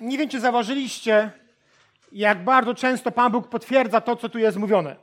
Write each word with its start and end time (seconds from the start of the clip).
Nie 0.00 0.18
wiem, 0.18 0.28
czy 0.28 0.40
zauważyliście, 0.40 1.30
jak 2.12 2.44
bardzo 2.44 2.74
często 2.74 3.10
Pan 3.10 3.32
Bóg 3.32 3.48
potwierdza 3.48 4.00
to, 4.00 4.16
co 4.16 4.28
tu 4.28 4.38
jest 4.38 4.56
mówione. 4.56 4.96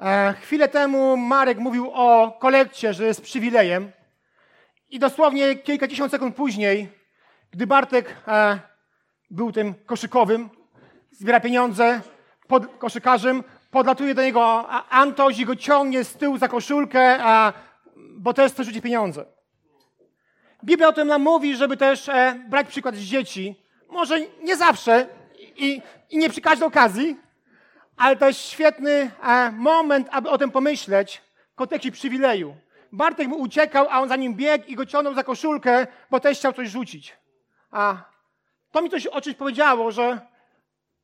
E, 0.00 0.34
chwilę 0.40 0.68
temu 0.68 1.16
Marek 1.16 1.58
mówił 1.58 1.90
o 1.94 2.36
kolekcie, 2.40 2.94
że 2.94 3.04
jest 3.04 3.22
przywilejem. 3.22 3.92
I 4.90 4.98
dosłownie 4.98 5.54
kilkadziesiąt 5.54 6.10
sekund 6.10 6.36
później, 6.36 6.88
gdy 7.50 7.66
Bartek 7.66 8.16
e, 8.28 8.58
był 9.30 9.52
tym 9.52 9.74
koszykowym, 9.86 10.50
zbiera 11.10 11.40
pieniądze 11.40 12.00
pod 12.48 12.66
koszykarzem, 12.78 13.44
podlatuje 13.70 14.14
do 14.14 14.22
niego 14.22 14.68
Antoś 14.90 15.38
i 15.38 15.44
go 15.44 15.56
ciągnie 15.56 16.04
z 16.04 16.14
tyłu 16.14 16.38
za 16.38 16.48
koszulkę, 16.48 17.18
a, 17.24 17.52
bo 17.96 18.34
też 18.34 18.52
chce 18.52 18.64
rzucić 18.64 18.82
pieniądze. 18.82 19.24
Biblia 20.64 20.88
o 20.88 20.92
tym 20.92 21.08
nam 21.08 21.22
mówi, 21.22 21.56
żeby 21.56 21.76
też 21.76 22.08
e, 22.08 22.44
brać 22.48 22.68
przykład 22.68 22.94
z 22.94 23.00
dzieci. 23.00 23.69
Może 23.90 24.20
nie 24.20 24.56
zawsze 24.56 25.06
i, 25.56 25.82
i 26.10 26.18
nie 26.18 26.30
przy 26.30 26.40
każdej 26.40 26.68
okazji, 26.68 27.16
ale 27.96 28.16
to 28.16 28.26
jest 28.26 28.40
świetny 28.40 29.10
e, 29.22 29.52
moment, 29.52 30.08
aby 30.10 30.30
o 30.30 30.38
tym 30.38 30.50
pomyśleć 30.50 31.22
w 31.52 31.54
kontekście 31.54 31.92
przywileju. 31.92 32.56
Bartek 32.92 33.28
mu 33.28 33.36
uciekał, 33.36 33.86
a 33.90 34.00
on 34.00 34.08
za 34.08 34.16
nim 34.16 34.34
biegł 34.34 34.64
i 34.66 34.74
go 34.74 34.86
ciągnął 34.86 35.14
za 35.14 35.24
koszulkę, 35.24 35.86
bo 36.10 36.20
też 36.20 36.38
chciał 36.38 36.52
coś 36.52 36.68
rzucić. 36.68 37.16
A 37.70 37.96
to 38.70 38.82
mi 38.82 38.90
coś 38.90 39.06
o 39.06 39.20
czymś 39.20 39.36
powiedziało, 39.36 39.90
że 39.90 40.20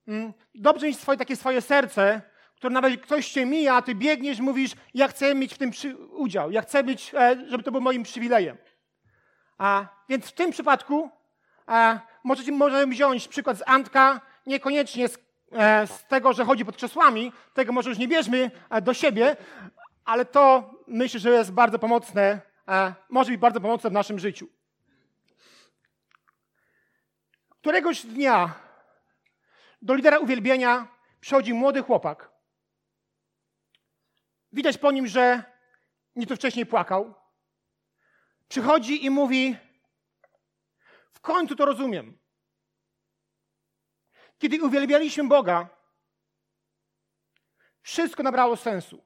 mm, 0.08 0.32
dobrze 0.54 0.86
mieć 0.86 0.98
swoje, 0.98 1.18
takie 1.18 1.36
swoje 1.36 1.60
serce, 1.60 2.20
które 2.56 2.72
nawet 2.72 3.00
ktoś 3.00 3.30
cię 3.30 3.46
mija, 3.46 3.74
a 3.74 3.82
ty 3.82 3.94
biegniesz, 3.94 4.40
mówisz, 4.40 4.72
ja 4.94 5.08
chcę 5.08 5.34
mieć 5.34 5.54
w 5.54 5.58
tym 5.58 5.70
przy, 5.70 5.96
udział, 5.96 6.50
ja 6.50 6.62
chcę 6.62 6.84
być, 6.84 7.14
e, 7.14 7.36
żeby 7.48 7.64
to 7.64 7.72
był 7.72 7.80
moim 7.80 8.02
przywilejem. 8.02 8.56
A, 9.58 9.86
więc 10.08 10.26
w 10.26 10.32
tym 10.32 10.50
przypadku 10.50 11.10
e, 11.68 12.00
możecie, 12.26 12.52
możemy 12.52 12.92
wziąć 12.92 13.28
przykład 13.28 13.58
z 13.58 13.62
Antka, 13.66 14.20
niekoniecznie 14.46 15.08
z, 15.08 15.18
e, 15.52 15.86
z 15.86 16.04
tego, 16.04 16.32
że 16.32 16.44
chodzi 16.44 16.64
pod 16.64 16.76
krzesłami, 16.76 17.32
tego 17.54 17.72
może 17.72 17.90
już 17.90 17.98
nie 17.98 18.08
bierzmy 18.08 18.50
e, 18.70 18.82
do 18.82 18.94
siebie, 18.94 19.36
ale 20.04 20.24
to 20.24 20.74
myślę, 20.86 21.20
że 21.20 21.30
jest 21.30 21.52
bardzo 21.52 21.78
pomocne, 21.78 22.40
e, 22.68 22.94
może 23.08 23.30
być 23.30 23.40
bardzo 23.40 23.60
pomocne 23.60 23.90
w 23.90 23.92
naszym 23.92 24.18
życiu. 24.18 24.48
Któregoś 27.50 28.06
dnia 28.06 28.54
do 29.82 29.94
lidera 29.94 30.18
uwielbienia 30.18 30.88
przychodzi 31.20 31.54
młody 31.54 31.82
chłopak. 31.82 32.30
Widać 34.52 34.78
po 34.78 34.92
nim, 34.92 35.06
że 35.06 35.42
nieco 36.16 36.36
wcześniej 36.36 36.66
płakał. 36.66 37.14
Przychodzi 38.48 39.04
i 39.04 39.10
mówi: 39.10 39.56
końcu 41.26 41.56
to 41.56 41.64
rozumiem. 41.64 42.18
Kiedy 44.38 44.62
uwielbialiśmy 44.62 45.28
Boga, 45.28 45.68
wszystko 47.82 48.22
nabrało 48.22 48.56
sensu. 48.56 49.04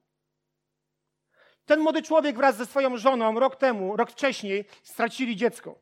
Ten 1.64 1.80
młody 1.80 2.02
człowiek 2.02 2.36
wraz 2.36 2.56
ze 2.56 2.66
swoją 2.66 2.96
żoną 2.96 3.40
rok 3.40 3.56
temu, 3.56 3.96
rok 3.96 4.10
wcześniej 4.10 4.64
stracili 4.82 5.36
dziecko. 5.36 5.78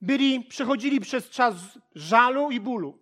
Byli, 0.00 0.44
przechodzili 0.44 1.00
przez 1.00 1.30
czas 1.30 1.54
żalu 1.94 2.50
i 2.50 2.60
bólu. 2.60 2.98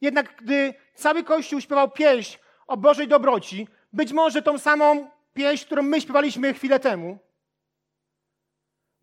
Jednak 0.00 0.36
gdy 0.42 0.74
cały 0.94 1.24
Kościół 1.24 1.60
śpiewał 1.60 1.90
pieśń 1.90 2.38
o 2.66 2.76
Bożej 2.76 3.08
dobroci, 3.08 3.68
być 3.92 4.12
może 4.12 4.42
tą 4.42 4.58
samą 4.58 5.10
pieśń, 5.34 5.66
którą 5.66 5.82
my 5.82 6.00
śpiewaliśmy 6.00 6.54
chwilę 6.54 6.80
temu, 6.80 7.18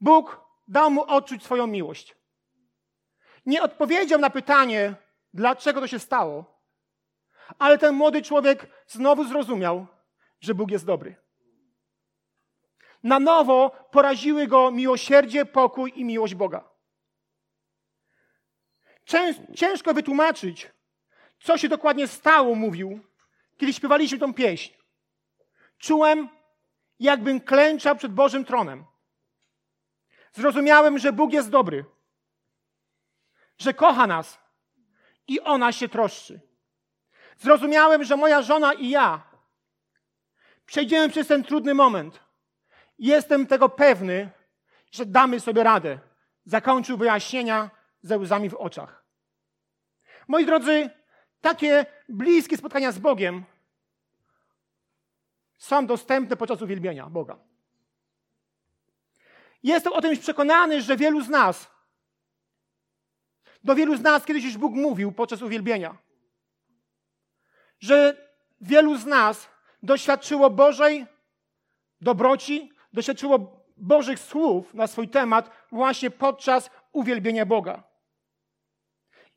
Bóg 0.01 0.41
dał 0.67 0.91
mu 0.91 1.03
odczuć 1.03 1.43
swoją 1.43 1.67
miłość. 1.67 2.15
Nie 3.45 3.63
odpowiedział 3.63 4.19
na 4.19 4.29
pytanie, 4.29 4.95
dlaczego 5.33 5.81
to 5.81 5.87
się 5.87 5.99
stało, 5.99 6.61
ale 7.59 7.77
ten 7.77 7.95
młody 7.95 8.21
człowiek 8.21 8.67
znowu 8.87 9.23
zrozumiał, 9.23 9.87
że 10.41 10.55
Bóg 10.55 10.71
jest 10.71 10.85
dobry. 10.85 11.15
Na 13.03 13.19
nowo 13.19 13.71
poraziły 13.91 14.47
go 14.47 14.71
miłosierdzie, 14.71 15.45
pokój 15.45 15.93
i 15.95 16.05
miłość 16.05 16.35
Boga. 16.35 16.69
Ciężko 19.55 19.93
wytłumaczyć, 19.93 20.71
co 21.39 21.57
się 21.57 21.69
dokładnie 21.69 22.07
stało, 22.07 22.55
mówił, 22.55 22.99
kiedy 23.57 23.73
śpiewaliśmy 23.73 24.17
tą 24.17 24.33
pieśń. 24.33 24.73
Czułem, 25.77 26.29
jakbym 26.99 27.41
klęczał 27.41 27.95
przed 27.95 28.13
Bożym 28.13 28.45
tronem. 28.45 28.85
Zrozumiałem, 30.33 30.99
że 30.99 31.13
Bóg 31.13 31.33
jest 31.33 31.49
dobry, 31.49 31.85
że 33.57 33.73
kocha 33.73 34.07
nas 34.07 34.39
i 35.27 35.39
ona 35.39 35.71
się 35.71 35.89
troszczy. 35.89 36.39
Zrozumiałem, 37.37 38.03
że 38.03 38.17
moja 38.17 38.41
żona 38.41 38.73
i 38.73 38.89
ja 38.89 39.21
przejdziemy 40.65 41.09
przez 41.09 41.27
ten 41.27 41.43
trudny 41.43 41.73
moment. 41.73 42.19
Jestem 42.99 43.47
tego 43.47 43.69
pewny, 43.69 44.29
że 44.91 45.05
damy 45.05 45.39
sobie 45.39 45.63
radę. 45.63 45.99
Zakończył 46.45 46.97
wyjaśnienia 46.97 47.69
ze 48.01 48.17
łzami 48.17 48.49
w 48.49 48.55
oczach. 48.55 49.03
Moi 50.27 50.45
drodzy, 50.45 50.89
takie 51.41 51.85
bliskie 52.09 52.57
spotkania 52.57 52.91
z 52.91 52.99
Bogiem 52.99 53.43
są 55.57 55.85
dostępne 55.85 56.37
podczas 56.37 56.61
uwielbienia 56.61 57.09
Boga. 57.09 57.48
Jestem 59.63 59.93
o 59.93 60.01
tym 60.01 60.17
przekonany, 60.17 60.81
że 60.81 60.97
wielu 60.97 61.21
z 61.21 61.29
nas, 61.29 61.71
do 63.63 63.75
wielu 63.75 63.97
z 63.97 64.01
nas 64.01 64.25
kiedyś 64.25 64.43
już 64.43 64.57
Bóg 64.57 64.73
mówił 64.73 65.11
podczas 65.11 65.41
uwielbienia, 65.41 65.97
że 67.79 68.27
wielu 68.61 68.97
z 68.97 69.05
nas 69.05 69.49
doświadczyło 69.83 70.49
Bożej 70.49 71.05
dobroci, 72.01 72.73
doświadczyło 72.93 73.65
Bożych 73.77 74.19
słów 74.19 74.73
na 74.73 74.87
swój 74.87 75.09
temat 75.09 75.51
właśnie 75.71 76.11
podczas 76.11 76.69
uwielbienia 76.91 77.45
Boga. 77.45 77.83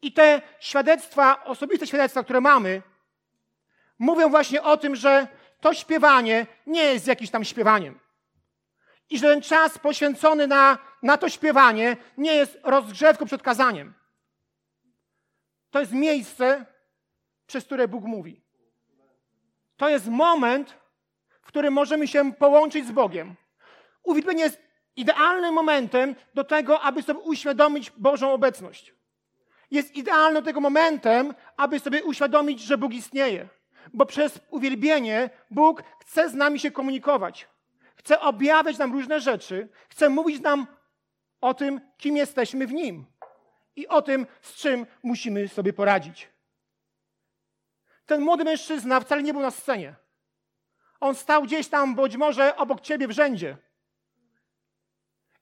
I 0.03 0.13
te 0.13 0.43
świadectwa, 0.61 1.45
osobiste 1.45 1.87
świadectwa, 1.87 2.25
które 2.25 2.41
mamy, 2.41 2.83
mówią 3.99 4.31
właśnie 4.31 4.63
o 4.63 4.77
tym, 4.77 4.97
że 4.97 5.29
to 5.61 5.75
śpiewanie 5.75 6.47
nie 6.67 6.83
jest 6.83 7.07
jakimś 7.07 7.31
tam 7.31 7.45
śpiewaniem. 7.45 8.02
I 9.13 9.19
że 9.19 9.27
ten 9.27 9.43
czas 9.43 9.79
poświęcony 9.79 10.47
na, 10.47 10.79
na 11.03 11.17
to 11.17 11.29
śpiewanie 11.29 11.97
nie 12.17 12.35
jest 12.35 12.59
rozgrzewką 12.63 13.27
przed 13.27 13.43
kazaniem. 13.43 13.95
To 15.71 15.81
jest 15.81 15.93
miejsce, 15.93 16.67
przez 17.47 17.65
które 17.65 17.89
Bóg 17.89 18.05
mówi. 18.05 18.41
To 19.77 19.89
jest 19.89 20.07
moment, 20.09 20.75
w 21.43 21.47
którym 21.47 21.75
możemy 21.75 22.09
się 22.09 22.33
połączyć 22.33 22.87
z 22.87 22.93
Bogiem. 22.93 23.35
Uwielbienie 24.03 24.43
jest 24.43 24.59
idealnym 24.97 25.55
momentem 25.55 26.15
do 26.35 26.45
tego, 26.45 26.81
aby 26.81 27.03
sobie 27.03 27.21
uświadomić 27.21 27.91
Bożą 27.91 28.33
obecność. 28.33 28.95
Jest 29.71 29.97
idealnym 29.97 30.45
tego 30.45 30.61
momentem, 30.61 31.35
aby 31.57 31.81
sobie 31.81 32.05
uświadomić, 32.05 32.61
że 32.61 32.79
Bóg 32.79 32.93
istnieje 32.93 33.49
bo 33.93 34.07
przez 34.07 34.41
uwielbienie 34.51 35.31
Bóg 35.51 35.83
chce 36.01 36.31
z 36.31 36.35
nami 36.35 36.59
się 36.61 36.71
komunikować. 36.71 37.49
Chce 38.03 38.21
objawiać 38.21 38.79
nam 38.79 38.93
różne 38.93 39.21
rzeczy, 39.21 39.69
chce 39.89 40.09
mówić 40.09 40.41
nam 40.41 40.67
o 41.41 41.55
tym, 41.55 41.81
kim 41.99 42.17
jesteśmy 42.17 42.67
w 42.67 42.73
Nim 42.73 43.07
i 43.77 43.89
o 43.89 44.03
tym, 44.03 44.27
z 44.41 44.55
czym 44.55 44.87
musimy 45.03 45.49
sobie 45.49 45.73
poradzić. 45.73 46.29
Ten 48.07 48.21
młody 48.21 48.45
mężczyzna 48.45 49.01
wcale 49.01 49.23
nie 49.23 49.33
był 49.33 49.43
na 49.43 49.51
scenie. 49.51 49.95
On 51.01 51.15
stał 51.15 51.43
gdzieś 51.43 51.69
tam, 51.69 51.95
być 51.95 52.17
może 52.17 52.57
obok 52.57 52.81
ciebie 52.81 53.09
w 53.09 53.11
rzędzie. 53.11 53.57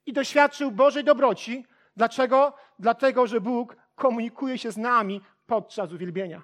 I 0.05 0.13
doświadczył 0.13 0.71
Bożej 0.71 1.03
dobroci. 1.03 1.65
Dlaczego? 1.97 2.53
Dlatego, 2.79 3.27
że 3.27 3.41
Bóg 3.41 3.75
komunikuje 3.95 4.57
się 4.57 4.71
z 4.71 4.77
nami 4.77 5.21
podczas 5.45 5.91
uwielbienia. 5.91 6.41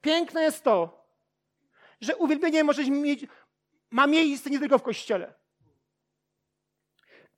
Piękne 0.00 0.42
jest 0.42 0.64
to, 0.64 1.06
że 2.00 2.16
uwielbienie 2.16 2.64
może 2.64 2.84
mieć, 2.84 3.26
ma 3.90 4.06
miejsce 4.06 4.50
nie 4.50 4.58
tylko 4.58 4.78
w 4.78 4.82
kościele. 4.82 5.34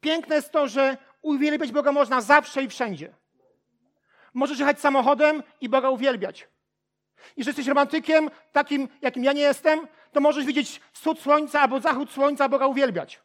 Piękne 0.00 0.36
jest 0.36 0.50
to, 0.50 0.68
że 0.68 0.96
uwielbiać 1.22 1.72
Boga 1.72 1.92
można 1.92 2.20
zawsze 2.20 2.62
i 2.62 2.68
wszędzie. 2.68 3.14
Możesz 4.34 4.58
jechać 4.58 4.80
samochodem 4.80 5.42
i 5.60 5.68
Boga 5.68 5.90
uwielbiać. 5.90 6.48
Jeżeli 7.36 7.56
jesteś 7.56 7.66
romantykiem, 7.66 8.30
takim 8.52 8.88
jakim 9.02 9.24
ja 9.24 9.32
nie 9.32 9.42
jestem, 9.42 9.88
to 10.12 10.20
możesz 10.20 10.44
widzieć 10.44 10.80
wschód 10.92 11.20
słońca 11.20 11.60
albo 11.60 11.80
zachód 11.80 12.10
słońca, 12.10 12.48
Boga 12.48 12.66
uwielbiać. 12.66 13.20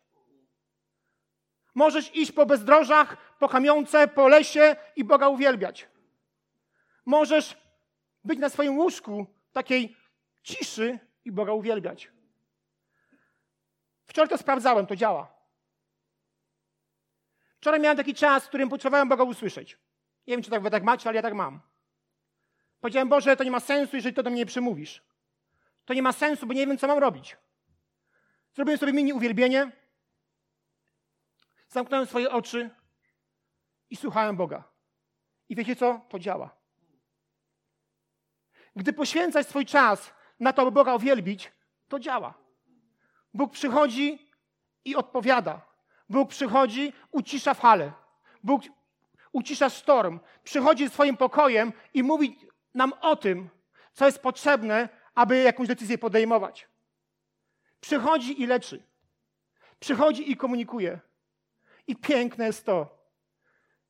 Możesz 1.75 2.15
iść 2.15 2.31
po 2.31 2.45
bezdrożach, 2.45 3.17
po 3.39 3.49
kamionce, 3.49 4.07
po 4.07 4.27
lesie 4.27 4.75
i 4.95 5.03
Boga 5.03 5.27
uwielbiać. 5.27 5.87
Możesz 7.05 7.57
być 8.23 8.39
na 8.39 8.49
swoim 8.49 8.77
łóżku 8.77 9.25
takiej 9.53 9.95
ciszy 10.43 10.99
i 11.25 11.31
Boga 11.31 11.53
uwielbiać. 11.53 12.11
Wczoraj 14.17 14.29
to 14.29 14.37
sprawdzałem, 14.37 14.87
to 14.87 14.95
działa. 14.95 15.33
Wczoraj 17.57 17.79
miałem 17.79 17.97
taki 17.97 18.13
czas, 18.13 18.45
w 18.45 18.47
którym 18.47 18.69
potrzebowałem 18.69 19.09
Boga 19.09 19.23
usłyszeć. 19.23 19.77
Nie 20.27 20.33
wiem, 20.33 20.43
czy 20.43 20.49
tak 20.49 20.69
tak 20.69 20.83
macie, 20.83 21.09
ale 21.09 21.15
ja 21.15 21.21
tak 21.21 21.33
mam. 21.33 21.61
Powiedziałem, 22.79 23.09
Boże, 23.09 23.37
to 23.37 23.43
nie 23.43 23.51
ma 23.51 23.59
sensu, 23.59 23.95
jeżeli 23.95 24.15
to 24.15 24.23
do 24.23 24.29
mnie 24.29 24.39
nie 24.39 24.45
przemówisz. 24.45 25.03
To 25.85 25.93
nie 25.93 26.01
ma 26.01 26.11
sensu, 26.11 26.47
bo 26.47 26.53
nie 26.53 26.67
wiem, 26.67 26.77
co 26.77 26.87
mam 26.87 26.97
robić. 26.97 27.37
Zrobiłem 28.53 28.79
sobie 28.79 28.93
mini 28.93 29.13
uwielbienie, 29.13 29.71
zamknąłem 31.67 32.05
swoje 32.05 32.31
oczy 32.31 32.69
i 33.89 33.95
słuchałem 33.95 34.37
Boga. 34.37 34.63
I 35.49 35.55
wiecie 35.55 35.75
co? 35.75 36.05
To 36.09 36.19
działa. 36.19 36.55
Gdy 38.75 38.93
poświęcasz 38.93 39.45
swój 39.45 39.65
czas 39.65 40.13
na 40.39 40.53
to, 40.53 40.61
aby 40.61 40.71
Boga 40.71 40.95
uwielbić, 40.95 41.51
to 41.87 41.99
działa. 41.99 42.46
Bóg 43.33 43.51
przychodzi 43.51 44.31
i 44.85 44.95
odpowiada. 44.95 45.61
Bóg 46.09 46.29
przychodzi, 46.29 46.93
ucisza 47.11 47.53
falę. 47.53 47.91
Bóg 48.43 48.61
ucisza 49.31 49.69
storm. 49.69 50.19
Przychodzi 50.43 50.89
swoim 50.89 51.17
pokojem 51.17 51.73
i 51.93 52.03
mówi 52.03 52.39
nam 52.73 52.93
o 53.01 53.15
tym, 53.15 53.49
co 53.93 54.05
jest 54.05 54.19
potrzebne, 54.19 54.89
aby 55.15 55.37
jakąś 55.37 55.67
decyzję 55.67 55.97
podejmować. 55.97 56.67
Przychodzi 57.81 58.41
i 58.41 58.47
leczy. 58.47 58.83
Przychodzi 59.79 60.31
i 60.31 60.37
komunikuje. 60.37 60.99
I 61.87 61.95
piękne 61.95 62.45
jest 62.45 62.65
to, 62.65 62.97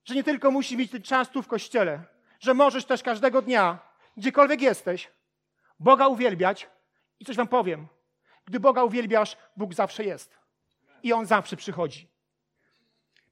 że 0.06 0.16
nie 0.16 0.24
tylko 0.24 0.52
musi 0.52 0.78
mieć 0.78 0.92
ten 0.92 1.02
czas 1.02 1.30
tu 1.30 1.44
w 1.44 1.48
kościele, 1.48 2.04
że 2.40 2.54
możesz 2.54 2.86
też 2.86 3.04
każdego 3.04 3.42
dnia, 3.42 3.80
gdziekolwiek 4.18 4.62
jesteś, 4.62 5.12
Boga 5.80 6.08
uwielbiać. 6.08 6.70
I 7.20 7.26
coś 7.26 7.36
wam 7.36 7.48
powiem. 7.48 7.88
Gdy 8.48 8.60
Boga 8.60 8.84
uwielbiasz, 8.84 9.38
Bóg 9.58 9.74
zawsze 9.74 10.04
jest. 10.04 10.38
I 11.04 11.14
On 11.14 11.26
zawsze 11.26 11.56
przychodzi. 11.56 12.08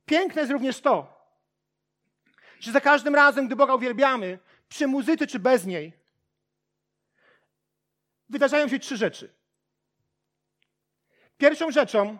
Piękne 0.05 0.41
jest 0.41 0.51
również 0.51 0.81
to, 0.81 1.15
że 2.59 2.71
za 2.71 2.81
każdym 2.81 3.15
razem, 3.15 3.47
gdy 3.47 3.55
Boga 3.55 3.75
uwielbiamy, 3.75 4.39
przy 4.69 4.87
muzyce 4.87 5.27
czy 5.27 5.39
bez 5.39 5.65
niej, 5.65 5.93
wydarzają 8.29 8.67
się 8.67 8.79
trzy 8.79 8.97
rzeczy. 8.97 9.33
Pierwszą 11.37 11.71
rzeczą, 11.71 12.17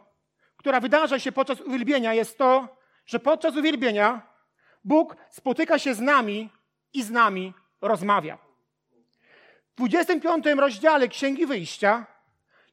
która 0.57 0.79
wydarza 0.79 1.19
się 1.19 1.31
podczas 1.31 1.61
uwielbienia, 1.61 2.13
jest 2.13 2.37
to, 2.37 2.77
że 3.05 3.19
podczas 3.19 3.55
uwielbienia 3.55 4.21
Bóg 4.83 5.15
spotyka 5.29 5.79
się 5.79 5.95
z 5.95 5.99
nami 5.99 6.49
i 6.93 7.03
z 7.03 7.11
nami 7.11 7.53
rozmawia. 7.81 8.37
W 9.71 9.75
25 9.75 10.45
rozdziale 10.45 11.07
Księgi 11.07 11.45
Wyjścia 11.45 12.14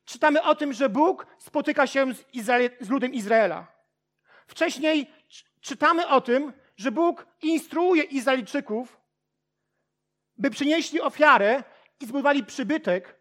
czytamy 0.04 0.42
o 0.42 0.54
tym, 0.54 0.72
że 0.72 0.88
Bóg 0.88 1.26
spotyka 1.38 1.86
się 1.86 2.14
z, 2.14 2.24
Izrael, 2.32 2.70
z 2.80 2.88
ludem 2.88 3.14
Izraela. 3.14 3.66
Wcześniej 4.46 5.10
czytamy 5.60 6.08
o 6.08 6.20
tym, 6.20 6.52
że 6.76 6.92
Bóg 6.92 7.26
instruuje 7.42 8.02
Izraelczyków, 8.02 9.00
by 10.36 10.50
przynieśli 10.50 11.00
ofiarę 11.00 11.64
i 12.00 12.06
zbudowali 12.06 12.44
przybytek, 12.44 13.20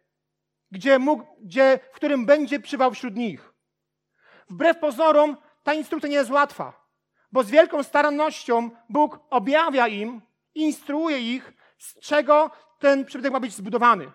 gdzie 0.71 0.99
mógł, 0.99 1.25
gdzie, 1.41 1.79
w 1.91 1.95
którym 1.95 2.25
będzie 2.25 2.59
przywał 2.59 2.91
wśród 2.91 3.15
nich. 3.15 3.53
Wbrew 4.49 4.77
pozorom 4.79 5.37
ta 5.63 5.73
instrukcja 5.73 6.09
nie 6.09 6.15
jest 6.15 6.31
łatwa, 6.31 6.87
bo 7.31 7.43
z 7.43 7.49
wielką 7.49 7.83
starannością 7.83 8.69
Bóg 8.89 9.19
objawia 9.29 9.87
im, 9.87 10.21
instruuje 10.55 11.19
ich, 11.19 11.53
z 11.77 11.99
czego 11.99 12.51
ten 12.79 13.05
przybytek 13.05 13.33
ma 13.33 13.39
być 13.39 13.53
zbudowany, 13.53 14.11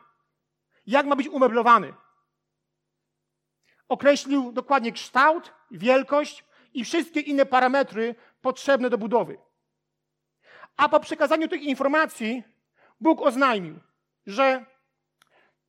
jak 0.86 1.06
ma 1.06 1.16
być 1.16 1.28
umeblowany. 1.28 1.94
Określił 3.88 4.52
dokładnie 4.52 4.92
kształt, 4.92 5.52
wielkość 5.70 6.44
i 6.74 6.84
wszystkie 6.84 7.20
inne 7.20 7.46
parametry 7.46 8.14
potrzebne 8.40 8.90
do 8.90 8.98
budowy. 8.98 9.38
A 10.76 10.88
po 10.88 11.00
przekazaniu 11.00 11.48
tych 11.48 11.62
informacji 11.62 12.42
Bóg 13.00 13.22
oznajmił, 13.22 13.80
że 14.26 14.64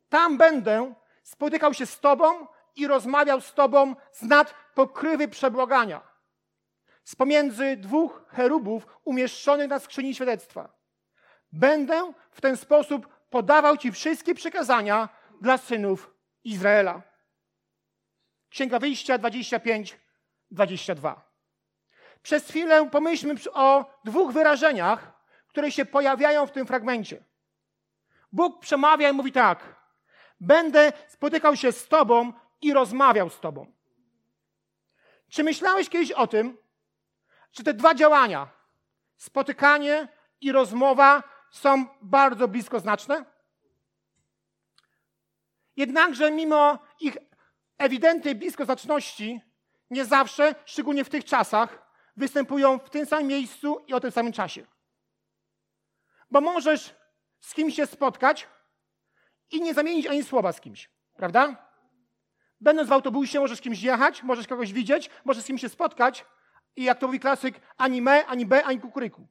tam 0.09 0.37
będę 0.37 0.93
spotykał 1.23 1.73
się 1.73 1.85
z 1.85 1.99
Tobą 1.99 2.47
i 2.75 2.87
rozmawiał 2.87 3.41
z 3.41 3.53
Tobą 3.53 3.95
z 4.11 4.21
nad 4.21 4.53
pokrywy 4.75 5.27
przebłagania, 5.27 6.01
z 7.03 7.15
pomiędzy 7.15 7.77
dwóch 7.77 8.25
cherubów 8.27 8.87
umieszczonych 9.03 9.69
na 9.69 9.79
skrzyni 9.79 10.15
świadectwa. 10.15 10.77
Będę 11.51 12.13
w 12.31 12.41
ten 12.41 12.57
sposób 12.57 13.07
podawał 13.29 13.77
Ci 13.77 13.91
wszystkie 13.91 14.35
przekazania 14.35 15.09
dla 15.41 15.57
synów 15.57 16.13
Izraela. 16.43 17.06
Księga 18.49 18.79
Wyjścia 18.79 19.17
25, 19.17 19.99
22. 20.51 21.27
Przez 22.21 22.47
chwilę 22.47 22.89
pomyślmy 22.89 23.35
o 23.53 23.85
dwóch 24.03 24.31
wyrażeniach, 24.31 25.11
które 25.47 25.71
się 25.71 25.85
pojawiają 25.85 26.47
w 26.47 26.51
tym 26.51 26.67
fragmencie. 26.67 27.23
Bóg 28.31 28.59
przemawia 28.59 29.09
i 29.09 29.13
mówi 29.13 29.31
tak: 29.31 29.75
Będę 30.39 30.94
spotykał 31.07 31.55
się 31.55 31.71
z 31.71 31.88
Tobą 31.88 32.33
i 32.61 32.73
rozmawiał 32.73 33.29
z 33.29 33.39
Tobą. 33.39 33.71
Czy 35.29 35.44
myślałeś 35.44 35.89
kiedyś 35.89 36.11
o 36.11 36.27
tym, 36.27 36.57
że 37.51 37.63
te 37.63 37.73
dwa 37.73 37.95
działania, 37.95 38.47
spotykanie 39.17 40.07
i 40.41 40.51
rozmowa, 40.51 41.23
są 41.51 41.85
bardzo 42.01 42.47
blisko 42.47 42.79
znaczne? 42.79 43.25
Jednakże, 45.75 46.31
mimo 46.31 46.79
ich 46.99 47.17
ewidentnej 47.77 48.35
bliskoznaczności, 48.35 49.41
nie 49.89 50.06
zawsze, 50.06 50.56
szczególnie 50.65 51.03
w 51.03 51.09
tych 51.09 51.25
czasach, 51.25 51.88
występują 52.18 52.79
w 52.79 52.89
tym 52.89 53.06
samym 53.06 53.27
miejscu 53.27 53.83
i 53.88 53.94
o 53.94 54.00
tym 54.00 54.12
samym 54.12 54.33
czasie. 54.33 54.65
Bo 56.31 56.41
możesz 56.41 56.95
z 57.39 57.53
kimś 57.53 57.75
się 57.75 57.85
spotkać 57.85 58.47
i 59.51 59.62
nie 59.62 59.74
zamienić 59.74 60.07
ani 60.07 60.24
słowa 60.24 60.51
z 60.51 60.62
kimś, 60.62 60.89
prawda? 61.15 61.68
Będąc 62.62 62.89
w 62.89 62.91
autobusie, 62.91 63.39
możesz 63.39 63.57
z 63.57 63.62
kimś 63.62 63.81
jechać, 63.81 64.23
możesz 64.23 64.47
kogoś 64.47 64.73
widzieć, 64.73 65.09
możesz 65.25 65.44
z 65.44 65.47
kimś 65.47 65.62
się 65.62 65.69
spotkać 65.69 66.25
i 66.75 66.83
jak 66.83 67.00
to 67.00 67.07
mówi 67.07 67.19
klasyk, 67.19 67.59
ani 67.77 68.01
me, 68.01 68.25
ani 68.25 68.45
b, 68.45 68.65
ani 68.65 68.80
kukuryku. 68.80 69.27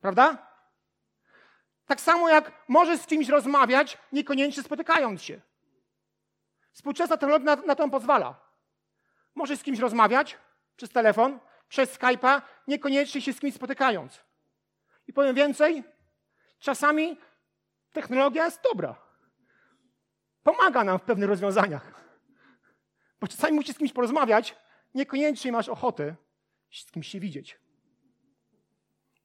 Prawda? 0.00 0.50
Tak 1.86 2.00
samo 2.00 2.28
jak 2.28 2.52
możesz 2.68 3.00
z 3.00 3.06
kimś 3.06 3.28
rozmawiać, 3.28 3.98
niekoniecznie 4.12 4.62
spotykając 4.62 5.22
się. 5.22 5.40
Współczesna 6.72 7.16
technologia 7.16 7.56
na, 7.56 7.62
na 7.62 7.74
to 7.74 7.88
pozwala. 7.88 8.40
Możesz 9.34 9.58
z 9.58 9.62
kimś 9.62 9.78
rozmawiać 9.78 10.38
przez 10.76 10.90
telefon, 10.90 11.38
przez 11.68 11.98
Skype'a, 11.98 12.42
niekoniecznie 12.68 13.20
się 13.20 13.32
z 13.32 13.40
kimś 13.40 13.54
spotykając. 13.54 14.20
I 15.08 15.12
powiem 15.12 15.34
więcej, 15.34 15.84
czasami 16.58 17.18
technologia 17.92 18.44
jest 18.44 18.60
dobra. 18.72 18.96
Pomaga 20.42 20.84
nam 20.84 20.98
w 20.98 21.02
pewnych 21.02 21.28
rozwiązaniach. 21.28 22.00
Bo 23.20 23.28
czasami 23.28 23.54
musisz 23.54 23.74
z 23.74 23.78
kimś 23.78 23.92
porozmawiać, 23.92 24.56
niekoniecznie 24.94 25.52
masz 25.52 25.68
ochotę 25.68 26.16
z 26.70 26.90
kimś 26.90 27.08
się 27.08 27.20
widzieć. 27.20 27.58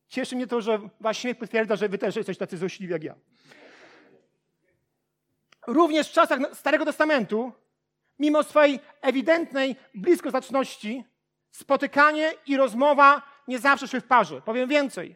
Cieszy 0.07 0.35
mnie 0.35 0.47
to, 0.47 0.61
że 0.61 0.79
wasz 0.99 1.17
śmiech 1.17 1.37
potwierdza, 1.37 1.75
że 1.75 1.89
wy 1.89 1.97
też 1.97 2.15
jesteście 2.15 2.39
tacy 2.39 2.57
złośliwi 2.57 2.93
jak 2.93 3.03
ja. 3.03 3.15
Również 5.67 6.09
w 6.09 6.13
czasach 6.13 6.39
Starego 6.53 6.85
Testamentu, 6.85 7.51
mimo 8.19 8.43
swojej 8.43 8.79
ewidentnej 9.01 9.75
bliskoznaczności, 9.95 11.03
spotykanie 11.51 12.33
i 12.45 12.57
rozmowa 12.57 13.21
nie 13.47 13.59
zawsze 13.59 13.87
szły 13.87 14.01
w 14.01 14.07
parze. 14.07 14.41
Powiem 14.41 14.69
więcej. 14.69 15.15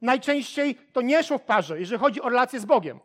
Najczęściej 0.00 0.74
to 0.74 1.00
nie 1.00 1.22
szło 1.22 1.38
w 1.38 1.42
parze, 1.42 1.80
jeżeli 1.80 2.00
chodzi 2.00 2.22
o 2.22 2.28
relacje 2.28 2.60
z 2.60 2.64
Bogiem. 2.64 3.00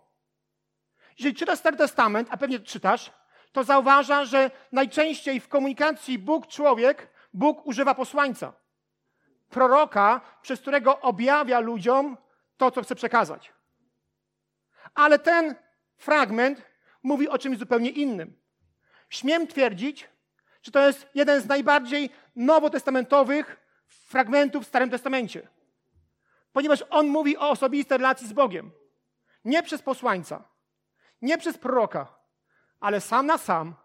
Jeżeli 1.20 1.36
czytasz 1.36 1.60
Stary 1.60 1.78
Testament, 1.78 2.28
a 2.32 2.38
pewnie 2.38 2.60
czytasz, 2.60 3.12
to 3.52 3.64
zauważa, 3.64 4.26
że 4.26 4.52
najczęściej 4.72 5.40
w 5.40 5.48
komunikacji 5.48 6.20
Bóg-człowiek, 6.20 7.10
Bóg 7.34 7.66
używa 7.66 7.96
posłańca. 7.96 8.54
Proroka, 9.50 10.22
przez 10.42 10.62
którego 10.62 11.02
objawia 11.02 11.60
ludziom 11.60 12.18
to, 12.58 12.72
co 12.72 12.82
chce 12.82 12.96
przekazać. 12.96 13.54
Ale 14.94 15.20
ten 15.20 15.56
fragment 15.98 16.62
mówi 17.04 17.30
o 17.30 17.38
czymś 17.38 17.58
zupełnie 17.58 17.90
innym. 17.90 18.38
Śmiem 19.10 19.48
twierdzić, 19.48 20.10
że 20.62 20.72
to 20.72 20.88
jest 20.88 21.08
jeden 21.16 21.42
z 21.42 21.46
najbardziej 21.46 22.10
nowotestamentowych 22.36 23.58
fragmentów 23.88 24.64
w 24.64 24.68
Starym 24.68 24.90
Testamencie. 24.90 25.48
Ponieważ 26.54 26.84
on 26.90 27.08
mówi 27.08 27.38
o 27.38 27.50
osobistej 27.50 27.98
relacji 27.98 28.28
z 28.28 28.34
Bogiem. 28.34 28.72
Nie 29.46 29.64
przez 29.64 29.82
posłańca, 29.82 30.44
nie 31.22 31.38
przez 31.38 31.58
proroka, 31.58 32.16
ale 32.80 33.02
sam 33.02 33.26
na 33.26 33.38
sam 33.38 33.76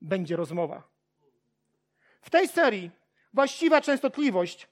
będzie 0.00 0.36
rozmowa. 0.36 0.82
W 2.22 2.30
tej 2.30 2.48
serii 2.48 2.90
właściwa 3.34 3.80
częstotliwość 3.80 4.68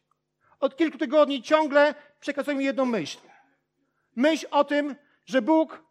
od 0.60 0.76
kilku 0.76 0.98
tygodni 0.98 1.42
ciągle 1.42 1.94
przekazuje 2.20 2.56
mi 2.56 2.64
jedną 2.64 2.84
myśl. 2.84 3.18
Myśl 4.16 4.46
o 4.50 4.64
tym, 4.64 4.96
że 5.26 5.42
Bóg 5.42 5.82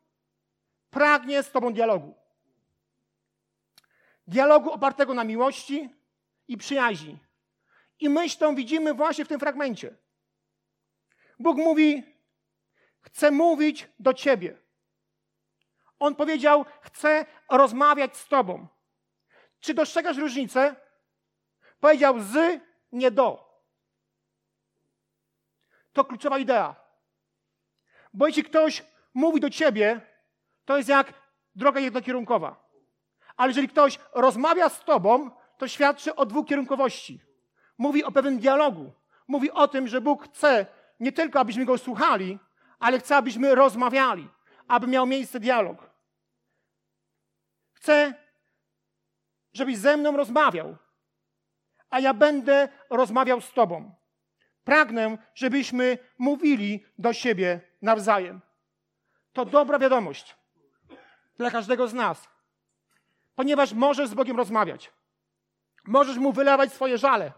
pragnie 0.91 1.43
z 1.43 1.51
Tobą 1.51 1.73
dialogu. 1.73 2.15
Dialogu 4.27 4.71
opartego 4.71 5.13
na 5.13 5.23
miłości 5.23 5.89
i 6.47 6.57
przyjaźni, 6.57 7.17
I 7.99 8.09
myśl 8.09 8.37
tą 8.37 8.55
widzimy 8.55 8.93
właśnie 8.93 9.25
w 9.25 9.27
tym 9.27 9.39
fragmencie. 9.39 9.95
Bóg 11.39 11.57
mówi: 11.57 12.03
Chcę 13.01 13.31
mówić 13.31 13.87
do 13.99 14.13
ciebie. 14.13 14.57
On 15.99 16.15
powiedział: 16.15 16.65
Chcę 16.81 17.25
rozmawiać 17.49 18.17
z 18.17 18.27
tobą. 18.27 18.67
Czy 19.59 19.73
dostrzegasz 19.73 20.17
różnicę? 20.17 20.75
Powiedział 21.79 22.19
z, 22.19 22.61
nie 22.91 23.11
do. 23.11 23.51
To 25.93 26.05
kluczowa 26.05 26.39
idea. 26.39 26.75
Bo 28.13 28.27
jeśli 28.27 28.43
ktoś 28.43 28.83
mówi 29.13 29.39
do 29.39 29.49
ciebie, 29.49 30.01
to 30.71 30.77
jest 30.77 30.89
jak 30.89 31.13
droga 31.55 31.79
jednokierunkowa. 31.79 32.69
Ale 33.37 33.49
jeżeli 33.49 33.67
ktoś 33.67 33.99
rozmawia 34.13 34.69
z 34.69 34.79
tobą, 34.79 35.31
to 35.57 35.67
świadczy 35.67 36.15
o 36.15 36.25
dwukierunkowości. 36.25 37.21
Mówi 37.77 38.03
o 38.03 38.11
pewnym 38.11 38.39
dialogu. 38.39 38.93
Mówi 39.27 39.51
o 39.51 39.67
tym, 39.67 39.87
że 39.87 40.01
Bóg 40.01 40.23
chce 40.23 40.65
nie 40.99 41.11
tylko, 41.11 41.39
abyśmy 41.39 41.65
go 41.65 41.77
słuchali, 41.77 42.39
ale 42.79 42.99
chce, 42.99 43.15
abyśmy 43.15 43.55
rozmawiali, 43.55 44.29
aby 44.67 44.87
miał 44.87 45.05
miejsce 45.05 45.39
dialog. 45.39 45.89
Chcę, 47.73 48.13
żebyś 49.53 49.77
ze 49.77 49.97
mną 49.97 50.17
rozmawiał, 50.17 50.77
a 51.89 51.99
ja 51.99 52.13
będę 52.13 52.69
rozmawiał 52.89 53.41
z 53.41 53.53
Tobą. 53.53 53.95
Pragnę, 54.63 55.17
żebyśmy 55.35 55.97
mówili 56.17 56.85
do 56.97 57.13
siebie 57.13 57.61
nawzajem. 57.81 58.41
To 59.33 59.45
dobra 59.45 59.79
wiadomość 59.79 60.40
dla 61.37 61.51
każdego 61.51 61.87
z 61.87 61.93
nas, 61.93 62.29
ponieważ 63.35 63.73
możesz 63.73 64.09
z 64.09 64.13
Bogiem 64.13 64.37
rozmawiać. 64.37 64.91
Możesz 65.87 66.17
mu 66.17 66.31
wylewać 66.31 66.73
swoje 66.73 66.97
żale. 66.97 67.31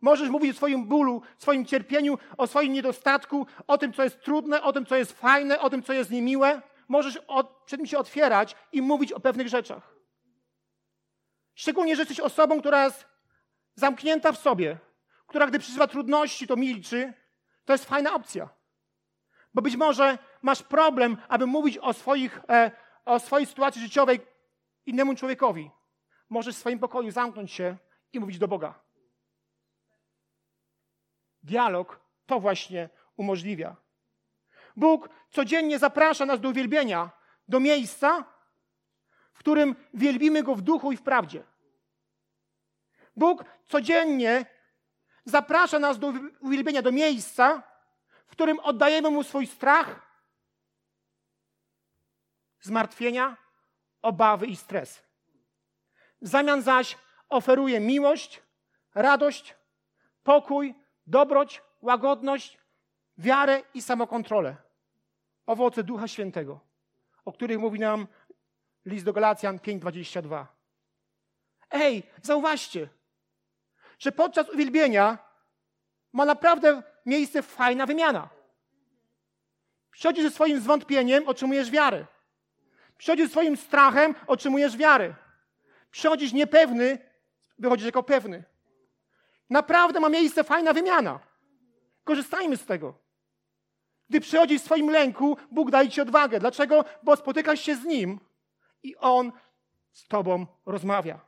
Możesz 0.00 0.28
mówić 0.28 0.50
o 0.50 0.56
swoim 0.56 0.86
bólu, 0.86 1.22
swoim 1.38 1.66
cierpieniu, 1.66 2.18
o 2.36 2.46
swoim 2.46 2.72
niedostatku, 2.72 3.46
o 3.66 3.78
tym, 3.78 3.92
co 3.92 4.04
jest 4.04 4.20
trudne, 4.20 4.62
o 4.62 4.72
tym, 4.72 4.86
co 4.86 4.96
jest 4.96 5.12
fajne, 5.12 5.60
o 5.60 5.70
tym, 5.70 5.82
co 5.82 5.92
jest 5.92 6.10
niemiłe. 6.10 6.62
Możesz 6.88 7.16
od, 7.16 7.62
przed 7.64 7.80
nim 7.80 7.86
się 7.86 7.98
otwierać 7.98 8.56
i 8.72 8.82
mówić 8.82 9.12
o 9.12 9.20
pewnych 9.20 9.48
rzeczach. 9.48 9.94
Szczególnie, 11.54 11.96
że 11.96 12.02
jesteś 12.02 12.20
osobą, 12.20 12.60
która 12.60 12.84
jest 12.84 13.06
zamknięta 13.74 14.32
w 14.32 14.38
sobie, 14.38 14.78
która 15.26 15.46
gdy 15.46 15.58
przeżywa 15.58 15.86
trudności, 15.86 16.46
to 16.46 16.56
milczy, 16.56 17.12
to 17.64 17.72
jest 17.72 17.84
fajna 17.84 18.14
opcja. 18.14 18.48
Bo 19.54 19.62
być 19.62 19.76
może 19.76 20.18
masz 20.42 20.62
problem, 20.62 21.16
aby 21.28 21.46
mówić 21.46 21.78
o, 21.78 21.92
swoich, 21.92 22.40
e, 22.48 22.70
o 23.04 23.20
swojej 23.20 23.46
sytuacji 23.46 23.82
życiowej 23.82 24.20
innemu 24.86 25.14
człowiekowi. 25.14 25.70
Możesz 26.30 26.56
w 26.56 26.58
swoim 26.58 26.78
pokoju 26.78 27.10
zamknąć 27.10 27.52
się 27.52 27.76
i 28.12 28.20
mówić 28.20 28.38
do 28.38 28.48
Boga. 28.48 28.80
Dialog 31.42 32.00
to 32.26 32.40
właśnie 32.40 32.88
umożliwia. 33.16 33.76
Bóg 34.76 35.08
codziennie 35.30 35.78
zaprasza 35.78 36.26
nas 36.26 36.40
do 36.40 36.48
uwielbienia, 36.48 37.10
do 37.48 37.60
miejsca, 37.60 38.24
w 39.32 39.38
którym 39.38 39.76
wielbimy 39.94 40.42
Go 40.42 40.54
w 40.54 40.62
duchu 40.62 40.92
i 40.92 40.96
w 40.96 41.02
prawdzie. 41.02 41.44
Bóg 43.16 43.44
codziennie 43.66 44.46
zaprasza 45.24 45.78
nas 45.78 45.98
do 45.98 46.12
uwielbienia, 46.40 46.82
do 46.82 46.92
miejsca, 46.92 47.62
w 48.26 48.30
którym 48.30 48.60
oddajemy 48.60 49.10
Mu 49.10 49.22
swój 49.22 49.46
strach, 49.46 50.03
zmartwienia, 52.64 53.36
obawy 54.02 54.46
i 54.46 54.56
stres. 54.56 55.02
W 56.22 56.28
zamian 56.28 56.62
zaś 56.62 56.98
oferuje 57.28 57.80
miłość, 57.80 58.42
radość, 58.94 59.54
pokój, 60.22 60.74
dobroć, 61.06 61.62
łagodność, 61.82 62.58
wiarę 63.18 63.62
i 63.74 63.82
samokontrolę. 63.82 64.56
Owoce 65.46 65.84
Ducha 65.84 66.08
Świętego, 66.08 66.60
o 67.24 67.32
których 67.32 67.58
mówi 67.58 67.78
nam 67.78 68.06
list 68.86 69.04
do 69.04 69.12
Galacjan 69.12 69.58
5:22. 69.58 70.46
Ej, 71.70 72.02
zauważcie, 72.22 72.88
że 73.98 74.12
podczas 74.12 74.48
uwielbienia 74.48 75.18
ma 76.12 76.24
naprawdę 76.24 76.82
miejsce 77.06 77.42
fajna 77.42 77.86
wymiana. 77.86 78.28
Przychodzisz 79.90 80.24
ze 80.24 80.30
swoim 80.30 80.60
zwątpieniem, 80.60 81.28
otrzymujesz 81.28 81.70
wiarę. 81.70 82.06
Przychodzisz 82.98 83.30
swoim 83.30 83.56
strachem, 83.56 84.14
otrzymujesz 84.26 84.76
wiarę. 84.76 85.14
Przychodzisz 85.90 86.32
niepewny, 86.32 86.98
wychodzisz 87.58 87.86
jako 87.86 88.02
pewny. 88.02 88.44
Naprawdę 89.50 90.00
ma 90.00 90.08
miejsce 90.08 90.44
fajna 90.44 90.72
wymiana. 90.72 91.20
Korzystajmy 92.04 92.56
z 92.56 92.66
tego. 92.66 92.94
Gdy 94.08 94.20
przychodzisz 94.20 94.62
w 94.62 94.64
swoim 94.64 94.90
lęku, 94.90 95.36
Bóg 95.50 95.70
daje 95.70 95.88
ci 95.88 96.00
odwagę. 96.00 96.40
Dlaczego? 96.40 96.84
Bo 97.02 97.16
spotykasz 97.16 97.60
się 97.60 97.76
z 97.76 97.84
Nim 97.84 98.20
i 98.82 98.96
On 98.96 99.32
z 99.92 100.08
Tobą 100.08 100.46
rozmawia. 100.66 101.20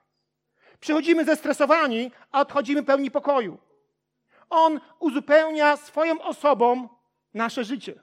Przychodzimy 0.80 1.24
zestresowani, 1.24 2.12
a 2.32 2.40
odchodzimy 2.40 2.82
pełni 2.82 3.10
pokoju. 3.10 3.58
On 4.50 4.80
uzupełnia 4.98 5.76
swoją 5.76 6.22
osobą 6.22 6.88
nasze 7.34 7.64
życie. 7.64 8.02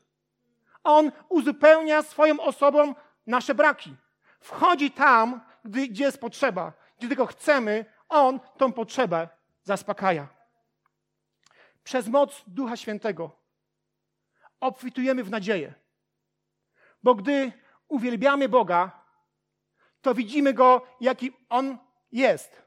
On 0.84 1.12
uzupełnia 1.30 2.02
swoją 2.02 2.40
osobą 2.40 2.96
nasze 3.28 3.56
braki. 3.56 3.96
Wchodzi 4.40 4.92
tam, 4.92 5.42
gdy, 5.66 5.88
gdzie 5.88 6.04
jest 6.04 6.22
potrzeba. 6.22 6.74
Gdzie 6.98 7.08
tylko 7.08 7.26
chcemy, 7.26 7.86
On 8.10 8.40
tą 8.58 8.74
potrzebę 8.74 9.30
zaspokaja. 9.64 10.28
Przez 11.84 12.08
moc 12.08 12.44
Ducha 12.48 12.78
Świętego 12.78 13.32
obfitujemy 14.60 15.24
w 15.24 15.30
nadzieję. 15.30 15.74
Bo 17.04 17.16
gdy 17.16 17.52
uwielbiamy 17.88 18.50
Boga, 18.50 19.04
to 20.02 20.14
widzimy 20.14 20.54
Go, 20.54 20.88
jaki 21.02 21.32
On 21.50 21.78
jest. 22.12 22.64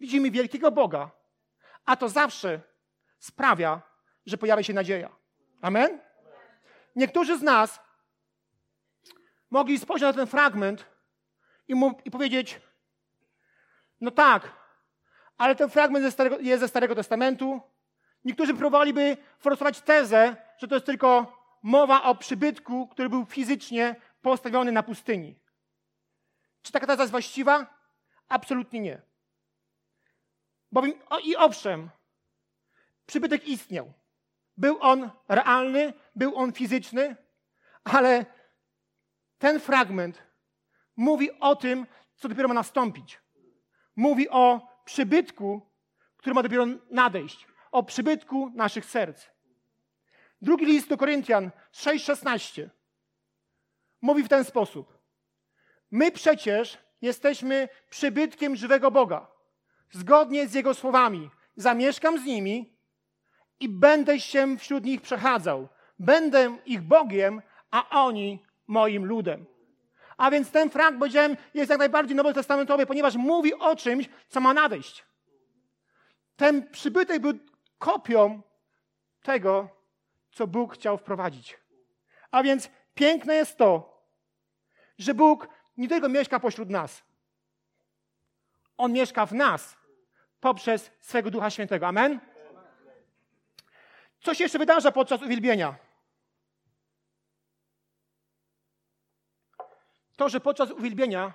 Widzimy 0.00 0.30
wielkiego 0.30 0.70
Boga, 0.70 1.10
a 1.84 1.96
to 1.96 2.08
zawsze 2.08 2.60
sprawia, 3.18 3.82
że 4.26 4.38
pojawia 4.38 4.62
się 4.62 4.72
nadzieja. 4.72 5.10
Amen? 5.62 6.00
Niektórzy 6.96 7.38
z 7.38 7.42
nas 7.42 7.80
mogli 9.50 9.78
spojrzeć 9.78 10.06
na 10.06 10.12
ten 10.12 10.26
fragment 10.26 10.84
i, 11.68 11.74
mu, 11.74 12.00
i 12.04 12.10
powiedzieć: 12.10 12.60
No 14.00 14.10
tak, 14.10 14.52
ale 15.38 15.56
ten 15.56 15.70
fragment 15.70 16.04
ze 16.04 16.10
starego, 16.10 16.38
jest 16.40 16.60
ze 16.60 16.68
Starego 16.68 16.94
Testamentu. 16.94 17.60
Niektórzy 18.24 18.54
próbowaliby 18.54 19.16
forsować 19.38 19.80
tezę, 19.80 20.36
że 20.58 20.68
to 20.68 20.74
jest 20.74 20.86
tylko 20.86 21.38
mowa 21.62 22.02
o 22.02 22.14
przybytku, 22.14 22.86
który 22.86 23.08
był 23.08 23.24
fizycznie 23.24 23.96
postawiony 24.22 24.72
na 24.72 24.82
pustyni. 24.82 25.38
Czy 26.62 26.72
taka 26.72 26.86
teza 26.86 27.02
jest 27.02 27.10
właściwa? 27.10 27.66
Absolutnie 28.28 28.80
nie. 28.80 29.00
Bowiem, 30.72 30.92
o, 31.10 31.18
i 31.18 31.36
owszem, 31.36 31.90
przybytek 33.06 33.48
istniał. 33.48 33.92
Był 34.56 34.78
on 34.80 35.10
realny, 35.28 35.92
był 36.16 36.36
on 36.36 36.52
fizyczny, 36.52 37.16
ale 37.84 38.26
ten 39.38 39.60
fragment 39.60 40.22
mówi 40.96 41.40
o 41.40 41.56
tym, 41.56 41.86
co 42.16 42.28
dopiero 42.28 42.48
ma 42.48 42.54
nastąpić. 42.54 43.20
Mówi 43.96 44.28
o 44.28 44.68
przybytku, 44.84 45.60
który 46.16 46.34
ma 46.34 46.42
dopiero 46.42 46.66
nadejść, 46.90 47.46
o 47.72 47.82
przybytku 47.82 48.50
naszych 48.54 48.84
serc. 48.84 49.26
Drugi 50.42 50.66
list 50.66 50.88
do 50.88 50.96
Koryntian 50.96 51.50
6:16 51.72 52.68
mówi 54.02 54.22
w 54.22 54.28
ten 54.28 54.44
sposób: 54.44 54.98
My 55.90 56.10
przecież 56.10 56.78
jesteśmy 57.02 57.68
przybytkiem 57.90 58.56
żywego 58.56 58.90
Boga. 58.90 59.26
Zgodnie 59.90 60.48
z 60.48 60.54
jego 60.54 60.74
słowami, 60.74 61.30
zamieszkam 61.56 62.18
z 62.18 62.24
nimi 62.24 62.76
i 63.60 63.68
będę 63.68 64.20
się 64.20 64.58
wśród 64.58 64.84
nich 64.84 65.00
przechadzał. 65.00 65.68
Będę 65.98 66.58
ich 66.66 66.82
Bogiem, 66.82 67.42
a 67.70 67.88
oni 67.88 68.47
moim 68.68 69.06
ludem. 69.06 69.46
A 70.16 70.30
więc 70.30 70.50
ten 70.50 70.70
fragment, 70.70 71.00
powiedziałem, 71.00 71.36
jest 71.54 71.70
jak 71.70 71.78
najbardziej 71.78 72.16
nowotestamentowy, 72.16 72.86
ponieważ 72.86 73.16
mówi 73.16 73.54
o 73.54 73.76
czymś, 73.76 74.08
co 74.28 74.40
ma 74.40 74.54
nadejść. 74.54 75.04
Ten 76.36 76.70
przybytek 76.70 77.22
był 77.22 77.32
kopią 77.78 78.42
tego, 79.22 79.68
co 80.30 80.46
Bóg 80.46 80.74
chciał 80.74 80.98
wprowadzić. 80.98 81.58
A 82.30 82.42
więc 82.42 82.70
piękne 82.94 83.34
jest 83.34 83.56
to, 83.56 83.98
że 84.98 85.14
Bóg 85.14 85.48
nie 85.76 85.88
tylko 85.88 86.08
mieszka 86.08 86.40
pośród 86.40 86.70
nas. 86.70 87.02
On 88.76 88.92
mieszka 88.92 89.26
w 89.26 89.32
nas 89.32 89.76
poprzez 90.40 90.90
swego 91.00 91.30
Ducha 91.30 91.50
Świętego. 91.50 91.86
Amen? 91.86 92.20
Co 94.20 94.34
się 94.34 94.44
jeszcze 94.44 94.58
wydarza 94.58 94.92
podczas 94.92 95.22
uwielbienia? 95.22 95.87
To, 100.18 100.28
że 100.28 100.40
podczas 100.40 100.70
uwielbienia 100.70 101.34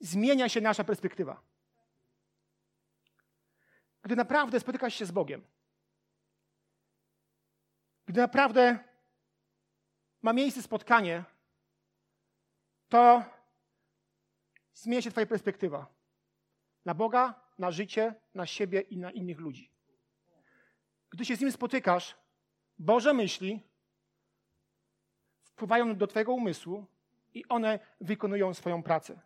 zmienia 0.00 0.48
się 0.48 0.60
nasza 0.60 0.84
perspektywa. 0.84 1.42
gdy 4.02 4.16
naprawdę 4.16 4.60
spotykasz 4.60 4.94
się 4.94 5.06
z 5.06 5.10
Bogiem. 5.10 5.44
Gdy 8.06 8.20
naprawdę 8.20 8.78
ma 10.22 10.32
miejsce 10.32 10.62
spotkanie, 10.62 11.24
to 12.88 13.24
zmienia 14.74 15.02
się 15.02 15.10
Twoja 15.10 15.26
perspektywa 15.26 15.86
na 16.84 16.94
Boga, 16.94 17.34
na 17.58 17.70
życie, 17.70 18.14
na 18.34 18.46
siebie 18.46 18.80
i 18.80 18.98
na 18.98 19.10
innych 19.10 19.38
ludzi. 19.38 19.72
Gdy 21.10 21.24
się 21.24 21.36
z 21.36 21.40
Nim 21.40 21.52
spotykasz, 21.52 22.16
Boże 22.78 23.14
myśli 23.14 23.62
wpływają 25.42 25.96
do 25.96 26.06
Twojego 26.06 26.32
umysłu 26.32 26.97
i 27.38 27.44
one 27.48 27.78
wykonują 28.00 28.54
swoją 28.54 28.82
pracę. 28.82 29.20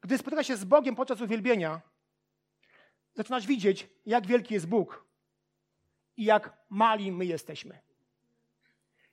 Gdy 0.00 0.18
spotykasz 0.18 0.46
się 0.46 0.56
z 0.56 0.64
Bogiem 0.64 0.96
podczas 0.96 1.20
uwielbienia, 1.20 1.80
zaczynasz 3.14 3.46
widzieć, 3.46 3.88
jak 4.06 4.26
wielki 4.26 4.54
jest 4.54 4.68
Bóg 4.68 5.06
i 6.16 6.24
jak 6.24 6.52
mali 6.70 7.12
my 7.12 7.24
jesteśmy. 7.24 7.78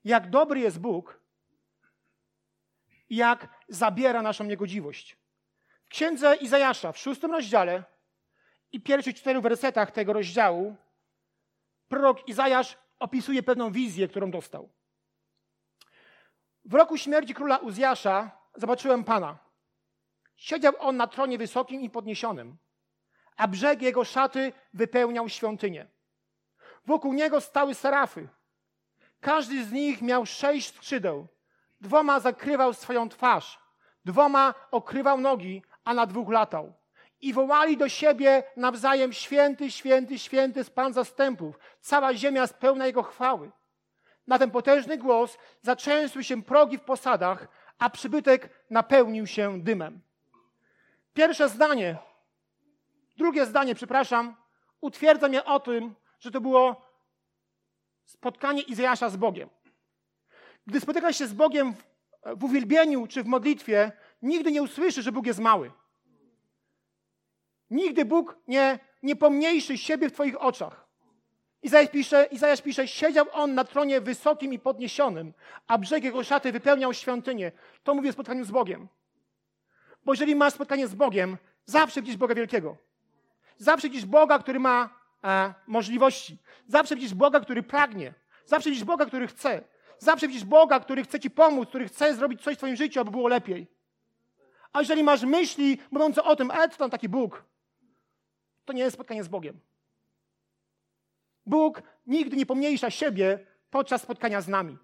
Jak 0.03 0.29
dobry 0.29 0.60
jest 0.60 0.79
Bóg 0.79 1.19
i 3.10 3.15
jak 3.15 3.48
zabiera 3.67 4.22
naszą 4.22 4.43
niegodziwość. 4.43 5.17
W 5.86 5.89
księdze 5.89 6.36
Izajasza 6.36 6.91
w 6.91 6.98
szóstym 6.98 7.31
rozdziale 7.31 7.83
i 8.72 8.81
pierwszych 8.81 9.15
czterech 9.15 9.41
wersetach 9.41 9.91
tego 9.91 10.13
rozdziału 10.13 10.75
prorok 11.88 12.27
Izajasz 12.27 12.77
opisuje 13.00 13.43
pewną 13.43 13.72
wizję, 13.72 14.07
którą 14.07 14.31
dostał. 14.31 14.69
W 16.65 16.74
roku 16.74 16.98
śmierci 16.98 17.34
króla 17.34 17.58
Uzjasza 17.58 18.32
zobaczyłem 18.55 19.03
Pana. 19.03 19.38
Siedział 20.36 20.74
on 20.79 20.98
na 20.98 21.08
tronie 21.08 21.38
wysokim 21.38 21.82
i 21.82 21.89
podniesionym, 21.89 22.58
a 23.38 23.48
brzeg 23.48 23.82
jego 23.82 24.03
szaty 24.03 24.53
wypełniał 24.74 25.29
świątynię. 25.29 25.88
Wokół 26.86 27.13
niego 27.13 27.41
stały 27.41 27.75
serafy. 27.75 28.29
Każdy 29.20 29.65
z 29.65 29.72
nich 29.72 30.01
miał 30.01 30.25
sześć 30.25 30.75
skrzydeł. 30.75 31.27
Dwoma 31.82 32.20
zakrywał 32.20 32.74
swoją 32.74 33.10
twarz, 33.10 33.60
dwoma 34.05 34.53
okrywał 34.72 35.17
nogi, 35.20 35.63
a 35.84 35.93
na 35.93 36.05
dwóch 36.05 36.29
latał. 36.29 36.74
I 37.22 37.34
wołali 37.34 37.77
do 37.77 37.89
siebie 37.89 38.43
nawzajem: 38.58 39.13
Święty, 39.13 39.72
święty, 39.72 40.20
święty 40.20 40.60
jest 40.60 40.75
Pan 40.75 40.93
zastępów. 40.93 41.60
Cała 41.79 42.13
ziemia 42.13 42.41
jest 42.41 42.53
pełna 42.53 42.86
Jego 42.86 43.03
chwały. 43.03 43.51
Na 44.27 44.39
ten 44.39 44.51
potężny 44.51 44.98
głos 44.98 45.38
zaczęsły 45.62 46.24
się 46.24 46.44
progi 46.44 46.77
w 46.77 46.82
posadach, 46.82 47.48
a 47.80 47.89
przybytek 47.89 48.50
napełnił 48.70 49.27
się 49.27 49.62
dymem. 49.62 50.01
Pierwsze 51.13 51.50
zdanie, 51.50 51.98
drugie 53.18 53.46
zdanie, 53.46 53.75
przepraszam, 53.75 54.36
utwierdza 54.82 55.27
mnie 55.27 55.46
o 55.46 55.60
tym, 55.60 55.96
że 56.20 56.32
to 56.32 56.42
było 56.42 56.82
spotkanie 58.06 58.62
Izajasza 58.62 59.10
z 59.10 59.18
Bogiem. 59.18 59.50
Gdy 60.68 60.80
spotykasz 60.80 61.18
się 61.18 61.27
z 61.27 61.34
Bogiem 61.34 61.74
w, 62.36 62.44
uwielbieniu 62.44 63.08
czy 63.08 63.24
w 63.24 63.27
modlitwie, 63.27 63.92
nigdy 64.22 64.51
nie 64.51 64.63
usłyszysz, 64.63 65.06
że 65.06 65.12
Bóg 65.12 65.25
jest 65.25 65.39
mały. 65.39 65.72
Nigdy 67.70 68.06
Bóg 68.06 68.38
nie, 68.48 68.80
nie 69.03 69.15
pomniejszy 69.15 69.77
siebie 69.77 70.10
w 70.10 70.13
Twoich 70.13 70.42
oczach. 70.42 70.82
Izajasz 71.63 71.89
pisze, 71.89 72.27
Izajasz 72.32 72.62
pisze, 72.62 72.88
siedział 72.88 73.25
on 73.32 73.53
na 73.53 73.63
tronie 73.63 74.01
wysokim 74.01 74.53
i 74.53 74.60
podniesionym, 74.60 75.34
a 75.67 75.77
brzeg 75.77 76.03
jego 76.03 76.24
szaty 76.24 76.51
wypełniał 76.51 76.93
świątynię. 76.93 77.51
To 77.84 77.96
mówię 77.96 78.10
o 78.10 78.13
spotkaniu 78.13 78.46
z 78.46 78.51
Bogiem. 78.51 78.88
Bo 80.05 80.13
jeżeli 80.13 80.36
masz 80.36 80.53
spotkanie 80.53 80.88
z 80.88 80.96
Bogiem, 80.96 81.38
zawsze 81.65 82.01
widzisz 82.01 82.17
Boga 82.17 82.36
wielkiego. 82.36 82.77
Zawsze 83.58 83.89
widzisz 83.89 84.05
Boga, 84.05 84.39
który 84.39 84.60
ma 84.60 84.89
e, 85.24 85.53
możliwości. 85.67 86.38
Zawsze 86.67 86.96
widzisz 86.96 87.13
Boga, 87.13 87.39
który 87.39 87.63
pragnie. 87.63 88.14
Zawsze 88.46 88.70
widzisz 88.70 88.85
Boga, 88.85 89.05
który 89.05 89.27
chce. 89.27 89.64
Zawsze 90.00 90.27
widzisz 90.27 90.46
Boga, 90.46 90.79
który 90.79 91.03
chce 91.03 91.20
ci 91.20 91.29
pomóc, 91.29 91.70
który 91.70 91.87
chce 91.87 92.16
zrobić 92.16 92.42
coś 92.42 92.55
w 92.55 92.57
twoim 92.57 92.75
życiu, 92.75 93.00
aby 93.00 93.11
było 93.11 93.27
lepiej. 93.27 93.68
A 94.74 94.79
jeżeli 94.79 95.03
masz 95.03 95.24
myśli 95.24 95.77
mówiące 95.92 96.24
o 96.24 96.35
tym, 96.35 96.51
e, 96.51 96.70
co 96.70 96.77
tam 96.77 96.90
taki 96.90 97.09
Bóg, 97.09 97.44
to 98.66 98.74
nie 98.74 98.83
jest 98.83 98.94
spotkanie 98.94 99.24
z 99.24 99.27
Bogiem. 99.27 99.59
Bóg 101.46 101.82
nigdy 102.08 102.38
nie 102.38 102.46
pomniejsza 102.46 102.90
siebie 102.90 103.48
podczas 103.70 104.01
spotkania 104.01 104.42
z 104.42 104.48
nami. 104.48 104.77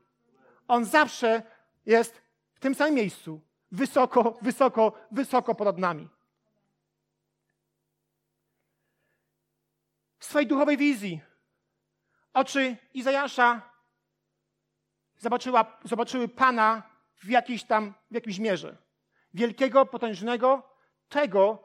On 0.68 0.86
zawsze 0.86 1.44
jest 1.86 2.22
w 2.54 2.60
tym 2.60 2.76
samym 2.76 2.96
miejscu, 2.96 3.42
wysoko, 3.72 4.38
wysoko, 4.42 4.94
wysoko 5.12 5.56
ponad 5.56 5.78
nami. 5.78 6.10
W 10.20 10.26
swojej 10.26 10.48
duchowej 10.48 10.78
wizji 10.78 11.22
oczy 12.34 12.78
Izajasza 12.94 13.62
zobaczyła, 15.18 15.80
zobaczyły 15.84 16.28
Pana 16.28 16.84
w 17.16 17.30
jakiejś 17.30 17.64
tam, 17.64 17.94
w 18.12 18.14
jakiejś 18.16 18.40
mierze. 18.40 18.78
Wielkiego, 19.34 19.86
potężnego, 19.86 20.64
tego, 21.10 21.64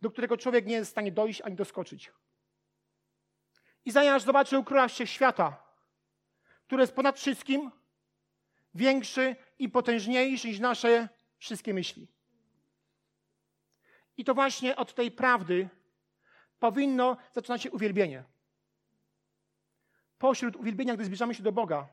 do 0.00 0.10
którego 0.10 0.36
człowiek 0.36 0.66
nie 0.66 0.74
jest 0.74 0.90
w 0.90 0.94
stanie 0.94 1.12
dojść 1.12 1.40
ani 1.40 1.56
doskoczyć. 1.56 2.12
Izajasz 3.84 4.22
zobaczył 4.22 4.64
króla 4.64 4.88
świata, 4.88 5.64
który 6.66 6.82
jest 6.82 6.94
ponad 6.94 7.18
wszystkim, 7.18 7.70
większy 8.74 9.36
i 9.58 9.68
potężniejszy 9.68 10.48
niż 10.48 10.58
nasze 10.58 11.08
wszystkie 11.38 11.74
myśli. 11.74 12.08
I 14.16 14.24
to 14.24 14.34
właśnie 14.34 14.76
od 14.76 14.94
tej 14.94 15.10
prawdy 15.10 15.68
powinno 16.58 17.16
zaczynać 17.32 17.62
się 17.62 17.70
uwielbienie. 17.70 18.24
Pośród 20.18 20.56
uwielbienia, 20.56 20.94
gdy 20.94 21.04
zbliżamy 21.04 21.34
się 21.34 21.42
do 21.42 21.52
Boga, 21.52 21.88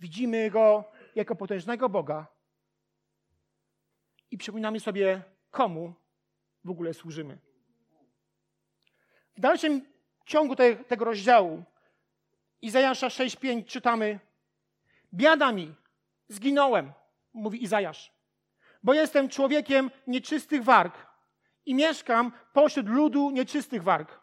widzimy 0.00 0.50
Go 0.50 0.84
jako 1.14 1.36
potężnego 1.36 1.88
Boga 1.88 2.26
i 4.30 4.38
przypominamy 4.38 4.80
sobie, 4.80 5.22
komu 5.50 5.94
w 6.64 6.70
ogóle 6.70 6.94
służymy. 6.94 7.38
W 9.36 9.40
dalszym 9.40 9.93
ciągu 10.24 10.56
te, 10.56 10.76
tego 10.76 11.04
rozdziału 11.04 11.64
Izajasza 12.64 13.08
6:5 13.08 13.64
czytamy: 13.64 14.20
Biada 15.14 15.52
mi, 15.52 15.74
zginąłem, 16.28 16.92
mówi 17.34 17.62
Izajasz, 17.64 18.12
bo 18.82 18.94
jestem 18.94 19.28
człowiekiem 19.28 19.90
nieczystych 20.06 20.64
warg 20.64 21.06
i 21.66 21.74
mieszkam 21.74 22.32
pośród 22.52 22.88
ludu 22.88 23.30
nieczystych 23.30 23.82
warg. 23.82 24.20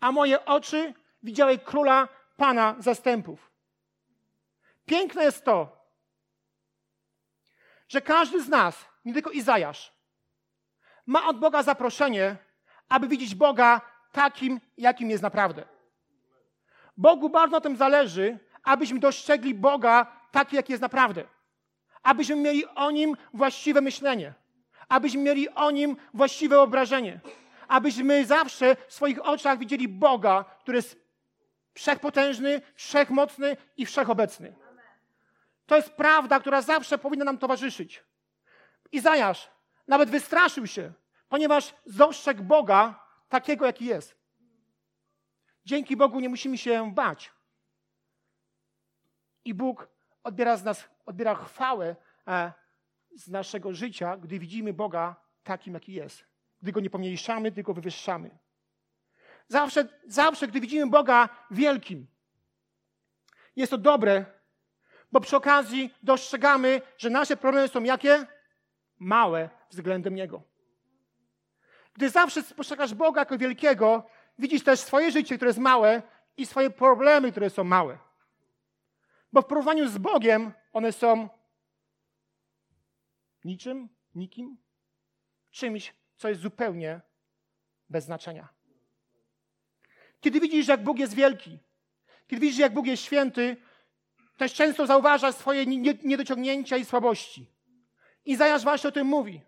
A 0.00 0.12
moje 0.12 0.44
oczy 0.44 0.94
widziały 1.22 1.58
króla 1.58 2.08
Pana 2.36 2.76
zastępów. 2.78 3.50
Piękne 4.86 5.24
jest 5.24 5.44
to, 5.44 5.86
że 7.88 8.00
każdy 8.00 8.42
z 8.42 8.48
nas, 8.48 8.84
nie 9.04 9.12
tylko 9.12 9.30
Izajasz, 9.30 9.92
ma 11.06 11.28
od 11.28 11.38
Boga 11.38 11.62
zaproszenie, 11.62 12.36
aby 12.88 13.08
widzieć 13.08 13.34
Boga 13.34 13.80
takim, 14.14 14.60
jakim 14.78 15.10
jest 15.10 15.22
naprawdę. 15.22 15.64
Bogu 16.96 17.28
bardzo 17.30 17.56
na 17.56 17.60
tym 17.60 17.76
zależy, 17.76 18.38
abyśmy 18.62 19.00
dostrzegli 19.00 19.54
Boga 19.54 20.06
taki, 20.30 20.56
jaki 20.56 20.72
jest 20.72 20.82
naprawdę. 20.82 21.24
Abyśmy 22.02 22.36
mieli 22.36 22.66
o 22.66 22.90
Nim 22.90 23.16
właściwe 23.34 23.80
myślenie. 23.80 24.34
Abyśmy 24.88 25.22
mieli 25.22 25.48
o 25.48 25.70
Nim 25.70 25.96
właściwe 26.14 26.56
wyobrażenie. 26.56 27.20
Abyśmy 27.68 28.26
zawsze 28.26 28.76
w 28.88 28.94
swoich 28.94 29.26
oczach 29.26 29.58
widzieli 29.58 29.88
Boga, 29.88 30.44
który 30.60 30.76
jest 30.76 31.04
wszechpotężny, 31.74 32.60
wszechmocny 32.74 33.56
i 33.76 33.86
wszechobecny. 33.86 34.54
To 35.66 35.76
jest 35.76 35.92
prawda, 35.92 36.40
która 36.40 36.62
zawsze 36.62 36.98
powinna 36.98 37.24
nam 37.24 37.38
towarzyszyć. 37.38 38.04
Izajasz 38.92 39.50
nawet 39.88 40.10
wystraszył 40.10 40.66
się, 40.66 40.92
ponieważ 41.28 41.74
dostrzegł 41.86 42.42
Boga 42.42 43.03
takiego, 43.34 43.66
jaki 43.66 43.84
jest. 43.84 44.16
Dzięki 45.64 45.96
Bogu 45.96 46.20
nie 46.20 46.28
musimy 46.28 46.58
się 46.58 46.94
bać. 46.94 47.32
I 49.44 49.54
Bóg 49.54 49.88
odbiera 50.24 50.56
z 50.56 50.64
nas, 50.64 50.84
odbiera 51.06 51.34
chwałę 51.34 51.96
e, 52.26 52.52
z 53.16 53.28
naszego 53.28 53.74
życia, 53.74 54.16
gdy 54.16 54.38
widzimy 54.38 54.72
Boga 54.72 55.16
takim, 55.44 55.74
jaki 55.74 55.92
jest. 55.92 56.24
Gdy 56.62 56.72
Go 56.72 56.80
nie 56.80 56.90
pomniejszamy, 56.90 57.52
tylko 57.52 57.74
wywyższamy. 57.74 58.38
Zawsze, 59.48 59.88
zawsze, 60.06 60.48
gdy 60.48 60.60
widzimy 60.60 60.86
Boga 60.86 61.28
wielkim, 61.50 62.06
jest 63.56 63.70
to 63.70 63.78
dobre, 63.78 64.24
bo 65.12 65.20
przy 65.20 65.36
okazji 65.36 65.94
dostrzegamy, 66.02 66.80
że 66.98 67.10
nasze 67.10 67.36
problemy 67.36 67.68
są 67.68 67.82
jakie? 67.82 68.26
Małe 68.98 69.50
względem 69.70 70.14
Niego. 70.14 70.53
Gdy 71.94 72.10
zawsze 72.10 72.42
spostrzegasz 72.42 72.94
Boga 72.94 73.20
jako 73.20 73.38
wielkiego, 73.38 74.06
widzisz 74.38 74.64
też 74.64 74.80
swoje 74.80 75.10
życie, 75.10 75.36
które 75.36 75.48
jest 75.48 75.58
małe 75.58 76.02
i 76.36 76.46
swoje 76.46 76.70
problemy, 76.70 77.30
które 77.30 77.50
są 77.50 77.64
małe. 77.64 77.98
Bo 79.32 79.42
w 79.42 79.46
porównaniu 79.46 79.88
z 79.88 79.98
Bogiem 79.98 80.52
one 80.72 80.92
są 80.92 81.28
niczym, 83.44 83.88
nikim, 84.14 84.56
czymś, 85.50 85.94
co 86.16 86.28
jest 86.28 86.40
zupełnie 86.40 87.00
bez 87.90 88.04
znaczenia. 88.04 88.48
Kiedy 90.20 90.40
widzisz, 90.40 90.68
jak 90.68 90.82
Bóg 90.82 90.98
jest 90.98 91.14
wielki, 91.14 91.58
kiedy 92.26 92.40
widzisz, 92.40 92.58
jak 92.58 92.74
Bóg 92.74 92.86
jest 92.86 93.02
święty, 93.02 93.56
też 94.36 94.54
często 94.54 94.86
zauważasz 94.86 95.34
swoje 95.34 95.66
niedociągnięcia 96.04 96.76
i 96.76 96.84
słabości. 96.84 97.50
Izajasz 98.24 98.62
właśnie 98.62 98.88
o 98.88 98.92
tym 98.92 99.06
mówi. 99.06 99.40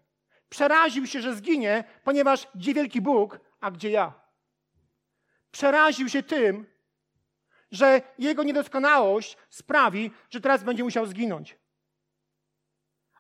Przeraził 0.49 1.07
się, 1.07 1.21
że 1.21 1.35
zginie, 1.35 1.85
ponieważ 2.05 2.47
gdzie 2.55 2.75
wielki 2.75 3.01
Bóg, 3.01 3.41
a 3.61 3.71
gdzie 3.71 3.91
ja? 3.91 4.13
Przeraził 5.51 6.09
się 6.09 6.23
tym, 6.23 6.67
że 7.71 8.03
jego 8.19 8.43
niedoskonałość 8.43 9.37
sprawi, 9.51 10.11
że 10.31 10.41
teraz 10.41 10.65
będzie 10.65 10.85
musiał 10.85 11.07
zginąć. 11.07 11.59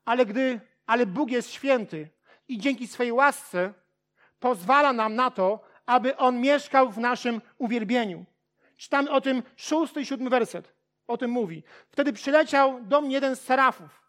Ale 0.04 0.26
gdy, 0.26 0.60
ale 0.86 1.06
Bóg 1.06 1.30
jest 1.30 1.50
święty 1.50 2.08
i 2.48 2.58
dzięki 2.58 2.86
swojej 2.86 3.12
łasce 3.12 3.74
pozwala 4.38 4.92
nam 4.92 5.14
na 5.14 5.30
to, 5.30 5.60
aby 5.86 6.16
On 6.16 6.40
mieszkał 6.40 6.90
w 6.90 6.98
naszym 6.98 7.40
uwielbieniu. 7.58 8.24
Czytamy 8.76 9.10
o 9.10 9.20
tym 9.20 9.42
szósty 9.56 10.00
i 10.00 10.06
siódmy 10.06 10.30
werset. 10.30 10.72
O 11.06 11.16
tym 11.16 11.30
mówi. 11.30 11.62
Wtedy 11.88 12.12
przyleciał 12.12 12.80
do 12.84 13.00
mnie 13.00 13.14
jeden 13.14 13.36
z 13.36 13.40
serafów. 13.40 14.02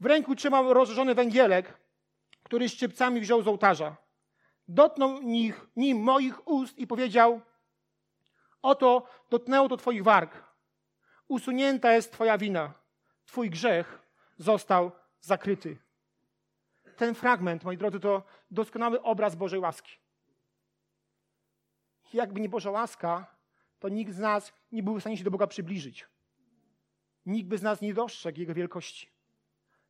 W 0.00 0.06
ręku 0.06 0.34
trzymał 0.34 0.74
rozżarzony 0.74 1.14
węgielek, 1.14 1.78
który 2.48 2.68
szczypcami 2.68 3.20
wziął 3.20 3.42
z 3.42 3.48
ołtarza. 3.48 3.96
Dotknął 4.68 5.22
nich, 5.22 5.66
nim 5.76 5.98
moich 5.98 6.48
ust 6.48 6.78
i 6.78 6.86
powiedział: 6.86 7.40
Oto 8.62 9.08
dotknęło 9.30 9.68
to 9.68 9.76
Twoich 9.76 10.02
warg. 10.02 10.44
Usunięta 11.28 11.92
jest 11.92 12.12
Twoja 12.12 12.38
wina. 12.38 12.74
Twój 13.26 13.50
grzech 13.50 13.98
został 14.38 14.92
zakryty. 15.20 15.78
Ten 16.96 17.14
fragment, 17.14 17.64
moi 17.64 17.76
drodzy, 17.76 18.00
to 18.00 18.22
doskonały 18.50 19.02
obraz 19.02 19.36
Bożej 19.36 19.60
łaski. 19.60 19.92
Jakby 22.12 22.40
nie 22.40 22.48
Boża 22.48 22.70
łaska, 22.70 23.26
to 23.78 23.88
nikt 23.88 24.12
z 24.12 24.18
nas 24.18 24.52
nie 24.72 24.82
był 24.82 24.94
w 24.94 25.00
stanie 25.00 25.16
się 25.16 25.24
do 25.24 25.30
Boga 25.30 25.46
przybliżyć. 25.46 26.06
Nikt 27.26 27.48
by 27.48 27.58
z 27.58 27.62
nas 27.62 27.80
nie 27.80 27.94
dostrzegł 27.94 28.40
Jego 28.40 28.54
wielkości. 28.54 29.10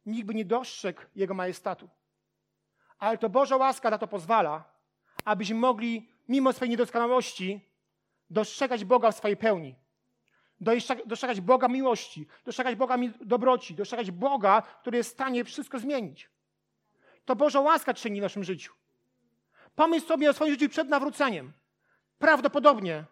Nikt 0.06 0.26
by 0.26 0.34
nie 0.34 0.44
dostrzegł 0.44 1.02
Jego 1.14 1.34
majestatu. 1.34 1.88
Ale 2.98 3.18
to 3.18 3.28
Boża 3.28 3.56
łaska 3.56 3.90
na 3.90 3.98
to 3.98 4.06
pozwala, 4.06 4.64
abyśmy 5.24 5.56
mogli, 5.56 6.08
mimo 6.28 6.52
swojej 6.52 6.70
niedoskonałości, 6.70 7.60
dostrzegać 8.30 8.84
Boga 8.84 9.10
w 9.10 9.16
swojej 9.16 9.36
pełni. 9.36 9.74
Dostrzegać 11.06 11.40
Boga 11.40 11.68
miłości, 11.68 12.26
dostrzegać 12.44 12.74
Boga 12.74 12.96
dobroci, 13.20 13.74
dostrzegać 13.74 14.10
Boga, 14.10 14.62
który 14.80 14.96
jest 14.96 15.10
w 15.10 15.12
stanie 15.12 15.44
wszystko 15.44 15.78
zmienić. 15.78 16.30
To 17.24 17.36
Boża 17.36 17.60
łaska 17.60 17.94
czyni 17.94 18.20
w 18.20 18.22
naszym 18.22 18.44
życiu. 18.44 18.72
Pomyśl 19.74 20.06
sobie 20.06 20.30
o 20.30 20.32
swoim 20.32 20.52
życiu 20.52 20.68
przed 20.68 20.88
nawróceniem. 20.88 21.52
Prawdopodobnie 22.18 23.04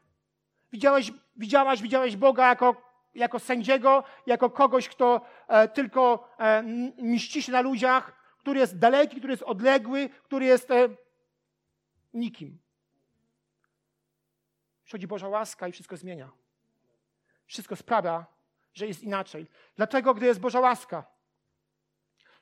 widziałeś, 0.72 1.12
widziałaś, 1.36 1.82
widziałeś 1.82 2.16
Boga 2.16 2.48
jako, 2.48 2.76
jako 3.14 3.38
sędziego, 3.38 4.04
jako 4.26 4.50
kogoś, 4.50 4.88
kto 4.88 5.20
e, 5.48 5.68
tylko 5.68 6.28
e, 6.38 6.62
mści 6.98 7.42
się 7.42 7.52
na 7.52 7.60
ludziach, 7.60 8.15
który 8.46 8.60
jest 8.60 8.78
daleki, 8.78 9.16
który 9.16 9.32
jest 9.32 9.42
odległy, 9.42 10.08
który 10.08 10.46
jest 10.46 10.70
e, 10.70 10.88
nikim. 12.14 12.58
Przychodzi 14.84 15.06
Boża 15.06 15.28
łaska 15.28 15.68
i 15.68 15.72
wszystko 15.72 15.96
zmienia. 15.96 16.30
Wszystko 17.46 17.76
sprawia, 17.76 18.26
że 18.74 18.86
jest 18.86 19.02
inaczej. 19.02 19.46
Dlatego, 19.76 20.14
gdy 20.14 20.26
jest 20.26 20.40
Boża 20.40 20.60
łaska, 20.60 21.06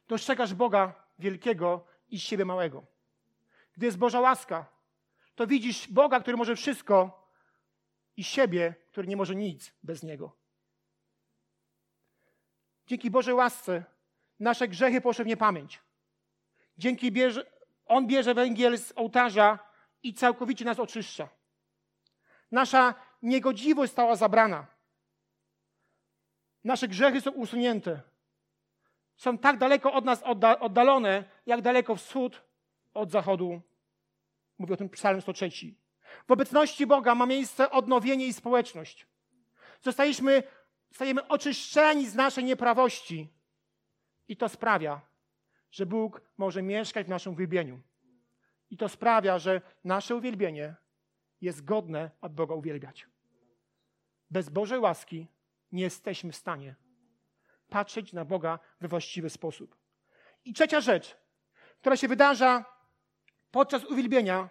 dostrzegasz 0.09 0.55
Boga 0.55 1.07
wielkiego 1.19 1.87
i 2.09 2.21
siebie 2.21 2.45
małego. 2.45 2.87
Gdy 3.77 3.87
jest 3.87 3.99
Boża 3.99 4.21
łaska, 4.21 4.67
to 5.35 5.47
widzisz 5.47 5.89
Boga, 5.89 6.21
który 6.21 6.37
może 6.37 6.57
wszystko 6.57 7.29
i 8.17 8.25
siebie, 8.25 8.75
który 8.89 9.09
nie 9.09 9.17
może 9.17 9.35
nic 9.35 9.73
bez 9.83 10.03
Niego. 10.03 10.37
Dzięki 12.87 13.11
Bożej 13.11 13.35
łasce 13.35 13.85
nasze 14.41 14.69
grzechy 14.69 15.01
poszły 15.01 15.25
w 15.25 15.29
niepamięć. 15.29 15.85
Dzięki 16.79 17.13
bierze, 17.13 17.51
On 17.87 18.07
bierze 18.07 18.35
węgiel 18.35 18.79
z 18.79 18.93
ołtarza 18.97 19.59
i 20.03 20.15
całkowicie 20.15 20.65
nas 20.65 20.81
oczyszcza. 20.81 21.29
Nasza 22.51 22.95
niegodziwość 23.23 23.93
stała 23.93 24.17
zabrana. 24.17 24.67
Nasze 26.65 26.89
grzechy 26.89 27.21
są 27.21 27.31
usunięte. 27.31 28.03
Są 29.17 29.39
tak 29.39 29.59
daleko 29.59 29.93
od 29.93 30.05
nas 30.05 30.23
oddalone, 30.61 31.25
jak 31.47 31.63
daleko 31.63 31.97
wschód 31.97 32.43
od 32.95 33.11
zachodu. 33.11 33.61
Mówi 34.59 34.73
o 34.73 34.77
tym 34.77 34.89
Psalm 34.89 35.21
103. 35.21 35.51
W 36.29 36.31
obecności 36.31 36.87
Boga 36.87 37.15
ma 37.15 37.27
miejsce 37.27 37.71
odnowienie 37.71 38.27
i 38.27 38.33
społeczność. 38.33 39.07
Zostaliśmy, 39.83 40.43
stajemy 40.93 41.29
oczyszczeni 41.29 42.07
z 42.07 42.15
naszej 42.15 42.45
nieprawości. 42.45 43.29
I 44.29 44.37
to 44.37 44.49
sprawia, 44.49 45.01
że 45.75 45.87
Bóg 45.87 46.21
może 46.37 46.63
mieszkać 46.63 47.07
w 47.07 47.11
naszym 47.11 47.33
uwielbieniu. 47.33 47.81
I 48.71 48.77
to 48.77 48.89
sprawia, 48.89 49.39
że 49.39 49.61
nasze 49.85 50.17
uwielbienie 50.17 50.75
jest 51.41 51.65
godne, 51.65 52.11
aby 52.21 52.35
Boga 52.35 52.55
uwielbiać. 52.55 53.07
Bez 54.31 54.49
Bożej 54.49 54.79
łaski 54.79 55.27
nie 55.73 55.83
jesteśmy 55.83 56.33
w 56.33 56.37
stanie 56.37 56.75
patrzeć 57.69 58.13
na 58.13 58.25
Boga 58.25 58.59
we 58.81 58.89
właściwy 58.89 59.31
sposób. 59.31 59.77
I 60.45 60.53
trzecia 60.53 60.81
rzecz, 60.81 61.17
która 61.81 61.97
się 61.97 62.09
wydarza 62.09 62.65
podczas 63.51 63.85
uwielbienia, 63.85 64.49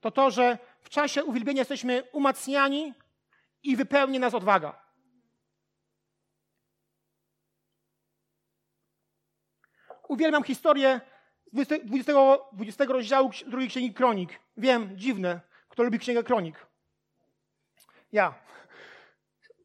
to 0.00 0.10
to, 0.10 0.30
że 0.30 0.58
w 0.80 0.88
czasie 0.88 1.24
uwielbienia 1.24 1.60
jesteśmy 1.60 2.02
umacniani 2.12 2.94
i 3.62 3.76
wypełni 3.76 4.18
nas 4.18 4.34
odwaga. 4.34 4.81
Uwielbiam 10.12 10.42
historię 10.42 11.00
20, 11.52 11.84
20, 11.84 12.12
20 12.52 12.84
rozdziału 12.84 13.30
drugiej 13.46 13.68
księgi 13.68 13.94
Kronik. 13.94 14.40
Wiem, 14.56 14.98
dziwne, 14.98 15.40
kto 15.68 15.82
lubi 15.82 15.98
księgę 15.98 16.22
Kronik. 16.22 16.66
Ja, 18.12 18.34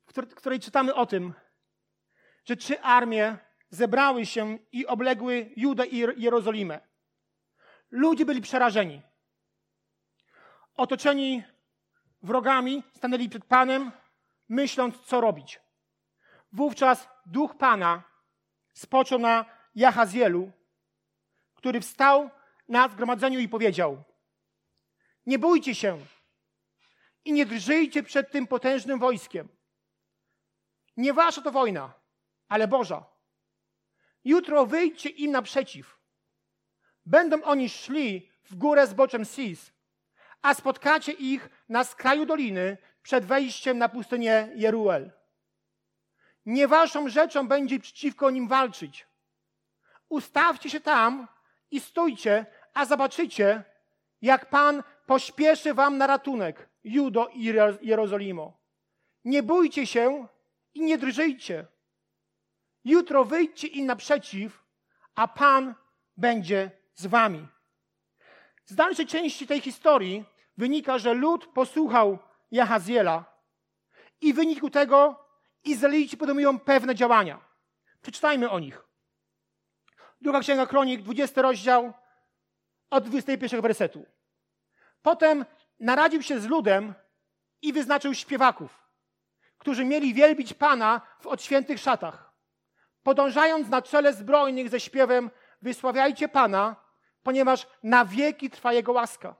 w 0.07 0.35
której 0.35 0.59
czytamy 0.59 0.95
o 0.95 1.05
tym, 1.05 1.33
że 2.45 2.55
trzy 2.55 2.81
armie 2.81 3.37
zebrały 3.69 4.25
się 4.25 4.57
i 4.71 4.87
obległy 4.87 5.49
Judę 5.55 5.87
i 5.87 5.97
Jerozolimę. 5.97 6.79
Ludzie 7.91 8.25
byli 8.25 8.41
przerażeni. 8.41 9.01
Otoczeni 10.75 11.43
wrogami, 12.23 12.83
stanęli 12.95 13.29
przed 13.29 13.45
Panem, 13.45 13.91
myśląc, 14.49 15.01
co 15.01 15.21
robić. 15.21 15.59
Wówczas 16.51 17.09
duch 17.25 17.57
Pana 17.57 18.03
spoczął 18.73 19.19
na 19.19 19.56
Jahazielu, 19.77 20.51
który 21.55 21.81
wstał 21.81 22.29
na 22.67 22.89
zgromadzeniu 22.89 23.39
i 23.39 23.49
powiedział: 23.49 24.03
Nie 25.25 25.39
bójcie 25.39 25.75
się 25.75 25.99
i 27.25 27.33
nie 27.33 27.45
drżyjcie 27.45 28.03
przed 28.03 28.31
tym 28.31 28.47
potężnym 28.47 28.99
wojskiem. 28.99 29.47
Nie 30.97 31.13
wasza 31.13 31.41
to 31.41 31.51
wojna, 31.51 31.93
ale 32.47 32.67
Boża. 32.67 33.05
Jutro 34.23 34.65
wyjdźcie 34.65 35.09
im 35.09 35.31
naprzeciw. 35.31 35.99
Będą 37.05 37.43
oni 37.43 37.69
szli 37.69 38.31
w 38.43 38.55
górę 38.55 38.87
z 38.87 38.93
boczem 38.93 39.25
Sis, 39.25 39.71
a 40.41 40.53
spotkacie 40.53 41.11
ich 41.11 41.49
na 41.69 41.83
skraju 41.83 42.25
doliny 42.25 42.77
przed 43.01 43.25
wejściem 43.25 43.77
na 43.77 43.89
pustynię 43.89 44.49
Jeruel. 44.55 45.11
Nie 46.45 46.67
waszą 46.67 47.09
rzeczą 47.09 47.47
będzie 47.47 47.79
przeciwko 47.79 48.31
nim 48.31 48.47
walczyć. 48.47 49.07
Ustawcie 50.09 50.69
się 50.69 50.79
tam 50.79 51.27
i 51.71 51.79
stójcie, 51.79 52.45
a 52.73 52.85
zobaczycie, 52.85 53.63
jak 54.21 54.49
Pan 54.49 54.83
pośpieszy 55.05 55.73
wam 55.73 55.97
na 55.97 56.07
ratunek, 56.07 56.69
Judo 56.83 57.27
i 57.33 57.43
Jerozolimo. 57.81 58.57
Nie 59.25 59.43
bójcie 59.43 59.87
się 59.87 60.27
i 60.73 60.81
nie 60.81 60.97
drżyjcie. 60.97 61.65
Jutro 62.85 63.25
wyjdźcie 63.25 63.67
im 63.67 63.85
naprzeciw, 63.85 64.63
a 65.15 65.27
Pan 65.27 65.75
będzie 66.17 66.71
z 66.93 67.05
wami. 67.05 67.47
Z 68.65 68.75
dalszej 68.75 69.07
części 69.07 69.47
tej 69.47 69.61
historii 69.61 70.25
wynika, 70.57 70.97
że 70.97 71.13
lud 71.13 71.47
posłuchał 71.47 72.19
Jahaziela 72.51 73.25
i 74.21 74.33
w 74.33 74.35
wyniku 74.35 74.69
tego 74.69 75.25
Izraelici 75.63 76.17
podejmują 76.17 76.59
pewne 76.59 76.95
działania. 76.95 77.39
Przeczytajmy 78.01 78.49
o 78.49 78.59
nich. 78.59 78.86
Druga 80.21 80.39
Księga 80.39 80.65
Kronik, 80.65 81.01
20 81.01 81.41
rozdział, 81.41 81.93
od 82.89 83.03
21 83.03 83.61
wersetu. 83.61 84.05
Potem 85.01 85.45
naradził 85.79 86.21
się 86.21 86.39
z 86.39 86.45
ludem 86.45 86.93
i 87.61 87.73
wyznaczył 87.73 88.13
śpiewaków, 88.13 88.87
którzy 89.57 89.85
mieli 89.85 90.13
wielbić 90.13 90.53
Pana 90.53 91.01
w 91.19 91.27
odświętych 91.27 91.79
szatach. 91.79 92.33
Podążając 93.03 93.69
na 93.69 93.81
czele 93.81 94.13
zbrojnych 94.13 94.69
ze 94.69 94.79
śpiewem 94.79 95.31
Wysławiajcie 95.61 96.27
Pana, 96.27 96.75
ponieważ 97.23 97.67
na 97.83 98.05
wieki 98.05 98.49
trwa 98.49 98.73
Jego 98.73 98.91
łaska. 98.91 99.35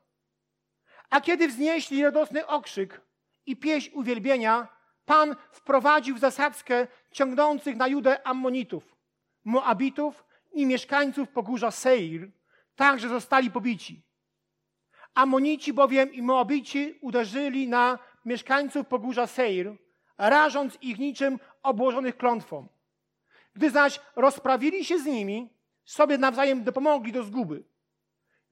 A 1.10 1.22
kiedy 1.22 1.48
wznieśli 1.48 2.04
radosny 2.04 2.48
okrzyk 2.48 3.02
i 3.46 3.58
pieśń 3.58 3.92
uwielbienia, 3.94 4.68
Pan 5.06 5.36
wprowadził 5.52 6.18
zasadzkę 6.18 6.88
ciągnących 7.12 7.76
na 7.76 7.88
Judę 7.88 8.28
Ammonitów, 8.28 8.96
Moabitów 9.46 10.27
i 10.52 10.66
mieszkańców 10.66 11.30
pogórza 11.30 11.72
Seir, 11.72 12.32
tak, 12.76 13.00
że 13.00 13.10
zostali 13.10 13.52
pobici. 13.52 14.04
Ammonici 15.14 15.74
bowiem 15.74 16.14
i 16.14 16.22
Moabici 16.22 16.98
uderzyli 17.02 17.68
na 17.68 18.00
mieszkańców 18.26 18.88
pogórza 18.88 19.28
Seir, 19.28 19.78
rażąc 20.18 20.78
ich 20.82 20.98
niczym 21.00 21.40
obłożonych 21.64 22.18
klątwą. 22.18 22.68
Gdy 23.54 23.70
zaś 23.70 24.00
rozprawili 24.16 24.86
się 24.86 25.00
z 25.00 25.06
nimi, 25.06 25.50
sobie 25.86 26.18
nawzajem 26.18 26.64
dopomogli 26.64 27.12
do 27.12 27.24
zguby. 27.24 27.64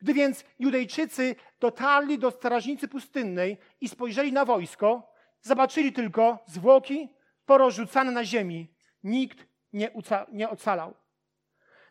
Gdy 0.01 0.13
więc 0.13 0.43
Judejczycy 0.59 1.35
dotarli 1.59 2.19
do 2.19 2.31
strażnicy 2.31 2.87
pustynnej 2.87 3.57
i 3.81 3.89
spojrzeli 3.89 4.33
na 4.33 4.45
wojsko, 4.45 5.13
zobaczyli 5.41 5.93
tylko 5.93 6.43
zwłoki 6.45 7.09
porozrzucane 7.45 8.11
na 8.11 8.25
ziemi. 8.25 8.73
Nikt 9.03 9.47
nie, 9.73 9.91
nie 10.31 10.49
ocalał. 10.49 10.93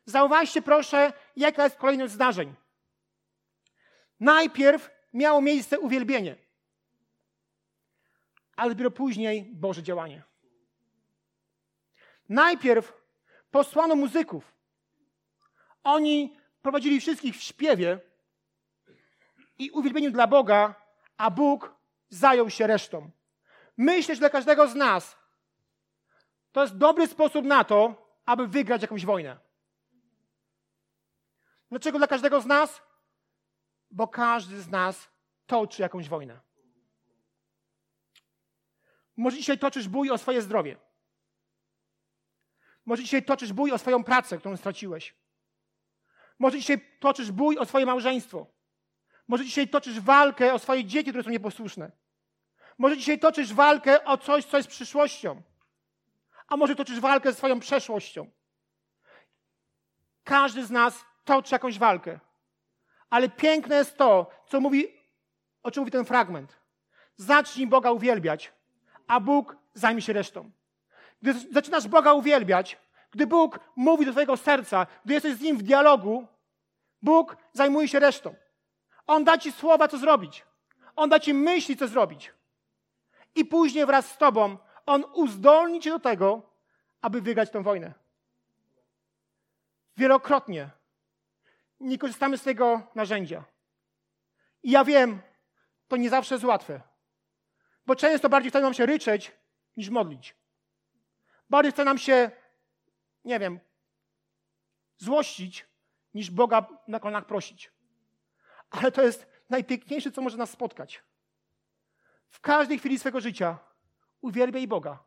Zauważcie 0.07 0.63
proszę, 0.63 1.13
jaka 1.37 1.65
jest 1.65 1.77
kolejność 1.77 2.13
zdarzeń. 2.13 2.55
Najpierw 4.21 4.91
miało 5.13 5.41
miejsce 5.41 5.79
uwielbienie, 5.79 6.37
ale 8.57 8.71
dopiero 8.71 8.91
później 8.91 9.51
Boże 9.53 9.83
działanie. 9.83 10.23
Najpierw 12.29 12.93
posłano 13.51 13.97
muzyków. 13.97 14.53
Oni 15.85 16.37
prowadzili 16.63 17.01
wszystkich 17.01 17.37
w 17.37 17.43
śpiewie 17.43 17.99
i 19.59 19.71
uwielbieniu 19.71 20.11
dla 20.11 20.27
Boga, 20.27 20.75
a 21.17 21.31
Bóg 21.31 21.75
zajął 22.09 22.51
się 22.51 22.67
resztą. 22.67 23.11
Myślę, 23.77 24.15
że 24.15 24.19
dla 24.19 24.31
każdego 24.31 24.69
z 24.69 24.75
nas 24.75 25.17
to 26.53 26.63
jest 26.63 26.77
dobry 26.77 27.07
sposób 27.07 27.45
na 27.45 27.65
to, 27.65 28.09
aby 28.27 28.47
wygrać 28.47 28.83
jakąś 28.83 29.05
wojnę. 29.05 29.37
Dlaczego 31.75 31.99
dla 31.99 32.07
każdego 32.07 32.41
z 32.41 32.47
nas? 32.47 32.83
Bo 33.91 34.09
każdy 34.09 34.61
z 34.61 34.69
nas 34.69 35.09
toczy 35.47 35.83
jakąś 35.83 36.09
wojnę. 36.09 36.41
Może 39.17 39.37
dzisiaj 39.37 39.59
toczysz 39.59 39.89
bój 39.89 40.11
o 40.11 40.19
swoje 40.19 40.43
zdrowie. 40.43 40.77
Może 42.85 43.03
dzisiaj 43.03 43.25
toczysz 43.25 43.53
bój 43.53 43.73
o 43.73 43.79
swoją 43.79 44.05
pracę, 44.05 44.39
którą 44.39 44.57
straciłeś. 44.57 45.15
Może 46.39 46.59
dzisiaj 46.59 46.99
toczysz 47.01 47.33
bój 47.33 47.59
o 47.59 47.65
swoje 47.65 47.87
małżeństwo. 47.87 48.47
Może 49.29 49.45
dzisiaj 49.45 49.69
toczysz 49.69 50.01
walkę 50.01 50.55
o 50.55 50.59
swoje 50.59 50.85
dzieci, 50.85 51.11
które 51.11 51.25
są 51.25 51.31
nieposłuszne. 51.31 51.93
Może 52.79 52.97
dzisiaj 52.97 53.19
toczysz 53.19 53.55
walkę 53.55 54.05
o 54.05 54.19
coś, 54.19 54.45
co 54.45 54.57
jest 54.57 54.69
przyszłością. 54.69 55.43
A 56.49 56.57
może 56.57 56.77
toczysz 56.77 57.01
walkę 57.01 57.33
ze 57.33 57.39
swoją 57.39 57.61
przeszłością. 57.61 58.31
Każdy 60.25 60.67
z 60.67 60.71
nas 60.71 61.14
toczy 61.25 61.55
jakąś 61.55 61.79
walkę. 61.79 62.19
Ale 63.11 63.29
piękne 63.29 63.77
jest 63.77 63.97
to, 63.97 64.31
co 64.47 64.61
mówi, 64.61 64.89
o 65.63 65.71
czym 65.71 65.81
mówi 65.81 65.91
ten 65.91 66.05
fragment. 66.05 66.57
Zacznij 67.17 67.67
Boga 67.67 67.91
uwielbiać, 67.91 68.53
a 69.07 69.21
Bóg 69.21 69.57
zajmie 69.75 70.03
się 70.03 70.13
resztą. 70.13 70.51
Gdy 71.23 71.35
zaczynasz 71.53 71.89
Boga 71.89 72.13
uwielbiać, 72.13 72.79
gdy 73.11 73.27
Bóg 73.27 73.61
mówi 73.77 74.07
do 74.07 74.13
Twojego 74.13 74.37
serca, 74.37 74.87
gdy 75.05 75.15
jesteś 75.15 75.35
z 75.35 75.41
Nim 75.41 75.59
w 75.59 75.63
dialogu, 75.63 76.27
Bóg 77.03 77.37
zajmuje 77.53 77.89
się 77.89 78.01
resztą. 78.01 78.35
On 79.07 79.25
da 79.25 79.39
Ci 79.39 79.53
słowa, 79.53 79.89
co 79.89 79.99
zrobić. 79.99 80.45
On 80.97 81.09
da 81.09 81.21
Ci 81.21 81.35
myśli, 81.35 81.77
co 81.77 81.89
zrobić. 81.89 82.33
I 83.35 83.45
później 83.45 83.87
wraz 83.87 84.11
z 84.11 84.19
Tobą 84.19 84.57
On 84.87 85.05
uzdolni 85.15 85.81
Cię 85.81 85.91
do 85.91 86.01
tego, 86.01 86.43
aby 87.01 87.21
wygrać 87.21 87.51
tę 87.51 87.63
wojnę. 87.63 87.93
Wielokrotnie 89.97 90.71
nie 91.85 91.99
korzystamy 91.99 92.39
z 92.39 92.43
tego 92.43 92.83
narzędzia. 92.95 93.45
I 94.63 94.71
ja 94.71 94.85
wiem, 94.85 95.23
to 95.89 95.97
nie 95.97 96.11
zawsze 96.11 96.35
jest 96.35 96.45
łatwe. 96.45 96.81
Bo 97.87 97.97
często 97.97 98.29
bardziej 98.29 98.51
chce 98.51 98.61
nam 98.61 98.75
się 98.75 98.87
ryczeć, 98.87 99.33
niż 99.77 99.91
modlić. 99.91 100.37
Bardziej 101.51 101.73
chce 101.73 101.85
nam 101.85 101.99
się, 101.99 102.31
nie 103.25 103.39
wiem, 103.39 103.61
złościć, 104.97 105.67
niż 106.15 106.31
Boga 106.31 106.67
na 106.89 107.01
kolanach 107.01 107.27
prosić. 107.27 107.73
Ale 108.71 108.93
to 108.93 109.03
jest 109.03 109.27
najpiękniejsze, 109.51 110.13
co 110.13 110.23
może 110.23 110.37
nas 110.37 110.51
spotkać. 110.51 111.03
W 112.29 112.41
każdej 112.41 112.79
chwili 112.79 112.99
swego 112.99 113.21
życia 113.21 113.59
uwielbiaj 114.21 114.69
Boga. 114.69 115.05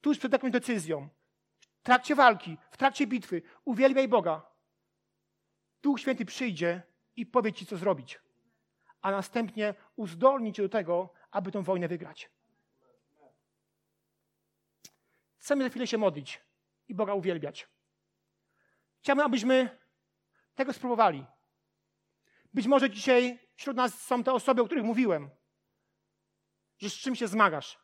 Tuż 0.00 0.18
przed 0.18 0.32
jakąś 0.32 0.50
decyzją, 0.50 1.08
w 1.78 1.82
trakcie 1.82 2.14
walki, 2.14 2.56
w 2.70 2.76
trakcie 2.76 3.06
bitwy, 3.06 3.42
uwielbiaj 3.64 4.08
Boga. 4.08 4.53
Duch 5.84 6.00
Święty 6.00 6.24
przyjdzie 6.24 6.82
i 7.16 7.26
powie 7.26 7.52
ci, 7.52 7.66
co 7.66 7.76
zrobić. 7.76 8.20
A 9.00 9.10
następnie 9.10 9.74
uzdolni 9.96 10.52
cię 10.52 10.62
do 10.62 10.68
tego, 10.68 11.12
aby 11.30 11.52
tę 11.52 11.62
wojnę 11.62 11.88
wygrać. 11.88 12.30
Chcemy 15.36 15.64
za 15.64 15.70
chwilę 15.70 15.86
się 15.86 15.98
modlić 15.98 16.40
i 16.88 16.94
Boga 16.94 17.14
uwielbiać. 17.14 17.68
Chciałbym, 19.00 19.26
abyśmy 19.26 19.78
tego 20.54 20.72
spróbowali. 20.72 21.26
Być 22.54 22.66
może 22.66 22.90
dzisiaj 22.90 23.38
wśród 23.54 23.76
nas 23.76 24.00
są 24.00 24.24
te 24.24 24.32
osoby, 24.32 24.62
o 24.62 24.64
których 24.64 24.84
mówiłem, 24.84 25.30
że 26.78 26.90
z 26.90 26.94
czym 26.94 27.16
się 27.16 27.28
zmagasz. 27.28 27.78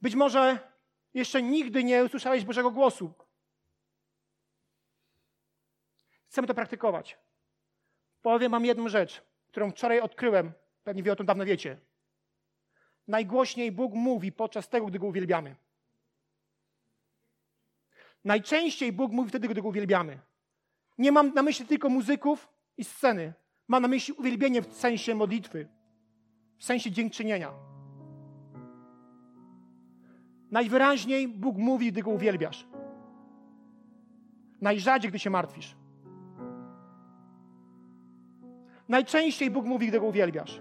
Być 0.00 0.14
może 0.14 0.72
jeszcze 1.14 1.42
nigdy 1.42 1.84
nie 1.84 2.04
usłyszałeś 2.04 2.44
Bożego 2.44 2.70
głosu. 2.70 3.14
Chcemy 6.36 6.48
to 6.48 6.54
praktykować. 6.54 7.18
Powiem 8.22 8.52
Wam 8.52 8.64
jedną 8.64 8.88
rzecz, 8.88 9.22
którą 9.48 9.70
wczoraj 9.70 10.00
odkryłem, 10.00 10.52
pewnie 10.84 11.02
wy 11.02 11.12
o 11.12 11.16
tym 11.16 11.26
dawno 11.26 11.44
wiecie. 11.44 11.80
Najgłośniej 13.08 13.72
Bóg 13.72 13.94
mówi 13.94 14.32
podczas 14.32 14.68
tego, 14.68 14.86
gdy 14.86 14.98
Go 14.98 15.06
uwielbiamy. 15.06 15.56
Najczęściej 18.24 18.92
Bóg 18.92 19.12
mówi 19.12 19.28
wtedy, 19.28 19.48
gdy 19.48 19.62
Go 19.62 19.68
uwielbiamy. 19.68 20.18
Nie 20.98 21.12
mam 21.12 21.34
na 21.34 21.42
myśli 21.42 21.66
tylko 21.66 21.88
muzyków 21.88 22.48
i 22.76 22.84
sceny. 22.84 23.32
Mam 23.68 23.82
na 23.82 23.88
myśli 23.88 24.14
uwielbienie 24.14 24.62
w 24.62 24.72
sensie 24.72 25.14
modlitwy, 25.14 25.68
w 26.58 26.64
sensie 26.64 26.90
dziękczynienia. 26.90 27.52
Najwyraźniej 30.50 31.28
Bóg 31.28 31.56
mówi, 31.56 31.92
gdy 31.92 32.02
Go 32.02 32.10
uwielbiasz. 32.10 32.66
Najrzadziej, 34.60 35.10
gdy 35.10 35.18
się 35.18 35.30
martwisz. 35.30 35.76
Najczęściej 38.88 39.50
Bóg 39.50 39.66
mówi, 39.66 39.88
gdy 39.88 40.00
Go 40.00 40.06
uwielbiasz. 40.06 40.60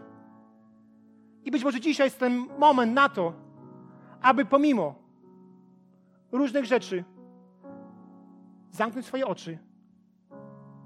I 1.43 1.51
być 1.51 1.63
może 1.63 1.79
dzisiaj 1.79 2.07
jest 2.07 2.19
ten 2.19 2.45
moment 2.59 2.93
na 2.93 3.09
to, 3.09 3.33
aby 4.21 4.45
pomimo 4.45 4.95
różnych 6.31 6.65
rzeczy 6.65 7.03
zamknąć 8.71 9.05
swoje 9.05 9.27
oczy, 9.27 9.57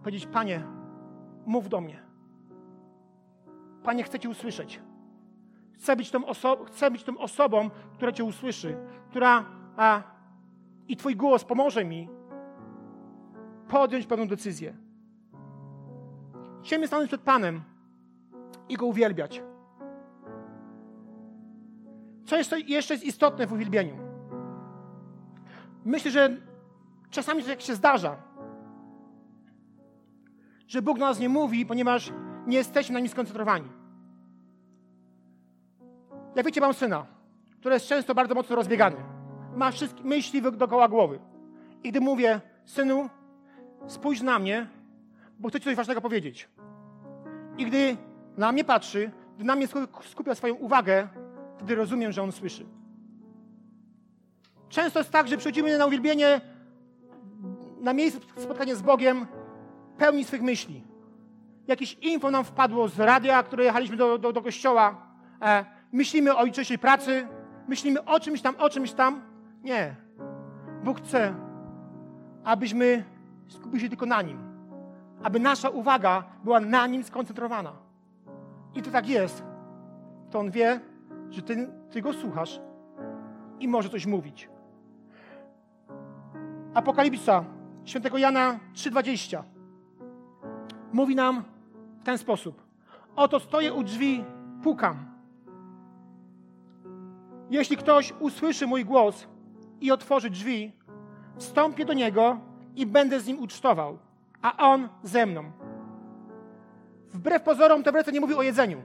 powiedzieć: 0.04 0.26
Panie, 0.26 0.64
mów 1.46 1.70
do 1.70 1.82
mnie. 1.82 2.04
Panie, 3.84 4.04
chcę 4.04 4.20
Cię 4.20 4.30
usłyszeć. 4.30 4.82
Chcę 5.74 5.96
być 5.96 6.12
tą, 6.12 6.20
oso- 6.20 6.66
chcę 6.66 6.92
być 6.92 7.04
tą 7.04 7.18
osobą, 7.18 7.70
która 7.94 8.12
Cię 8.12 8.24
usłyszy, 8.24 8.78
która 9.10 9.46
a, 9.78 10.02
i 10.88 10.96
Twój 10.96 11.16
głos 11.16 11.44
pomoże 11.44 11.86
mi 11.86 12.10
podjąć 13.68 14.06
pewną 14.06 14.28
decyzję. 14.28 14.74
Chcemy 16.64 16.88
stanąć 16.88 17.08
przed 17.08 17.22
Panem 17.22 17.62
i 18.70 18.76
Go 18.76 18.86
uwielbiać. 18.86 19.42
Co 22.26 22.38
jeszcze, 22.38 22.60
jeszcze 22.60 22.94
jest 22.94 23.06
istotne 23.06 23.48
w 23.48 23.54
uwielbieniu? 23.54 23.98
Myślę, 25.86 26.12
że 26.12 26.38
czasami 27.10 27.44
to 27.44 27.50
jak 27.50 27.62
się 27.62 27.76
zdarza, 27.76 28.16
że 30.68 30.82
Bóg 30.82 31.00
do 31.00 31.06
nas 31.06 31.20
nie 31.20 31.30
mówi, 31.30 31.66
ponieważ 31.66 32.14
nie 32.48 32.58
jesteśmy 32.58 32.94
na 32.94 33.00
nim 33.00 33.10
skoncentrowani. 33.10 33.70
Jak 36.36 36.46
wiecie, 36.46 36.62
mam 36.62 36.74
syna, 36.74 37.06
który 37.60 37.74
jest 37.74 37.88
często 37.88 38.16
bardzo 38.16 38.36
mocno 38.36 38.56
rozbiegany. 38.56 38.96
Ma 39.56 39.72
wszystkie 39.72 40.04
myśli 40.04 40.42
dookoła 40.42 40.88
głowy. 40.88 41.20
I 41.84 41.90
gdy 41.90 42.02
mówię, 42.02 42.42
synu, 42.66 43.10
spójrz 43.88 44.22
na 44.22 44.40
mnie, 44.40 44.68
bo 45.40 45.50
chcę 45.50 45.60
ci 45.60 45.66
coś 45.66 45.76
ważnego 45.76 46.02
powiedzieć. 46.02 46.50
I 47.58 47.66
gdy 47.66 47.98
na 48.38 48.52
mnie 48.52 48.64
patrzy, 48.64 49.12
gdy 49.36 49.44
na 49.44 49.56
mnie 49.56 49.68
skupia 50.06 50.36
swoją 50.36 50.56
uwagę, 50.56 51.08
wtedy 51.58 51.76
rozumiem, 51.76 52.12
że 52.12 52.24
on 52.24 52.32
słyszy. 52.32 52.66
Często 54.70 55.00
jest 55.00 55.12
tak, 55.12 55.28
że 55.28 55.38
przychodzimy 55.38 55.78
na 55.78 55.86
uwielbienie, 55.86 56.42
na 57.82 57.94
miejsce 57.94 58.20
spotkania 58.38 58.76
z 58.76 58.82
Bogiem, 58.82 59.26
pełni 59.98 60.24
swych 60.24 60.42
myśli. 60.42 60.84
jakieś 61.68 61.94
info 61.94 62.32
nam 62.32 62.44
wpadło 62.44 62.88
z 62.88 63.00
radia, 63.00 63.44
które 63.44 63.64
jechaliśmy 63.64 63.98
do, 63.98 64.18
do, 64.18 64.34
do 64.34 64.42
kościoła. 64.42 65.08
E, 65.42 65.66
myślimy 65.92 66.36
o 66.36 66.46
jutrzejszej 66.46 66.80
pracy, 66.80 67.28
myślimy 67.68 68.06
o 68.06 68.20
czymś 68.20 68.42
tam, 68.42 68.56
o 68.58 68.70
czymś 68.70 68.92
tam. 68.92 69.22
Nie. 69.64 69.96
Bóg 70.84 71.02
chce, 71.02 71.36
abyśmy 72.44 73.04
skupili 73.48 73.82
się 73.82 73.90
tylko 73.90 74.06
na 74.06 74.22
Nim. 74.22 74.49
Aby 75.24 75.40
nasza 75.40 75.70
uwaga 75.70 76.24
była 76.44 76.60
na 76.60 76.88
Nim 76.88 77.04
skoncentrowana. 77.04 77.72
I 78.76 78.82
to 78.82 78.92
tak 78.92 79.10
jest. 79.10 79.44
To 80.32 80.40
On 80.40 80.52
wie, 80.52 80.80
że 81.30 81.42
Ty, 81.42 81.70
ty 81.92 82.02
Go 82.02 82.14
słuchasz 82.14 82.60
i 83.60 83.68
może 83.68 83.90
coś 83.90 84.06
mówić. 84.06 84.50
Apokalipsa 86.74 87.44
świętego 87.86 88.18
Jana 88.18 88.60
3,20 88.74 89.44
mówi 90.94 91.16
nam 91.16 91.44
w 92.00 92.04
ten 92.04 92.18
sposób. 92.18 92.64
Oto 93.16 93.40
stoję 93.40 93.74
u 93.74 93.84
drzwi, 93.84 94.24
pukam. 94.64 95.10
Jeśli 97.50 97.78
ktoś 97.78 98.14
usłyszy 98.20 98.68
mój 98.68 98.86
głos 98.86 99.28
i 99.82 99.92
otworzy 99.92 100.30
drzwi, 100.30 100.72
wstąpię 101.38 101.86
do 101.86 101.94
niego 101.94 102.40
i 102.76 102.86
będę 102.86 103.20
z 103.20 103.28
nim 103.28 103.40
ucztował, 103.40 103.98
a 104.42 104.58
on 104.58 104.90
ze 105.04 105.26
mną. 105.26 105.52
Wbrew 107.14 107.44
pozorom 107.44 107.84
to 107.84 107.92
werset 107.92 108.14
nie 108.14 108.22
mówi 108.22 108.34
o 108.34 108.42
jedzeniu. 108.42 108.82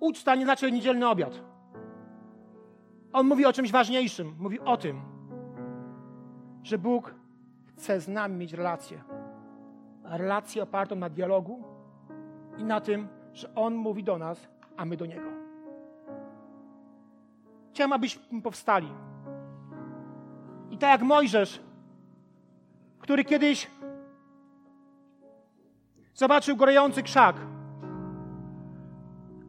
Uczta 0.00 0.34
nie 0.34 0.44
znaczy 0.44 0.72
niedzielny 0.72 1.08
obiad. 1.08 1.40
On 3.12 3.26
mówi 3.26 3.46
o 3.46 3.52
czymś 3.52 3.72
ważniejszym. 3.72 4.34
Mówi 4.38 4.60
o 4.60 4.76
tym, 4.76 5.00
że 6.62 6.78
Bóg 6.78 7.14
chce 7.66 8.00
z 8.00 8.08
nami 8.08 8.36
mieć 8.36 8.52
relację. 8.52 9.04
Relację 10.04 10.62
opartą 10.62 10.96
na 10.96 11.08
dialogu 11.08 11.64
i 12.58 12.64
na 12.64 12.80
tym, 12.80 13.08
że 13.32 13.54
On 13.54 13.74
mówi 13.74 14.04
do 14.04 14.18
nas, 14.18 14.48
a 14.76 14.84
my 14.84 14.96
do 14.96 15.06
Niego. 15.06 15.28
Chciałem, 17.70 17.92
abyśmy 17.92 18.42
powstali. 18.42 18.88
I 20.70 20.78
tak 20.78 20.90
jak 20.90 21.02
Mojżesz, 21.02 21.62
który 23.06 23.24
kiedyś 23.24 23.70
zobaczył 26.14 26.56
gorejący 26.56 27.02
krzak, 27.02 27.36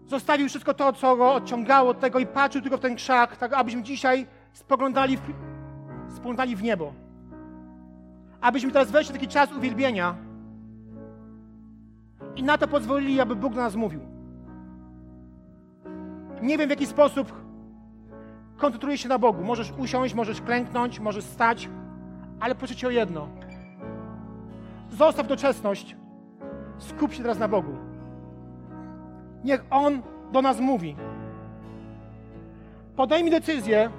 zostawił 0.06 0.50
wszystko 0.50 0.74
to, 0.74 0.94
co 0.94 1.18
go 1.18 1.34
odciągało 1.34 1.90
od 1.90 2.00
tego 2.00 2.20
i 2.20 2.26
patrzył 2.26 2.62
tylko 2.62 2.78
w 2.78 2.82
ten 2.82 2.96
krzak, 2.96 3.38
tak 3.38 3.54
abyśmy 3.54 3.84
dzisiaj 3.84 4.28
spoglądali 4.54 5.18
w, 5.18 5.22
spoglądali 6.16 6.56
w 6.56 6.64
niebo. 6.64 6.94
Abyśmy 8.42 8.72
teraz 8.72 8.92
weszli 8.92 9.10
w 9.10 9.18
taki 9.18 9.28
czas 9.28 9.52
uwielbienia 9.52 10.16
i 12.36 12.44
na 12.44 12.58
to 12.58 12.68
pozwolili, 12.68 13.22
aby 13.22 13.36
Bóg 13.36 13.54
do 13.54 13.62
nas 13.62 13.76
mówił. 13.76 14.02
Nie 16.42 16.58
wiem, 16.58 16.68
w 16.68 16.70
jaki 16.70 16.86
sposób 16.86 17.34
koncentrujesz 18.58 19.02
się 19.02 19.10
na 19.10 19.20
Bogu. 19.20 19.44
Możesz 19.44 19.74
usiąść, 19.78 20.14
możesz 20.14 20.42
klęknąć, 20.42 21.00
możesz 21.00 21.24
stać, 21.24 21.70
ale 22.40 22.56
proszę 22.56 22.76
Cię 22.76 22.88
o 22.88 22.92
jedno. 22.92 23.37
Zostaw 24.92 25.28
doczesność. 25.28 25.96
Skup 26.78 27.14
się 27.14 27.22
teraz 27.22 27.40
na 27.40 27.48
Bogu. 27.48 27.72
Niech 29.44 29.66
On 29.70 30.02
do 30.32 30.42
nas 30.42 30.60
mówi. 30.60 30.96
Podejmij 32.96 33.32
decyzję, 33.32 33.90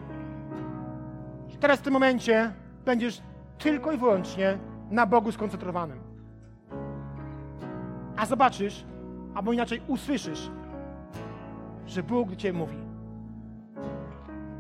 że 1.49 1.59
teraz 1.59 1.79
w 1.79 1.83
tym 1.83 1.93
momencie 1.93 2.53
będziesz 2.85 3.23
tylko 3.59 3.93
i 3.93 3.99
wyłącznie 3.99 4.59
na 4.91 5.07
Bogu 5.07 5.33
skoncentrowanym. 5.33 5.99
A 8.17 8.27
zobaczysz, 8.27 8.85
albo 9.35 9.53
inaczej 9.53 9.81
usłyszysz, 9.89 10.51
że 11.87 12.03
Bóg 12.03 12.31
do 12.31 12.37
Ciebie 12.37 12.59
mówi. 12.59 12.77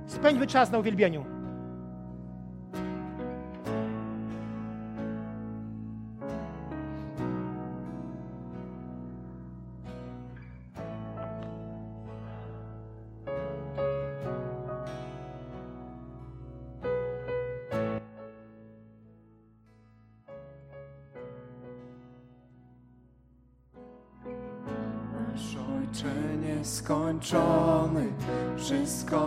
Spędźmy 0.07 0.47
czas 0.47 0.71
na 0.71 0.79
uwielbieniu. 0.79 1.38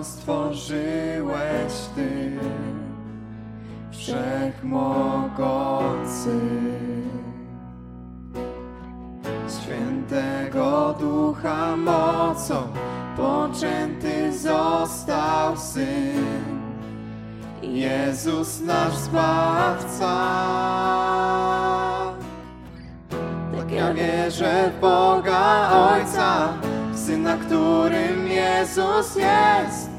Stworzyłeś 0.03 1.73
Ty, 1.95 2.39
Wszechmogący. 3.91 6.39
Świętego 9.61 10.95
Ducha 10.99 11.77
mocą 11.77 12.55
poczęty 13.17 14.37
został 14.37 15.57
Syn, 15.57 16.61
Jezus 17.61 18.61
nasz 18.61 18.97
Zbawca. 18.97 20.17
Tak 23.57 23.71
ja 23.71 23.93
wierzę 23.93 24.71
w 24.77 24.81
Boga 24.81 25.71
Ojca, 25.71 26.47
Syna, 26.95 27.37
którym 27.37 27.90
Jezus 28.61 29.15
jest. 29.15 29.89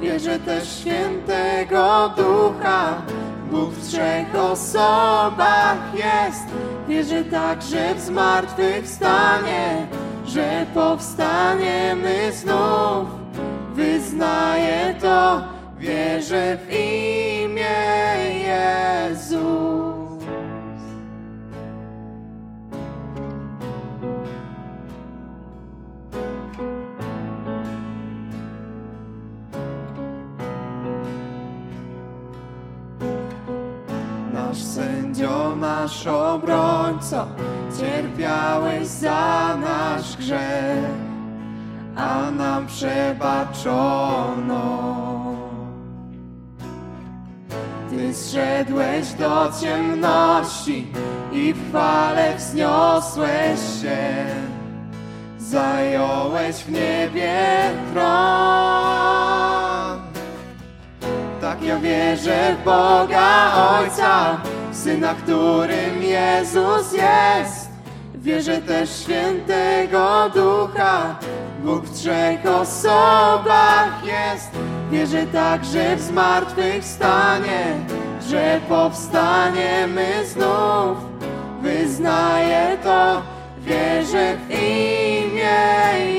Wierzę 0.00 0.38
też 0.38 0.68
świętego 0.80 2.12
Ducha, 2.16 3.02
Bóg 3.50 3.70
w 3.70 3.88
trzech 3.88 4.34
osobach 4.34 5.94
jest. 5.94 6.44
Wierzę 6.88 7.24
także 7.24 7.94
w 7.94 8.00
zmartwychwstanie, 8.00 9.86
że 10.26 10.66
powstaniemy 10.74 12.32
znów. 12.32 13.08
Wyznaję 13.74 14.94
to, 15.00 15.42
wierzę 15.78 16.58
w 16.66 16.72
imię 16.72 17.21
nasz 35.56 36.06
obrońco, 36.06 37.26
cierpiałeś 37.80 38.86
za 38.86 39.56
nasz 39.56 40.16
grzech, 40.16 40.84
a 41.96 42.30
nam 42.30 42.66
przebaczono. 42.66 44.12
Ty 47.90 48.14
zszedłeś 48.14 49.12
do 49.12 49.50
ciemności 49.60 50.86
i 51.32 51.52
w 51.52 51.68
chwale 51.68 52.36
wzniosłeś 52.36 53.60
się, 53.82 54.26
zająłeś 55.38 56.56
w 56.56 56.70
niebie 56.70 57.34
tron. 57.92 59.32
Tak 61.40 61.62
ja 61.62 61.78
wierzę 61.78 62.56
w 62.60 62.64
Boga 62.64 63.52
Ojca, 63.54 64.40
Syna, 64.82 65.14
którym 65.14 66.02
Jezus 66.02 66.92
jest. 66.92 67.68
Wierzę 68.14 68.58
też 68.58 68.90
świętego 68.90 70.30
Ducha, 70.34 71.16
Bóg 71.64 71.84
w 71.84 71.98
trzech 72.00 72.46
osobach 72.46 74.04
jest. 74.04 74.50
Wierzę 74.90 75.26
także 75.26 75.96
w 75.96 76.00
zmartwychwstanie, 76.00 77.76
że 78.28 78.60
powstaniemy 78.68 80.06
znów. 80.26 80.98
Wyznaję 81.60 82.78
to, 82.84 83.22
wierzę 83.58 84.36
w 84.36 84.50
imię 84.50 86.11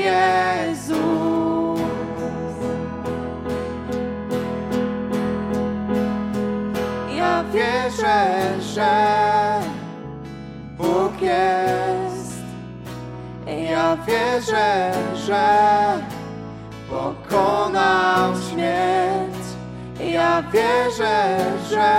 że 8.74 9.60
Bóg 10.78 11.20
jest. 11.20 12.34
Ja 13.70 13.96
wierzę, 13.96 14.92
że 15.14 15.48
pokonał 16.90 18.32
śmierć. 18.50 19.44
Ja 20.12 20.42
wierzę, 20.42 21.38
że 21.70 21.94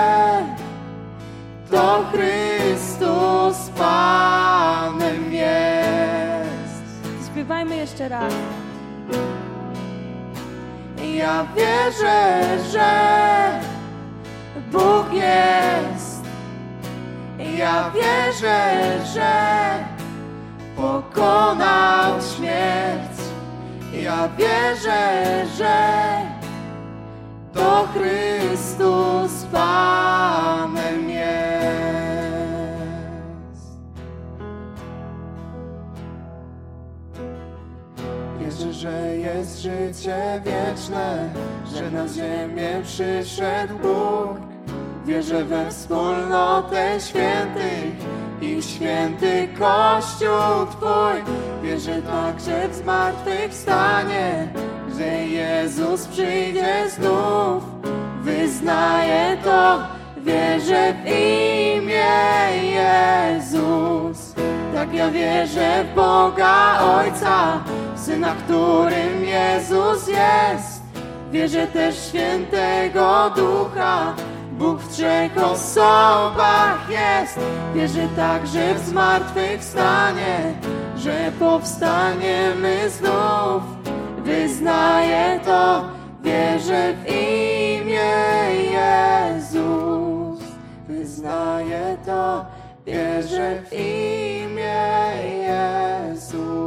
to 1.71 2.05
Chrystus 2.11 3.69
Pan. 3.77 4.25
Panem 4.85 5.33
jest. 5.33 7.27
Śpiewajmy 7.31 7.75
jeszcze 7.75 8.09
raz. 8.09 8.33
Ja 11.15 11.45
wierzę, 11.55 12.41
że 12.71 12.89
Bóg 14.71 15.13
jest. 15.13 16.14
Ja 17.57 17.91
wierzę, 17.91 18.99
że 19.13 19.33
pokonał 20.75 22.21
śmierć. 22.21 23.17
Ja 23.93 24.29
wierzę, 24.37 25.45
że 25.57 25.75
to 27.53 27.87
Chrystus 27.93 29.45
Panem 29.51 31.09
jest. 31.09 31.25
Wierzę, 38.39 38.73
że 38.73 39.17
jest 39.17 39.61
życie 39.61 40.41
wieczne, 40.45 41.29
że 41.75 41.91
na 41.91 42.07
ziemię 42.07 42.81
przyszedł 42.83 43.77
Bóg. 43.77 44.44
Wierzę 45.05 45.43
we 45.43 45.71
wspólnotę 45.71 46.99
świętych 46.99 47.93
i 48.41 48.61
w 48.61 48.65
święty 48.65 49.47
Kościół 49.59 50.65
Twój. 50.71 51.35
Wierzę 51.63 52.01
także 52.01 52.69
w 52.69 52.75
zmartwychwstanie, 52.75 54.47
że 54.97 55.25
Jezus 55.25 56.07
przyjdzie 56.07 56.89
znów. 56.89 57.63
Wyznaję 58.21 59.37
to, 59.43 59.79
wierzę 60.17 60.93
w 60.93 61.07
imię 61.07 62.05
Jezus. 62.63 64.35
Tak 64.75 64.93
ja 64.93 65.11
wierzę 65.11 65.85
w 65.91 65.95
Boga 65.95 66.79
Ojca, 66.81 67.63
Syna, 67.95 68.35
którym 68.35 69.25
Jezus 69.25 70.07
jest. 70.07 70.81
Wierzę 71.31 71.67
też 71.67 71.95
w 71.95 72.07
świętego 72.09 73.31
Ducha, 73.35 74.13
Bóg 74.57 74.79
w 74.79 74.93
trzech 74.93 75.37
osobach 75.37 76.89
jest. 76.89 77.39
Wierzę 77.75 78.07
także 78.15 78.75
w 78.75 78.79
zmartwychwstanie, 78.79 80.53
że 80.97 81.31
powstaniemy 81.39 82.89
znów. 82.89 83.63
Wyznaję 84.17 85.39
to, 85.45 85.85
wierzę 86.23 86.93
w 86.93 87.05
imię 87.07 88.15
Jezus. 88.71 90.39
Wyznaję 90.87 91.97
to, 92.05 92.45
wierzę 92.85 93.61
w 93.69 93.73
imię 93.73 95.11
Jezus. 95.47 96.65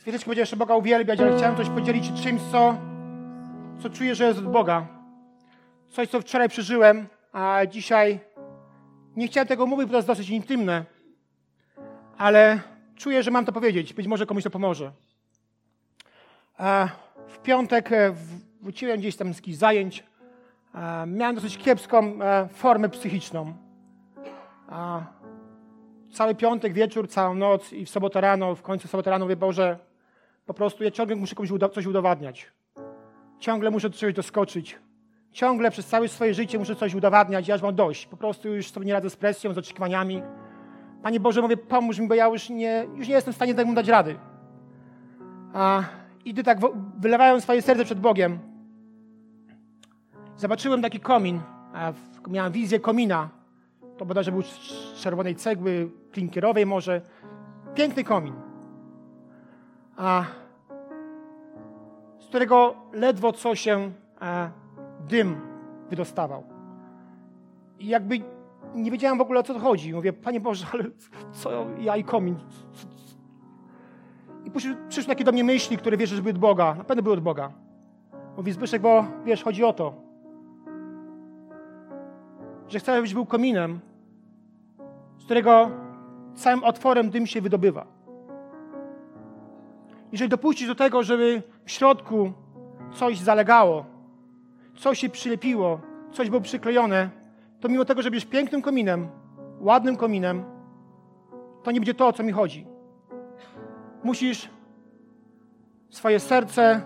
Chwileczkę 0.00 0.28
będzie 0.28 0.42
jeszcze 0.42 0.56
Boga 0.56 0.74
uwielbiać, 0.74 1.20
ale 1.20 1.36
chciałem 1.36 1.56
coś 1.56 1.68
podzielić 1.68 2.22
czymś, 2.22 2.42
co, 2.52 2.74
co 3.86 3.90
czuję, 3.90 4.14
że 4.14 4.24
jest 4.24 4.38
od 4.38 4.50
Boga. 4.52 4.86
Coś, 5.88 6.08
co 6.08 6.20
wczoraj 6.20 6.48
przeżyłem, 6.48 7.06
a 7.32 7.66
dzisiaj 7.66 8.20
nie 9.16 9.26
chciałem 9.28 9.48
tego 9.48 9.66
mówić, 9.66 9.86
bo 9.86 9.90
to 9.90 9.96
jest 9.96 10.08
dosyć 10.08 10.30
intymne, 10.30 10.84
ale 12.18 12.60
czuję, 12.96 13.22
że 13.22 13.30
mam 13.30 13.44
to 13.44 13.52
powiedzieć. 13.52 13.94
Być 13.94 14.06
może 14.06 14.26
komuś 14.26 14.44
to 14.44 14.50
pomoże. 14.50 14.92
E, 16.60 16.88
W 17.28 17.38
piątek 17.38 17.92
e, 17.92 18.14
wróciłem 18.62 18.98
gdzieś 18.98 19.16
tam 19.16 19.34
z 19.34 19.36
jakichś 19.36 19.58
zajęć. 19.58 20.04
E, 20.74 21.06
Miałem 21.06 21.34
dosyć 21.34 21.58
kiepską 21.58 22.18
formę 22.52 22.88
psychiczną. 22.88 23.54
Cały 26.12 26.34
piątek 26.34 26.72
wieczór, 26.72 27.08
całą 27.08 27.34
noc 27.34 27.72
i 27.72 27.86
w 27.86 27.90
sobotę 27.90 28.20
rano, 28.20 28.54
w 28.54 28.62
końcu 28.62 28.88
soboty 28.88 29.10
rano 29.10 29.24
mówię, 29.24 29.36
Boże, 29.36 29.78
po 30.46 30.54
prostu 30.54 30.84
ja 30.84 30.90
ciągle 30.90 31.16
muszę 31.16 31.34
komuś 31.34 31.50
coś 31.74 31.86
udowadniać. 31.86 32.56
Ciągle 33.38 33.70
muszę 33.70 33.90
do 33.90 33.96
czegoś 33.96 34.14
doskoczyć. 34.14 34.78
Ciągle 35.32 35.70
przez 35.70 35.86
całe 35.86 36.08
swoje 36.08 36.34
życie 36.34 36.58
muszę 36.58 36.76
coś 36.76 36.94
udowadniać. 36.94 37.48
Ja 37.48 37.54
już 37.54 37.62
mam 37.62 37.74
dość. 37.74 38.06
Po 38.06 38.16
prostu 38.16 38.48
już 38.48 38.70
sobie 38.70 38.86
nie 38.86 38.92
radzę 38.92 39.10
z 39.10 39.16
presją, 39.16 39.52
z 39.52 39.58
oczekiwaniami. 39.58 40.22
Panie 41.02 41.20
Boże, 41.20 41.42
mówię, 41.42 41.56
pomóż 41.56 41.98
mi, 41.98 42.08
bo 42.08 42.14
ja 42.14 42.26
już 42.26 42.50
nie, 42.50 42.86
już 42.94 43.08
nie 43.08 43.14
jestem 43.14 43.32
w 43.32 43.36
stanie 43.36 43.54
temu 43.54 43.74
dać 43.74 43.88
rady. 43.88 44.18
A, 45.54 45.82
I 46.24 46.32
gdy 46.32 46.42
tak 46.42 46.58
wylewałem 46.98 47.40
swoje 47.40 47.62
serce 47.62 47.84
przed 47.84 48.00
Bogiem, 48.00 48.38
zobaczyłem 50.36 50.82
taki 50.82 51.00
komin. 51.00 51.40
A 51.74 51.92
miałem 52.28 52.52
wizję 52.52 52.80
komina. 52.80 53.28
To 53.98 54.06
bodajże 54.06 54.32
był 54.32 54.42
z 54.42 54.94
czerwonej 55.02 55.34
cegły, 55.34 55.90
klinkierowej 56.12 56.66
może. 56.66 57.00
Piękny 57.74 58.04
komin. 58.04 58.34
A, 59.96 60.24
z 62.26 62.28
którego 62.28 62.74
ledwo 62.92 63.32
co 63.32 63.54
się 63.54 63.92
e, 64.22 64.50
dym 65.08 65.40
wydostawał. 65.90 66.42
I 67.78 67.86
jakby 67.86 68.20
nie 68.74 68.90
wiedziałem 68.90 69.18
w 69.18 69.20
ogóle 69.20 69.40
o 69.40 69.42
co 69.42 69.54
to 69.54 69.60
chodzi. 69.60 69.94
Mówię, 69.94 70.12
Panie 70.12 70.40
Boże, 70.40 70.66
ale 70.72 70.84
co 71.32 71.66
ja 71.78 71.96
i 71.96 72.04
komin? 72.04 72.36
Co- 72.72 72.86
co- 72.86 73.16
I 74.44 74.50
przyszły, 74.88 75.08
takie 75.08 75.24
do 75.24 75.32
mnie 75.32 75.44
myśli, 75.44 75.76
które 75.78 75.96
wierzę, 75.96 76.16
że 76.16 76.22
były 76.22 76.32
od 76.32 76.38
Boga. 76.38 76.74
Na 76.74 76.84
pewno 76.84 77.02
były 77.02 77.14
od 77.14 77.22
Boga. 77.22 77.52
Mówi 78.36 78.52
Zbyszek, 78.52 78.82
bo 78.82 79.04
wiesz, 79.24 79.44
chodzi 79.44 79.64
o 79.64 79.72
to, 79.72 79.94
że 82.68 82.78
chcę, 82.78 82.96
żebyś 82.96 83.14
był 83.14 83.26
kominem, 83.26 83.80
z 85.18 85.24
którego 85.24 85.70
całym 86.34 86.64
otworem 86.64 87.10
dym 87.10 87.26
się 87.26 87.40
wydobywa. 87.40 87.86
Jeżeli 90.12 90.28
dopuścisz 90.30 90.68
do 90.68 90.74
tego, 90.74 91.02
żeby 91.02 91.42
w 91.66 91.70
środku 91.70 92.32
coś 92.94 93.18
zalegało, 93.18 93.84
coś 94.76 94.98
się 94.98 95.08
przylepiło, 95.08 95.80
coś 96.12 96.30
było 96.30 96.40
przyklejone, 96.40 97.10
to 97.60 97.68
mimo 97.68 97.84
tego, 97.84 98.02
że 98.02 98.10
będziesz 98.10 98.28
pięknym 98.28 98.62
kominem, 98.62 99.08
ładnym 99.60 99.96
kominem, 99.96 100.44
to 101.62 101.70
nie 101.70 101.80
będzie 101.80 101.94
to, 101.94 102.06
o 102.06 102.12
co 102.12 102.22
mi 102.22 102.32
chodzi. 102.32 102.66
Musisz 104.04 104.50
swoje 105.90 106.20
serce 106.20 106.82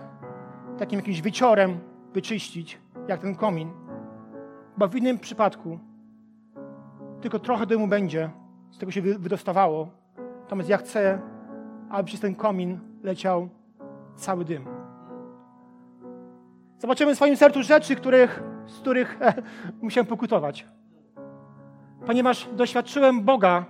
takim 0.77 0.99
jakimś 0.99 1.21
wyciorem 1.21 1.79
wyczyścić, 2.13 2.79
jak 3.07 3.21
ten 3.21 3.35
komin, 3.35 3.71
bo 4.77 4.87
w 4.87 4.95
innym 4.95 5.19
przypadku 5.19 5.79
tylko 7.21 7.39
trochę 7.39 7.65
dymu 7.65 7.87
będzie, 7.87 8.29
z 8.71 8.77
tego 8.77 8.91
się 8.91 9.01
wy- 9.01 9.19
wydostawało. 9.19 9.87
Natomiast 10.41 10.69
ja 10.69 10.77
chcę, 10.77 11.21
aby 11.89 12.03
przez 12.03 12.19
ten 12.19 12.35
komin 12.35 12.79
leciał 13.03 13.49
cały 14.15 14.45
dym. 14.45 14.70
Zobaczymy 16.81 17.13
w 17.13 17.15
swoim 17.15 17.37
sercu 17.37 17.63
rzeczy, 17.63 17.95
których, 17.95 18.43
z 18.67 18.79
których 18.79 19.19
musiałem 19.81 20.07
pokutować. 20.07 20.65
Ponieważ 22.05 22.47
doświadczyłem 22.55 23.21
Boga, 23.21 23.65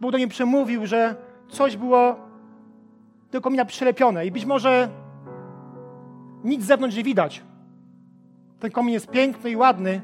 Bóg 0.00 0.12
do 0.12 0.18
mnie 0.18 0.28
przemówił, 0.28 0.86
że 0.86 1.16
coś 1.48 1.76
było 1.76 2.16
do 3.32 3.40
komina 3.40 3.64
przylepione 3.64 4.26
i 4.26 4.30
być 4.30 4.44
może 4.44 4.88
nic 6.44 6.62
z 6.62 6.66
zewnątrz 6.66 6.96
nie 6.96 7.02
widać. 7.02 7.42
Ten 8.60 8.70
komin 8.70 8.94
jest 8.94 9.10
piękny 9.10 9.50
i 9.50 9.56
ładny, 9.56 10.00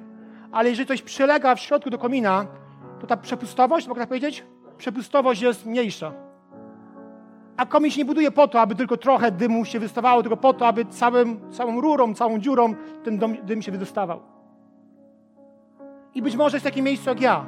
ale 0.52 0.70
jeżeli 0.70 0.88
coś 0.88 1.02
przylega 1.02 1.54
w 1.54 1.61
środku 1.61 1.90
do 1.90 1.98
komina, 1.98 2.46
to 3.00 3.06
ta 3.06 3.16
przepustowość, 3.16 3.88
mogę 3.88 4.00
tak 4.00 4.08
powiedzieć? 4.08 4.44
Przepustowość 4.78 5.42
jest 5.42 5.66
mniejsza. 5.66 6.30
A 7.61 7.66
komin 7.66 7.90
się 7.90 7.98
nie 7.98 8.04
buduje 8.04 8.30
po 8.30 8.48
to, 8.48 8.61
aby 8.61 8.74
tylko 8.74 8.96
trochę 8.96 9.30
dymu 9.30 9.64
się 9.64 9.80
wystawało, 9.80 10.22
tylko 10.22 10.36
po 10.36 10.52
to, 10.52 10.66
aby 10.66 10.84
całym, 10.84 11.52
całą 11.52 11.80
rurą, 11.80 12.14
całą 12.14 12.38
dziurą 12.38 12.74
ten 13.04 13.18
dom, 13.18 13.36
dym 13.42 13.62
się 13.62 13.72
wydostawał. 13.72 14.20
I 16.14 16.22
być 16.22 16.36
może 16.36 16.56
jest 16.56 16.64
takie 16.64 16.82
miejsce 16.82 17.11
jak 17.11 17.20
ja. 17.20 17.46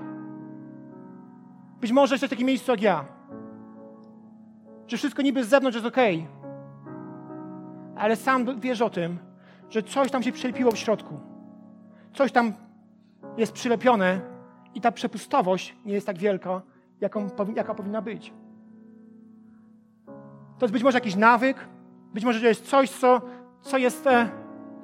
Być 1.81 1.93
może 1.93 2.15
jest 2.15 2.31
takie 2.31 2.45
miejsce 2.45 2.73
jak 2.73 2.83
ja. 2.83 3.05
Że 4.87 4.97
wszystko 4.97 5.23
niby 5.23 5.45
z 5.45 5.49
zewnątrz 5.49 5.77
jest 5.77 5.87
ok, 5.87 6.03
ale 7.97 8.17
sam 8.17 8.61
wiesz 8.61 8.83
o 8.83 8.91
tym, 8.91 9.19
że 9.71 9.83
coś 9.83 10.11
tam 10.11 10.23
się 10.23 10.33
przylepiło 10.33 10.71
w 10.71 10.79
środku. 10.79 11.21
Coś 12.15 12.33
tam 12.33 12.53
jest 13.37 13.53
przylepione 13.53 14.21
i 14.75 14.81
ta 14.81 14.93
przepustowość 14.93 15.77
nie 15.85 15.95
jest 15.95 16.07
tak 16.07 16.19
wielka, 16.19 16.63
jaką, 17.01 17.29
jaka 17.57 17.75
powinna 17.75 18.03
być. 18.03 18.33
To 20.63 20.65
jest 20.65 20.73
być 20.73 20.83
może 20.83 20.97
jakiś 20.97 21.17
nawyk, 21.17 21.69
być 22.15 22.25
może 22.25 22.41
to 22.41 22.47
jest 22.47 22.67
coś, 22.67 22.91
co, 22.91 23.21
co 23.61 23.79
jest, 23.79 24.07
e, 24.07 24.29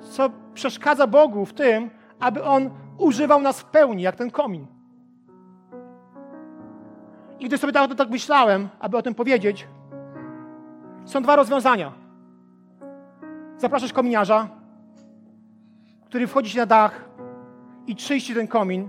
co 0.00 0.30
przeszkadza 0.54 1.06
Bogu 1.06 1.46
w 1.46 1.52
tym, 1.52 1.90
aby 2.20 2.44
On 2.44 2.70
używał 2.96 3.42
nas 3.42 3.60
w 3.60 3.64
pełni, 3.64 4.02
jak 4.02 4.16
ten 4.16 4.30
komin. 4.30 4.66
I 7.40 7.44
gdy 7.44 7.58
sobie 7.58 7.72
tak, 7.72 7.94
tak 7.94 8.10
myślałem, 8.10 8.68
aby 8.80 8.96
o 8.96 9.02
tym 9.02 9.14
powiedzieć, 9.14 9.68
są 11.04 11.22
dwa 11.22 11.36
rozwiązania. 11.36 11.92
Zapraszasz 13.56 13.92
kominiarza, 13.92 14.48
który 16.04 16.26
wchodzi 16.26 16.50
ci 16.50 16.58
na 16.58 16.66
dach 16.66 17.08
i 17.86 17.96
czyści 17.96 18.34
ten 18.34 18.48
komin 18.48 18.88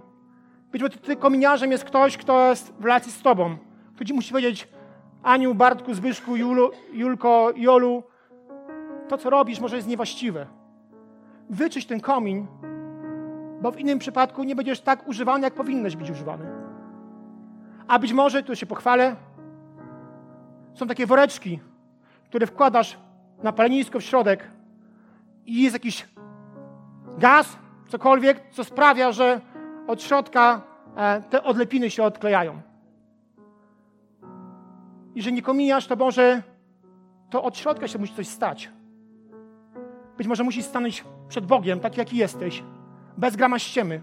Być 0.72 0.82
może 0.82 0.98
ty 0.98 1.16
kominiarzem 1.16 1.72
jest 1.72 1.84
ktoś, 1.84 2.18
kto 2.18 2.50
jest 2.50 2.74
w 2.80 2.84
relacji 2.84 3.12
z 3.12 3.22
tobą. 3.22 3.58
Kto 3.96 4.06
ci 4.06 4.14
musi 4.14 4.32
powiedzieć, 4.32 4.68
Aniu, 5.24 5.56
Bartku, 5.56 5.94
Zbyszku, 5.94 6.36
Julu, 6.36 6.72
Julko, 6.94 7.52
Jolu, 7.56 8.04
to 9.08 9.18
co 9.18 9.30
robisz 9.30 9.60
może 9.60 9.76
jest 9.76 9.88
niewłaściwe. 9.88 10.48
Wyczyść 11.50 11.88
ten 11.88 12.00
komin, 12.00 12.48
bo 13.62 13.72
w 13.72 13.80
innym 13.80 14.00
przypadku 14.00 14.44
nie 14.44 14.56
będziesz 14.56 14.82
tak 14.82 15.08
używany, 15.08 15.44
jak 15.44 15.54
powinieneś 15.54 15.96
być 15.96 16.12
używany. 16.12 16.46
A 17.88 18.00
być 18.00 18.14
może, 18.14 18.44
tu 18.44 18.56
się 18.56 18.66
pochwalę, 18.66 19.16
są 20.74 20.88
takie 20.88 21.06
woreczki, 21.06 21.60
które 22.26 22.48
wkładasz 22.48 22.98
na 23.44 23.52
palenisko 23.52 24.00
w 24.00 24.04
środek 24.04 24.52
i 25.46 25.64
jest 25.64 25.74
jakiś 25.74 26.08
gaz, 27.18 27.58
cokolwiek, 27.88 28.42
co 28.52 28.64
sprawia, 28.64 29.12
że 29.12 29.42
od 29.88 30.02
środka 30.02 30.62
e, 30.96 31.22
te 31.22 31.44
odlepiny 31.44 31.92
się 31.92 32.04
odklejają. 32.04 32.62
Jeżeli 35.20 35.36
nie 35.36 35.42
kominiasz, 35.42 35.88
to 35.88 35.96
może 35.96 36.44
to 37.30 37.44
od 37.44 37.58
środka 37.58 37.88
się 37.88 38.00
musi 38.00 38.14
coś 38.14 38.28
stać. 38.28 38.70
Być 40.18 40.28
może 40.28 40.44
musisz 40.44 40.66
stanąć 40.66 41.04
przed 41.28 41.46
Bogiem, 41.46 41.80
tak 41.80 41.98
jaki 41.98 42.18
jesteś, 42.18 42.64
bez 43.18 43.36
grama 43.36 43.60
ściemy. 43.60 44.02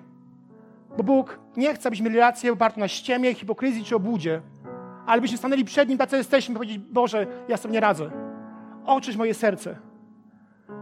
Bo 0.96 1.02
Bóg 1.02 1.38
nie 1.56 1.74
chce, 1.74 1.88
abyśmy 1.88 2.04
mieli 2.04 2.16
relację 2.16 2.52
opartą 2.52 2.80
na 2.80 2.88
ściemie, 2.88 3.34
hipokryzji 3.34 3.84
czy 3.84 3.96
obłudzie, 3.96 4.42
ale 5.06 5.20
byśmy 5.20 5.38
stanęli 5.38 5.64
przed 5.64 5.88
Nim, 5.88 5.98
tacy 5.98 6.16
jesteśmy, 6.16 6.52
i 6.52 6.56
powiedzieć, 6.56 6.78
Boże, 6.78 7.26
ja 7.48 7.56
sobie 7.56 7.72
nie 7.72 7.80
radzę. 7.80 8.10
Oczyś 8.86 9.16
moje 9.16 9.34
serce. 9.34 9.76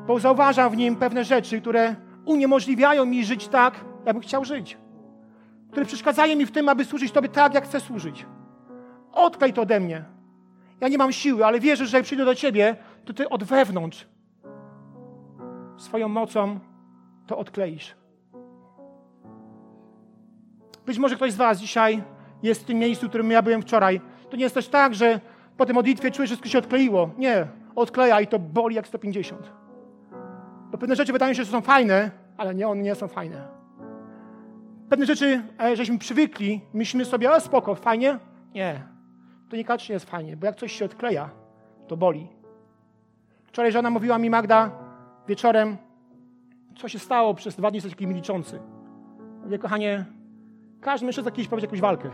Bo 0.07 0.19
zauważam 0.19 0.71
w 0.71 0.77
Nim 0.77 0.97
pewne 0.97 1.25
rzeczy, 1.25 1.61
które 1.61 1.97
uniemożliwiają 2.25 3.05
mi 3.05 3.25
żyć 3.25 3.49
tak, 3.49 3.75
jakbym 4.07 4.23
chciał 4.23 4.45
żyć. 4.45 4.79
Które 5.71 5.87
przeszkadzają 5.87 6.37
mi 6.37 6.47
w 6.47 6.51
tym, 6.51 6.69
aby 6.69 6.85
służyć 6.85 7.13
Tobie 7.13 7.29
tak, 7.29 7.55
jak 7.55 7.65
chcę 7.65 7.81
służyć. 7.81 8.27
Odklej 9.13 9.53
to 9.53 9.63
ode 9.63 9.81
mnie. 9.81 10.14
Ja 10.81 10.89
nie 10.89 10.99
mam 10.99 11.13
siły, 11.13 11.47
ale 11.47 11.61
wierzę, 11.61 11.87
że 11.87 11.97
jak 11.97 12.05
przyjdę 12.05 12.25
do 12.25 12.35
Ciebie, 12.35 12.77
to 13.05 13.13
Ty 13.13 13.29
od 13.29 13.45
wewnątrz 13.45 14.07
swoją 15.77 16.09
mocą 16.09 16.59
to 17.27 17.39
odkleisz. 17.39 17.97
Być 20.87 20.99
może 20.99 21.17
ktoś 21.17 21.33
z 21.33 21.37
Was 21.37 21.59
dzisiaj 21.59 22.03
jest 22.43 22.63
w 22.63 22.65
tym 22.65 22.79
miejscu, 22.79 23.07
w 23.07 23.09
którym 23.09 23.31
ja 23.31 23.43
byłem 23.43 23.63
wczoraj. 23.63 24.01
To 24.31 24.37
nie 24.37 24.43
jest 24.43 24.55
też 24.55 24.69
tak, 24.69 24.95
że 24.95 25.21
po 25.57 25.67
tej 25.67 25.75
modlitwie 25.75 26.11
czujesz, 26.11 26.31
że 26.31 26.37
wszystko 26.37 26.49
się 26.49 26.59
odkleiło. 26.59 27.11
Nie, 27.19 27.47
odkleja 27.75 28.21
i 28.21 28.27
to 28.27 28.39
boli 28.39 28.77
jak 28.77 28.87
150. 28.87 29.53
Bo 30.71 30.79
pewne 30.79 30.97
rzeczy 30.97 31.13
wydają 31.13 31.35
się, 31.35 31.45
że 31.45 31.51
są 31.51 31.61
fajne, 31.61 32.11
ale 32.37 32.55
nie, 32.55 32.69
one 32.69 32.83
nie 32.83 32.95
są 32.95 33.09
fajne. 33.09 33.49
Pewne 34.89 35.07
rzeczy, 35.07 35.43
e, 35.61 35.77
żeśmy 35.77 35.99
przywykli, 35.99 36.61
myślimy 36.73 37.05
sobie, 37.05 37.33
o 37.33 37.41
spoko, 37.41 37.75
fajnie. 37.75 38.19
Nie, 38.55 38.94
to 39.55 39.59
niekoniecznie 39.59 39.93
jest 39.93 40.11
fajnie, 40.11 40.37
bo 40.37 40.47
jak 40.47 40.57
coś 40.57 40.73
się 40.73 40.85
odkleja, 40.85 41.31
to 41.89 41.97
boli. 41.97 42.29
Wczoraj 43.47 43.73
żona 43.73 43.91
mówiła 43.91 44.19
mi, 44.19 44.31
Magda, 44.31 44.71
wieczorem, 45.29 45.77
co 46.77 46.89
się 46.89 46.99
stało 46.99 47.35
przez 47.35 47.57
dwa 47.57 47.71
dni, 47.71 47.77
jesteś 47.77 47.93
taki 47.93 48.07
milczący. 48.07 48.61
Mówię, 49.45 49.59
kochanie, 49.59 50.05
każdy 50.81 51.07
mężczyzna 51.07 51.31
kiedyś 51.31 51.49
prowadzi 51.49 51.65
jakąś 51.65 51.81
walkę, 51.81 52.11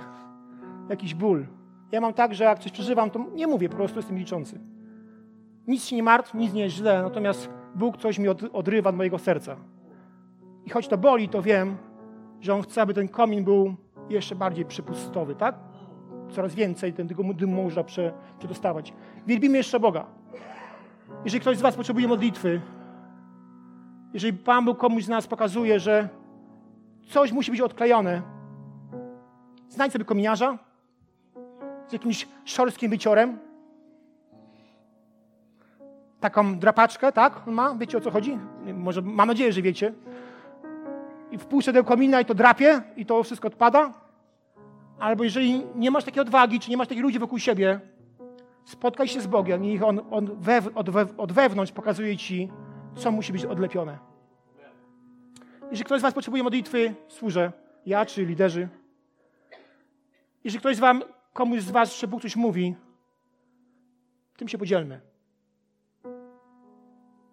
jakiś 0.88 1.14
ból. 1.14 1.46
Ja 1.92 2.00
mam 2.00 2.12
tak, 2.12 2.34
że 2.34 2.44
jak 2.44 2.58
coś 2.58 2.72
przeżywam, 2.72 3.10
to 3.10 3.26
nie 3.34 3.46
mówię, 3.46 3.68
po 3.68 3.76
prostu 3.76 3.98
jestem 3.98 4.16
milczący. 4.16 4.60
Nic 5.66 5.84
się 5.84 5.96
nie 5.96 6.02
martw, 6.02 6.34
nic 6.34 6.52
nie 6.52 6.62
jest 6.62 6.76
źle, 6.76 7.02
natomiast 7.02 7.50
Bóg 7.74 7.96
coś 7.96 8.18
mi 8.18 8.28
od, 8.28 8.42
odrywa 8.52 8.90
od 8.90 8.96
mojego 8.96 9.18
serca. 9.18 9.56
I 10.64 10.70
choć 10.70 10.88
to 10.88 10.98
boli, 10.98 11.28
to 11.28 11.42
wiem, 11.42 11.76
że 12.40 12.54
On 12.54 12.62
chce, 12.62 12.82
aby 12.82 12.94
ten 12.94 13.08
komin 13.08 13.44
był 13.44 13.74
jeszcze 14.10 14.34
bardziej 14.34 14.64
przypustowy, 14.64 15.34
tak? 15.34 15.69
Coraz 16.30 16.54
więcej 16.54 16.92
tego 16.92 17.34
dymu 17.34 17.62
można 17.62 17.84
prze, 17.84 18.12
przedostawać. 18.38 18.92
Wielbimy 19.26 19.58
jeszcze 19.58 19.80
Boga. 19.80 20.06
Jeżeli 21.24 21.40
ktoś 21.40 21.56
z 21.56 21.60
Was 21.60 21.76
potrzebuje 21.76 22.08
modlitwy, 22.08 22.60
jeżeli 24.14 24.38
Pan 24.38 24.64
Bóg 24.64 24.78
komuś 24.78 25.04
z 25.04 25.08
nas 25.08 25.26
pokazuje, 25.26 25.80
że 25.80 26.08
coś 27.08 27.32
musi 27.32 27.50
być 27.50 27.60
odklejone, 27.60 28.22
znajdź 29.68 29.92
sobie 29.92 30.04
kominiarza 30.04 30.58
z 31.88 31.92
jakimś 31.92 32.28
szorskim 32.44 32.90
wyciorem, 32.90 33.38
taką 36.20 36.58
drapaczkę, 36.58 37.12
tak? 37.12 37.48
On 37.48 37.54
ma, 37.54 37.74
wiecie 37.74 37.98
o 37.98 38.00
co 38.00 38.10
chodzi? 38.10 38.38
Może, 38.74 39.02
mam 39.02 39.28
nadzieję, 39.28 39.52
że 39.52 39.62
wiecie. 39.62 39.92
I 41.30 41.38
wpuszczę 41.38 41.72
do 41.72 41.84
komina 41.84 42.20
i 42.20 42.24
to 42.24 42.34
drapie 42.34 42.82
i 42.96 43.06
to 43.06 43.22
wszystko 43.22 43.48
odpada. 43.48 43.92
Albo 45.00 45.24
jeżeli 45.24 45.66
nie 45.74 45.90
masz 45.90 46.04
takiej 46.04 46.22
odwagi, 46.22 46.60
czy 46.60 46.70
nie 46.70 46.76
masz 46.76 46.88
takich 46.88 47.02
ludzi 47.02 47.18
wokół 47.18 47.38
siebie, 47.38 47.80
spotkaj 48.64 49.08
się 49.08 49.20
z 49.20 49.26
Bogiem 49.26 49.64
i 49.64 49.82
On, 49.82 50.00
on 50.10 50.40
we, 50.40 50.60
od, 50.74 50.90
we, 50.90 51.16
od 51.16 51.32
wewnątrz 51.32 51.72
pokazuje 51.72 52.16
Ci, 52.16 52.50
co 52.96 53.12
musi 53.12 53.32
być 53.32 53.44
odlepione. 53.44 53.98
Jeżeli 55.62 55.84
ktoś 55.84 56.00
z 56.00 56.02
Was 56.02 56.14
potrzebuje 56.14 56.42
modlitwy, 56.42 56.94
służę. 57.08 57.52
Ja 57.86 58.06
czy 58.06 58.24
liderzy. 58.24 58.68
Jeżeli 60.44 60.60
ktoś 60.60 60.76
z 60.76 60.80
Wam, 60.80 61.02
komuś 61.32 61.60
z 61.60 61.70
Was, 61.70 62.00
że 62.00 62.08
Bóg 62.08 62.22
coś 62.22 62.36
mówi, 62.36 62.74
tym 64.36 64.48
się 64.48 64.58
podzielmy. 64.58 65.00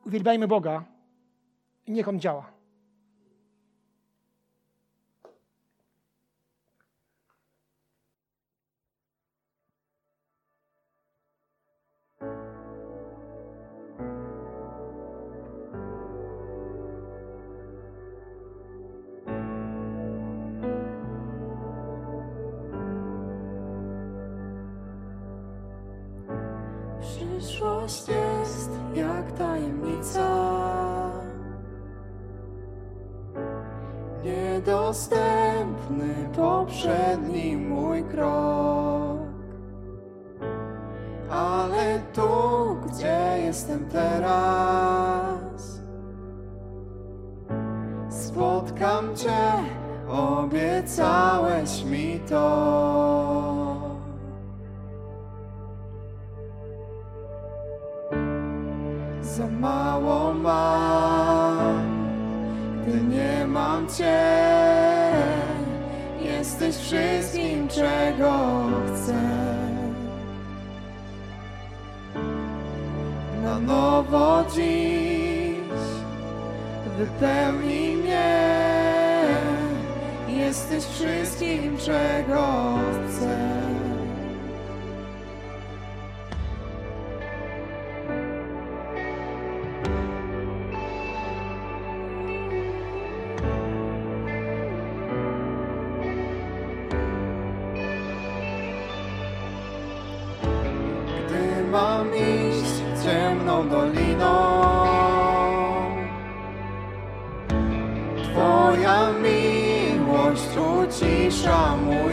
Uwielbiajmy 0.05 0.47
Boga 0.47 0.83
i 1.85 1.91
niech 1.91 2.07
On 2.07 2.19
działa. 2.19 2.56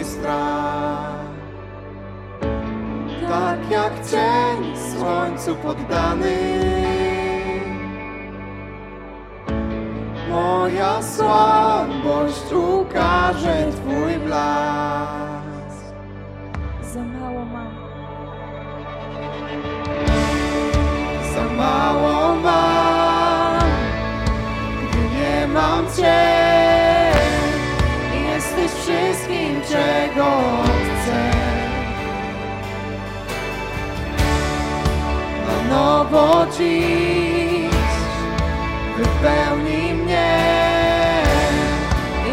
Mój 0.04 0.10
strach 0.10 1.24
Tak 3.28 3.70
jak 3.70 3.92
cień 4.10 4.76
słońcu 4.76 5.56
poddany 5.56 6.36
Moja 10.30 11.02
słabość 11.02 12.52
ukaże 12.52 13.66
Twój 13.72 14.18
blask. 14.18 15.84
Za 16.82 17.00
mało 17.00 17.44
mam. 17.44 17.74
Za 21.34 21.44
mało 21.56 22.34
mam, 22.34 23.70
gdy 24.82 24.98
nie 24.98 25.46
mam 25.46 25.86
Cię. 25.96 26.33
Czego 29.74 30.30
chcę. 30.84 31.20
Na 35.46 35.76
nowo 35.76 36.46
dziś 36.58 37.74
wypełnij 38.96 39.94
mnie. 39.94 40.40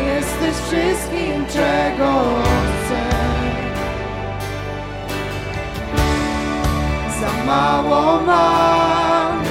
Jesteś 0.05 0.55
wszystkim, 0.67 1.45
czego 1.45 2.23
chcę. 2.67 3.01
Za 7.19 7.45
mało 7.45 8.21
mam, 8.21 9.43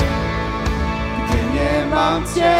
gdy 1.28 1.38
nie 1.54 1.86
mam 1.94 2.24
Cię. 2.34 2.56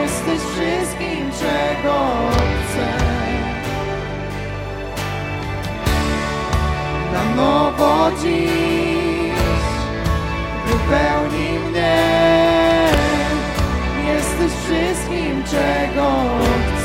Jesteś 0.00 0.40
wszystkim, 0.52 1.30
czego 1.40 1.94
chcę. 2.30 2.37
Na 7.12 7.34
nowo 7.36 8.10
dziś 8.22 9.32
wypełnij 10.66 11.58
mnie. 11.58 11.98
Jesteś 14.06 14.52
wszystkim, 14.64 15.42
czego 15.50 16.10
chcę. 16.66 16.77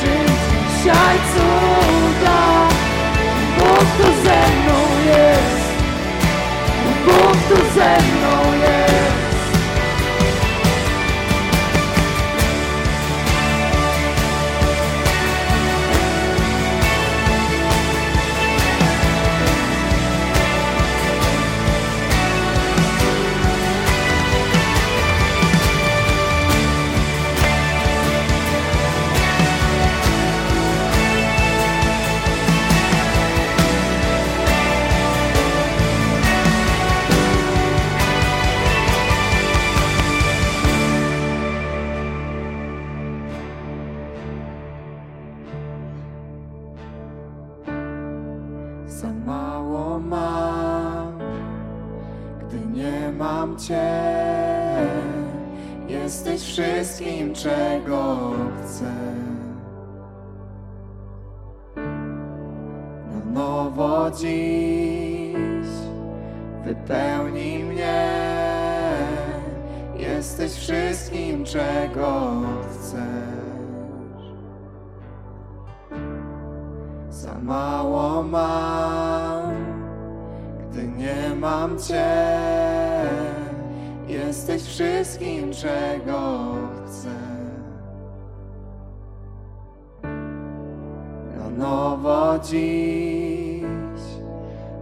Czyń 0.00 0.26
dzisiaj 0.68 1.16
cuda. 1.32 2.68
Bóg 3.58 3.86
tu 3.98 4.06
ze 4.22 4.40
mną 4.56 4.78
jest. 5.06 5.70
Bóg 7.06 7.36
tu 7.48 7.56
ze 7.74 7.98
mną 7.98 8.19
czego 57.42 58.32
chcę. 58.62 58.92
Na 63.10 63.32
nowo 63.32 64.10
dziś 64.10 65.68
wypełnij 66.64 67.64
mnie. 67.64 68.10
Jesteś 69.96 70.52
wszystkim, 70.52 71.44
czego 71.44 72.30
chcesz. 72.70 73.00
Za 77.10 77.38
mało 77.38 78.22
mam, 78.22 79.54
gdy 80.70 80.88
nie 80.88 81.34
mam 81.40 81.78
Cię. 81.78 82.38
Jesteś 84.08 84.62
wszystkim, 84.62 85.52
czego 85.52 86.44
chcę. 86.72 86.79
Dziś 92.42 93.60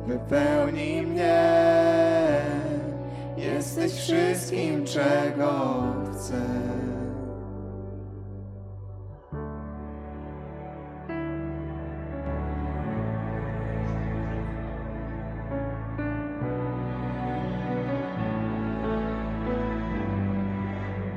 wypełnij 0.07 1.03
mnie. 1.03 1.69
Jesteś 3.37 3.93
wszystkim, 3.93 4.85
czego 4.85 5.85
chcę. 6.13 6.43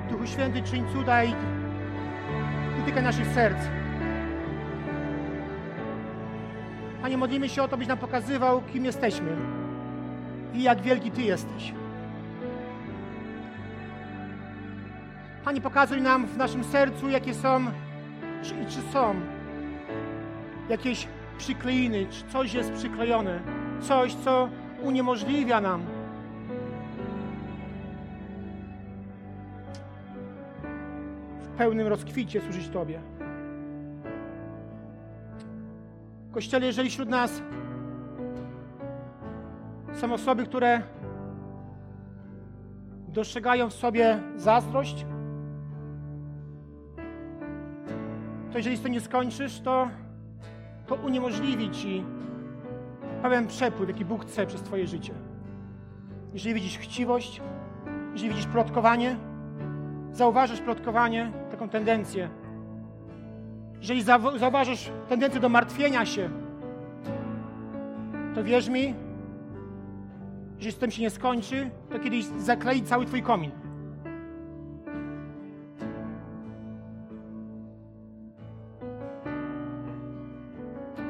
Duchu 0.09 0.27
Święty, 0.27 0.61
czyń 0.61 0.85
cuda 0.93 1.23
i 1.23 1.35
dotykaj 2.79 3.03
naszych 3.03 3.27
serc. 3.27 3.80
Panie, 7.11 7.19
modlimy 7.19 7.49
się 7.49 7.63
o 7.63 7.67
to, 7.67 7.77
byś 7.77 7.87
nam 7.87 7.97
pokazywał, 7.97 8.61
kim 8.61 8.85
jesteśmy 8.85 9.37
i 10.53 10.63
jak 10.63 10.81
wielki 10.81 11.11
Ty 11.11 11.21
jesteś. 11.21 11.73
Panie, 15.43 15.61
pokazuj 15.61 16.01
nam 16.01 16.27
w 16.27 16.37
naszym 16.37 16.63
sercu, 16.63 17.09
jakie 17.09 17.33
są, 17.33 17.65
czy, 18.43 18.53
czy 18.65 18.81
są 18.93 19.15
jakieś 20.69 21.07
przykleiny, 21.37 22.07
czy 22.09 22.23
coś 22.27 22.53
jest 22.53 22.71
przyklejone, 22.71 23.39
coś, 23.81 24.13
co 24.13 24.49
uniemożliwia 24.81 25.61
nam 25.61 25.81
w 31.41 31.47
pełnym 31.57 31.87
rozkwicie 31.87 32.41
służyć 32.41 32.69
Tobie. 32.69 33.20
Kościele, 36.31 36.65
jeżeli 36.65 36.89
wśród 36.89 37.09
nas 37.09 37.41
są 39.93 40.13
osoby, 40.13 40.45
które 40.45 40.81
dostrzegają 43.07 43.69
w 43.69 43.73
sobie 43.73 44.19
zazdrość, 44.35 45.05
to 48.51 48.57
jeżeli 48.57 48.77
z 48.77 48.81
tym 48.81 48.91
nie 48.91 49.01
skończysz, 49.01 49.59
to, 49.59 49.89
to 50.87 50.95
uniemożliwi 50.95 51.69
ci 51.69 52.03
pełen 53.21 53.47
przepływ, 53.47 53.89
jaki 53.89 54.05
Bóg 54.05 54.25
chce 54.25 54.47
przez 54.47 54.61
Twoje 54.61 54.87
życie. 54.87 55.13
Jeżeli 56.33 56.55
widzisz 56.55 56.77
chciwość, 56.77 57.41
jeżeli 58.13 58.29
widzisz 58.29 58.47
plotkowanie, 58.47 59.15
zauważysz 60.11 60.61
plotkowanie, 60.61 61.31
taką 61.51 61.69
tendencję. 61.69 62.29
Jeżeli 63.81 64.03
zau- 64.03 64.37
zauważysz 64.39 64.91
tendencję 65.09 65.39
do 65.39 65.49
martwienia 65.49 66.05
się, 66.05 66.29
to 68.35 68.43
wierz 68.43 68.69
mi, 68.69 68.93
że 70.59 70.71
z 70.71 70.77
tym 70.77 70.91
się 70.91 71.01
nie 71.01 71.09
skończy, 71.09 71.69
to 71.89 71.99
kiedyś 71.99 72.25
zaklei 72.25 72.83
cały 72.83 73.05
Twój 73.05 73.21
komin. 73.21 73.51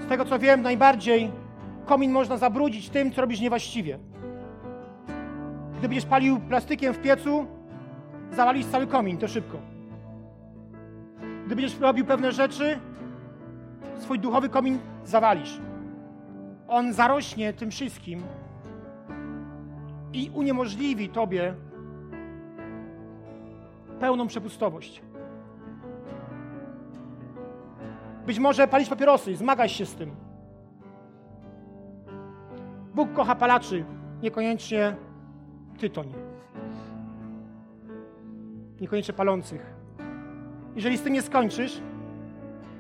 Z 0.06 0.08
tego 0.10 0.26
co 0.26 0.40
wiem, 0.40 0.62
najbardziej 0.62 1.32
komin 1.86 2.12
można 2.12 2.38
zabrudzić 2.38 2.90
tym, 2.90 3.12
co 3.12 3.22
robisz 3.22 3.40
niewłaściwie. 3.42 4.00
Gdy 5.80 5.88
będziesz 5.88 6.06
palił 6.06 6.40
plastykiem 6.40 6.94
w 6.94 7.00
piecu, 7.02 7.46
zawalisz 8.32 8.66
cały 8.66 8.88
komin, 8.88 9.18
to 9.18 9.28
szybko. 9.28 9.58
Gdy 11.52 11.56
będziesz 11.56 11.80
robił 11.80 12.06
pewne 12.06 12.32
rzeczy, 12.32 12.80
swój 14.00 14.20
duchowy 14.20 14.50
komin 14.50 14.80
zawalisz. 15.04 15.60
On 16.68 16.94
zarośnie 16.94 17.54
tym 17.54 17.72
wszystkim 17.72 18.24
i 20.14 20.32
uniemożliwi 20.34 21.10
tobie 21.10 21.56
pełną 24.00 24.28
przepustowość. 24.28 25.02
Być 28.26 28.40
może 28.40 28.68
palić 28.68 28.90
papierosy, 28.90 29.36
zmagaj 29.36 29.70
się 29.70 29.86
z 29.86 29.96
tym. 29.96 30.16
Bóg 32.96 33.14
kocha 33.14 33.36
palaczy, 33.36 33.86
niekoniecznie 34.22 34.96
tytoń. 35.80 36.14
Niekoniecznie 38.82 39.14
palących. 39.14 39.71
Jeżeli 40.76 40.98
z 40.98 41.02
tym 41.02 41.14
nie 41.14 41.22
skończysz, 41.22 41.82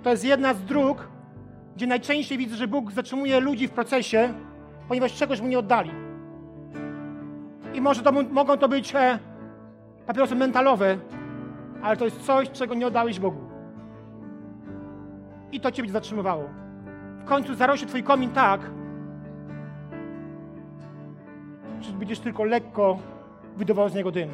to 0.03 0.09
jest 0.09 0.25
jedna 0.25 0.53
z 0.53 0.63
dróg, 0.63 1.07
gdzie 1.75 1.87
najczęściej 1.87 2.37
widzę, 2.37 2.55
że 2.55 2.67
Bóg 2.67 2.91
zatrzymuje 2.91 3.39
ludzi 3.39 3.67
w 3.67 3.71
procesie, 3.71 4.33
ponieważ 4.87 5.13
czegoś 5.13 5.41
mu 5.41 5.47
nie 5.47 5.59
oddali. 5.59 5.91
I 7.73 7.81
może 7.81 8.03
to, 8.03 8.11
mogą 8.11 8.57
to 8.57 8.69
być 8.69 8.95
e, 8.95 9.19
papierosy 10.07 10.35
mentalowe, 10.35 10.97
ale 11.81 11.97
to 11.97 12.05
jest 12.05 12.21
coś, 12.21 12.49
czego 12.49 12.75
nie 12.75 12.87
oddałeś 12.87 13.19
Bogu. 13.19 13.41
I 15.51 15.59
to 15.59 15.71
cię 15.71 15.81
będzie 15.81 15.93
zatrzymywało. 15.93 16.43
W 17.19 17.25
końcu 17.25 17.55
zarośnie 17.55 17.87
twój 17.87 18.03
komin 18.03 18.29
tak, 18.29 18.61
że 21.81 21.93
będziesz 21.93 22.19
tylko 22.19 22.43
lekko 22.43 22.99
wydobywał 23.57 23.89
z 23.89 23.95
niego 23.95 24.11
dym. 24.11 24.29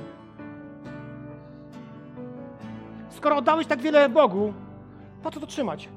Skoro 3.17 3.35
oddałeś 3.35 3.67
tak 3.67 3.79
wiele 3.81 4.09
Bogu, 4.09 4.53
po 5.23 5.31
co 5.31 5.39
to 5.39 5.47
trzymać? 5.47 5.89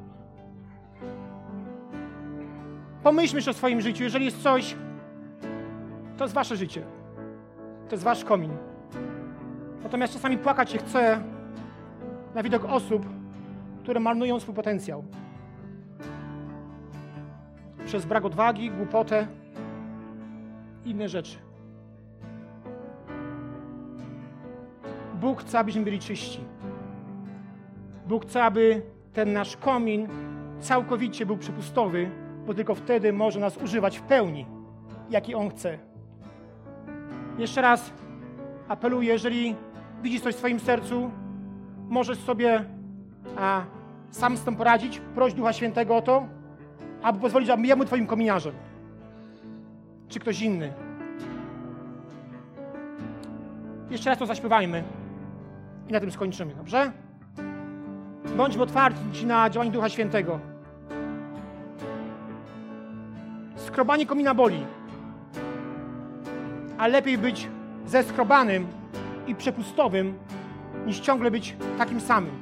Pomyślmy 3.03 3.41
o 3.51 3.53
swoim 3.53 3.81
życiu. 3.81 4.03
Jeżeli 4.03 4.25
jest 4.25 4.43
coś, 4.43 4.77
to 6.17 6.25
jest 6.25 6.35
wasze 6.35 6.57
życie. 6.57 6.83
To 7.89 7.95
jest 7.95 8.05
wasz 8.05 8.25
komin. 8.25 8.51
Natomiast 9.83 10.13
czasami 10.13 10.39
płakać 10.39 10.71
się 10.71 10.79
chce 10.79 11.23
na 12.35 12.43
widok 12.43 12.65
osób, 12.65 13.07
które 13.83 14.01
marnują 14.01 14.41
swój 14.41 14.55
potencjał. 14.55 15.05
Przez 17.87 18.07
brak 18.07 18.25
odwagi, 18.25 18.71
głupotę 18.71 19.27
inne 20.85 21.09
rzeczy. 21.09 21.39
Bóg 25.15 25.41
chce, 25.41 25.59
abyśmy 25.59 25.83
byli 25.83 25.99
czyści. 25.99 26.50
Bóg 28.11 28.27
chce, 28.27 28.45
aby 28.45 28.83
ten 29.13 29.33
nasz 29.33 29.57
komin 29.57 30.09
całkowicie 30.61 31.27
był 31.27 31.37
przepustowy, 31.37 32.11
bo 32.47 32.55
tylko 32.55 32.75
wtedy 32.75 33.13
może 33.13 33.41
nas 33.41 33.57
używać 33.57 33.99
w 33.99 34.03
pełni, 34.03 34.47
jaki 35.11 35.35
On 35.35 35.51
chce. 35.51 35.79
Jeszcze 37.39 37.63
raz 37.63 37.93
apeluję, 38.69 39.09
jeżeli 39.09 39.57
widzisz 40.03 40.21
coś 40.21 40.35
w 40.35 40.39
swoim 40.39 40.61
sercu, 40.61 41.11
możesz 41.89 42.19
sobie 42.19 42.65
a, 43.37 43.63
sam 44.11 44.37
z 44.37 44.43
tym 44.43 44.57
poradzić, 44.57 45.01
proś 45.15 45.35
Ducha 45.35 45.53
Świętego 45.53 45.97
o 45.97 46.03
to, 46.03 46.27
aby 47.03 47.21
pozwolić, 47.21 47.51
abym 47.51 47.67
ja 47.67 47.77
był 47.77 47.85
Twoim 47.85 48.07
kominiarzem. 48.07 48.55
Czy 50.09 50.21
ktoś 50.21 50.43
inny. 50.43 50.73
Jeszcze 53.91 54.11
raz 54.11 54.19
to 54.19 54.27
zaśpiewajmy 54.27 54.85
i 55.89 55.93
na 55.93 56.01
tym 56.01 56.11
skończymy, 56.11 56.55
dobrze? 56.55 56.93
Bądźmy 58.41 58.63
otwarci 58.63 59.27
na 59.27 59.51
działanie 59.51 59.71
Ducha 59.71 59.89
Świętego. 59.89 60.41
Skrobanie 63.57 64.07
komina 64.07 64.35
boli. 64.35 64.67
A 66.79 66.87
lepiej 66.87 67.19
być 67.19 67.49
zeskrobanym 67.87 68.67
i 69.27 69.35
przepustowym, 69.35 70.19
niż 70.87 71.01
ciągle 71.01 71.31
być 71.31 71.57
takim 71.79 72.01
samym. 72.01 72.33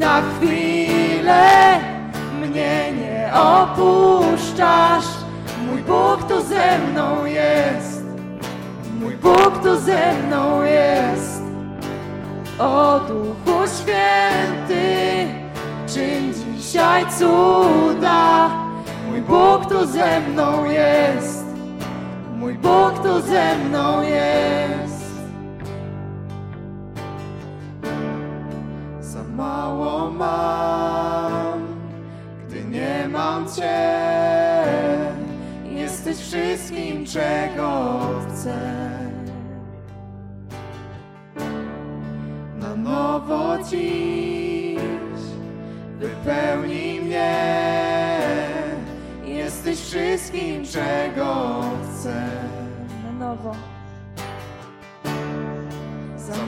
Na 0.00 0.22
chwilę 0.22 1.80
mnie 2.40 2.92
nie 2.92 3.32
opuszczasz. 3.34 5.04
Mój 5.66 5.82
Bóg 5.82 6.28
tu 6.28 6.40
ze 6.42 6.78
mną 6.78 7.24
jest. 7.24 8.04
Mój 9.00 9.16
Bóg 9.16 9.58
tu 9.62 9.80
ze 9.80 10.12
mną 10.12 10.62
jest. 10.62 11.42
O 12.58 13.00
Duchu 13.08 13.58
Święty, 13.78 15.26
czyń 15.86 16.32
dzisiaj 16.56 17.06
cuda. 17.18 18.50
Mój 19.10 19.20
Bóg 19.20 19.66
tu 19.68 19.86
ze 19.86 20.20
mną 20.20 20.64
jest. 20.64 21.44
Mój 22.36 22.54
Bóg 22.54 22.98
tu 23.02 23.20
ze 23.20 23.58
mną 23.58 24.02
jest. 24.02 24.89
Mam, 30.20 31.66
gdy 32.48 32.64
nie 32.64 33.08
mam 33.08 33.46
Cię. 33.48 33.90
Jesteś 35.64 36.16
wszystkim, 36.16 37.06
czego 37.06 38.00
chcę. 38.28 38.58
Na 42.58 42.76
nowo 42.76 43.58
dziś 43.70 44.80
wypełnij 45.98 47.00
mnie. 47.00 47.36
Jesteś 49.24 49.80
wszystkim, 49.80 50.64
czego 50.66 51.60
chcę. 51.84 52.30
Na 53.04 53.26
nowo. 53.26 53.54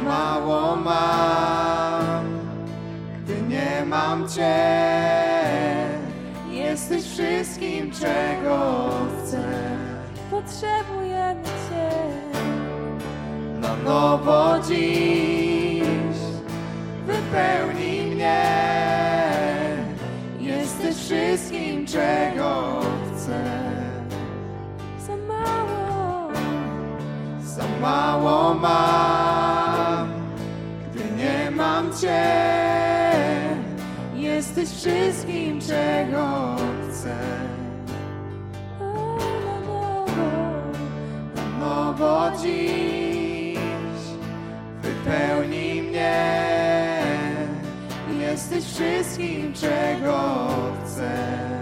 mało 0.04 0.76
mam, 0.76 1.91
mam 3.84 4.28
Cię. 4.28 4.54
Jesteś 6.50 7.04
wszystkim, 7.04 7.90
czego 7.90 8.88
chcę. 9.24 9.42
Potrzebujemy 10.30 11.44
Cię. 11.44 11.90
Na 13.60 13.76
nowo 13.76 14.58
dziś 14.68 16.18
wypełnij 17.06 18.14
mnie. 18.14 18.42
Jesteś 20.40 20.96
wszystkim, 20.96 21.86
czego 21.86 22.80
chcę. 23.14 23.44
Za 25.06 25.16
mało, 25.16 26.28
Za 27.44 27.64
mało 27.80 28.54
mam, 28.54 30.08
gdy 30.90 31.04
nie 31.16 31.50
mam 31.50 31.92
Cię. 32.00 32.61
Wszystkim, 34.82 35.60
czego 35.60 36.56
chcę. 36.90 37.16
na 38.80 39.60
nowo. 39.60 40.06
Na 41.36 41.58
nowo 41.58 42.30
dziś 42.42 43.58
wypełnij 44.82 45.82
mnie. 45.82 47.02
Jesteś 48.20 48.64
wszystkim, 48.64 49.52
czego 49.54 50.48
chcę. 50.84 51.61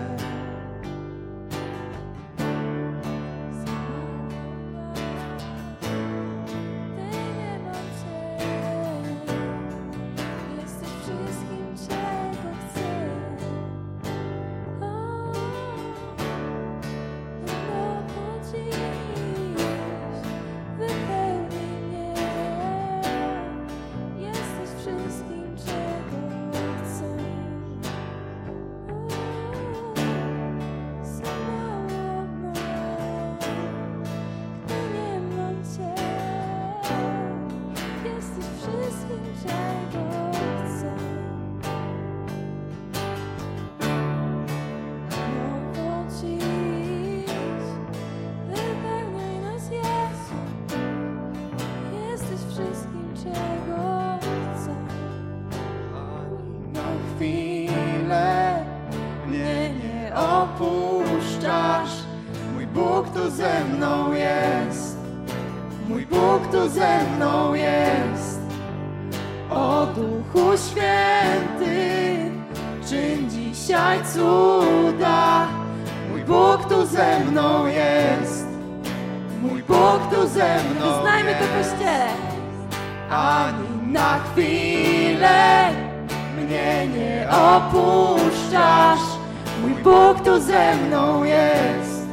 Tu 90.31 90.41
ze 90.41 90.75
mną 90.77 91.25
jest. 91.25 92.07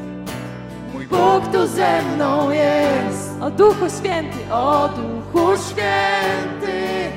Mój 0.93 1.07
Bóg 1.07 1.47
tu 1.51 1.68
ze 1.68 2.01
mną 2.01 2.49
jest. 2.49 3.41
O 3.41 3.51
Duchu 3.51 3.89
Święty, 3.99 4.38
O 4.51 4.89
Duchu 4.89 5.47
Święty, 5.70 7.11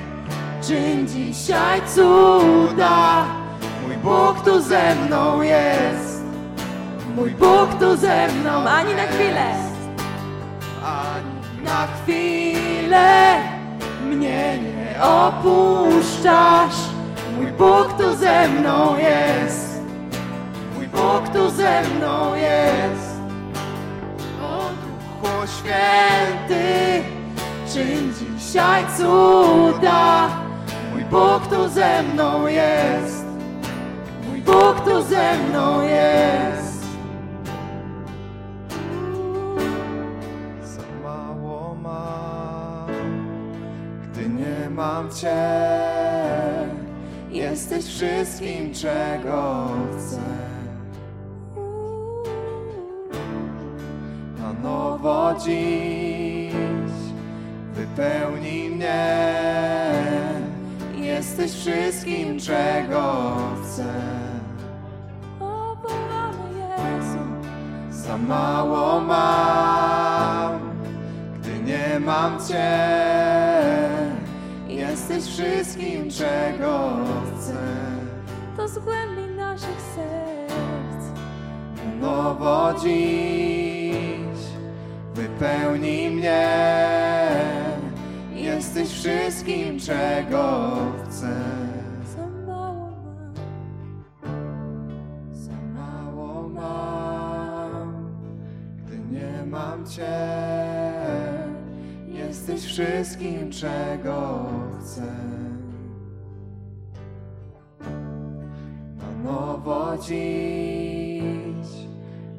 czyń 0.63 1.09
dzisiaj 1.09 1.81
cuda. 1.95 3.25
Mój 3.87 3.97
Bóg 3.97 4.45
tu 4.45 4.61
ze 4.61 4.95
mną 4.95 5.43
jest. 5.43 6.23
Mój 7.17 7.31
Bóg 7.31 7.75
tu 7.81 7.97
ze 7.97 8.29
mną 8.29 8.69
ani 8.69 8.95
na 8.95 9.03
chwilę. 9.03 9.47
ani 10.85 11.65
na 11.65 11.87
chwilę 11.87 13.37
mnie 14.07 14.59
nie 14.59 15.03
opuszczasz. 15.03 16.81
Mój 17.37 17.53
Bóg 17.53 17.93
tu 17.99 18.17
ze 18.17 18.49
mną 18.49 18.97
jest. 18.99 19.70
Bóg 21.11 21.29
tu 21.29 21.51
ze 21.51 21.83
mną 21.83 22.35
jest. 22.35 23.21
O 24.43 24.71
Duchu 24.83 25.47
Święty, 25.47 27.03
czyń 27.73 28.13
dzisiaj 28.39 28.85
cuda. 28.97 30.29
Mój 30.93 31.05
Bóg 31.05 31.47
tu 31.51 31.69
ze 31.69 32.03
mną 32.03 32.47
jest. 32.47 33.25
Mój 34.29 34.41
Bóg 34.41 34.81
tu 34.85 35.03
ze 35.03 35.39
mną 35.39 35.83
jest. 35.83 36.85
Za 40.63 40.83
mało 41.03 41.75
mam, 41.75 42.87
gdy 44.03 44.29
nie 44.29 44.71
mam 44.71 45.11
Cię. 45.11 45.47
Jesteś 47.31 47.85
wszystkim, 47.85 48.75
czego 48.75 49.69
chcę. 49.99 50.50
Nowo 54.63 55.35
dziś 55.45 56.53
wypełnij 57.75 58.71
mnie. 58.71 59.21
Jesteś 60.95 61.53
wszystkim, 61.53 62.39
czego 62.41 63.33
chcę. 63.63 63.85
O, 65.41 65.77
wołamy 65.83 66.59
Jezu. 66.59 67.19
Za 67.91 68.19
mało 68.19 69.01
mam, 69.01 70.61
gdy 71.39 71.59
nie 71.63 72.01
mam 72.01 72.39
Cię. 72.49 72.91
Jesteś 74.69 75.25
wszystkim, 75.25 76.11
czego 76.11 76.91
chcę. 77.37 77.57
To 78.57 78.69
z 78.69 78.79
głębi 78.79 79.35
naszych 79.37 79.81
serc. 79.95 81.21
Nowo 82.01 82.75
dziś 82.83 83.70
wypełnij 85.21 86.11
mnie. 86.11 86.49
Jesteś 88.35 88.89
wszystkim, 88.89 89.79
czego 89.81 90.71
chcę. 91.05 91.37
Za 92.17 92.27
mało 92.47 92.91
mam. 92.91 93.35
Za 95.33 95.53
mało 95.75 96.49
mam, 96.49 98.11
gdy 98.79 98.99
nie 98.99 99.47
mam 99.47 99.87
Cię. 99.87 100.19
Jesteś 102.09 102.65
wszystkim, 102.65 103.51
czego 103.51 104.47
chcę. 104.81 105.13
Na 108.99 109.31
nowo 109.31 109.97
dziś 109.99 111.69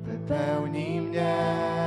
wypełnij 0.03 1.01
mnie. 1.01 1.82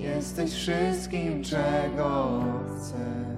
Jesteś 0.00 0.52
wszystkim, 0.52 1.44
czego 1.44 2.42
chcę. 2.66 3.29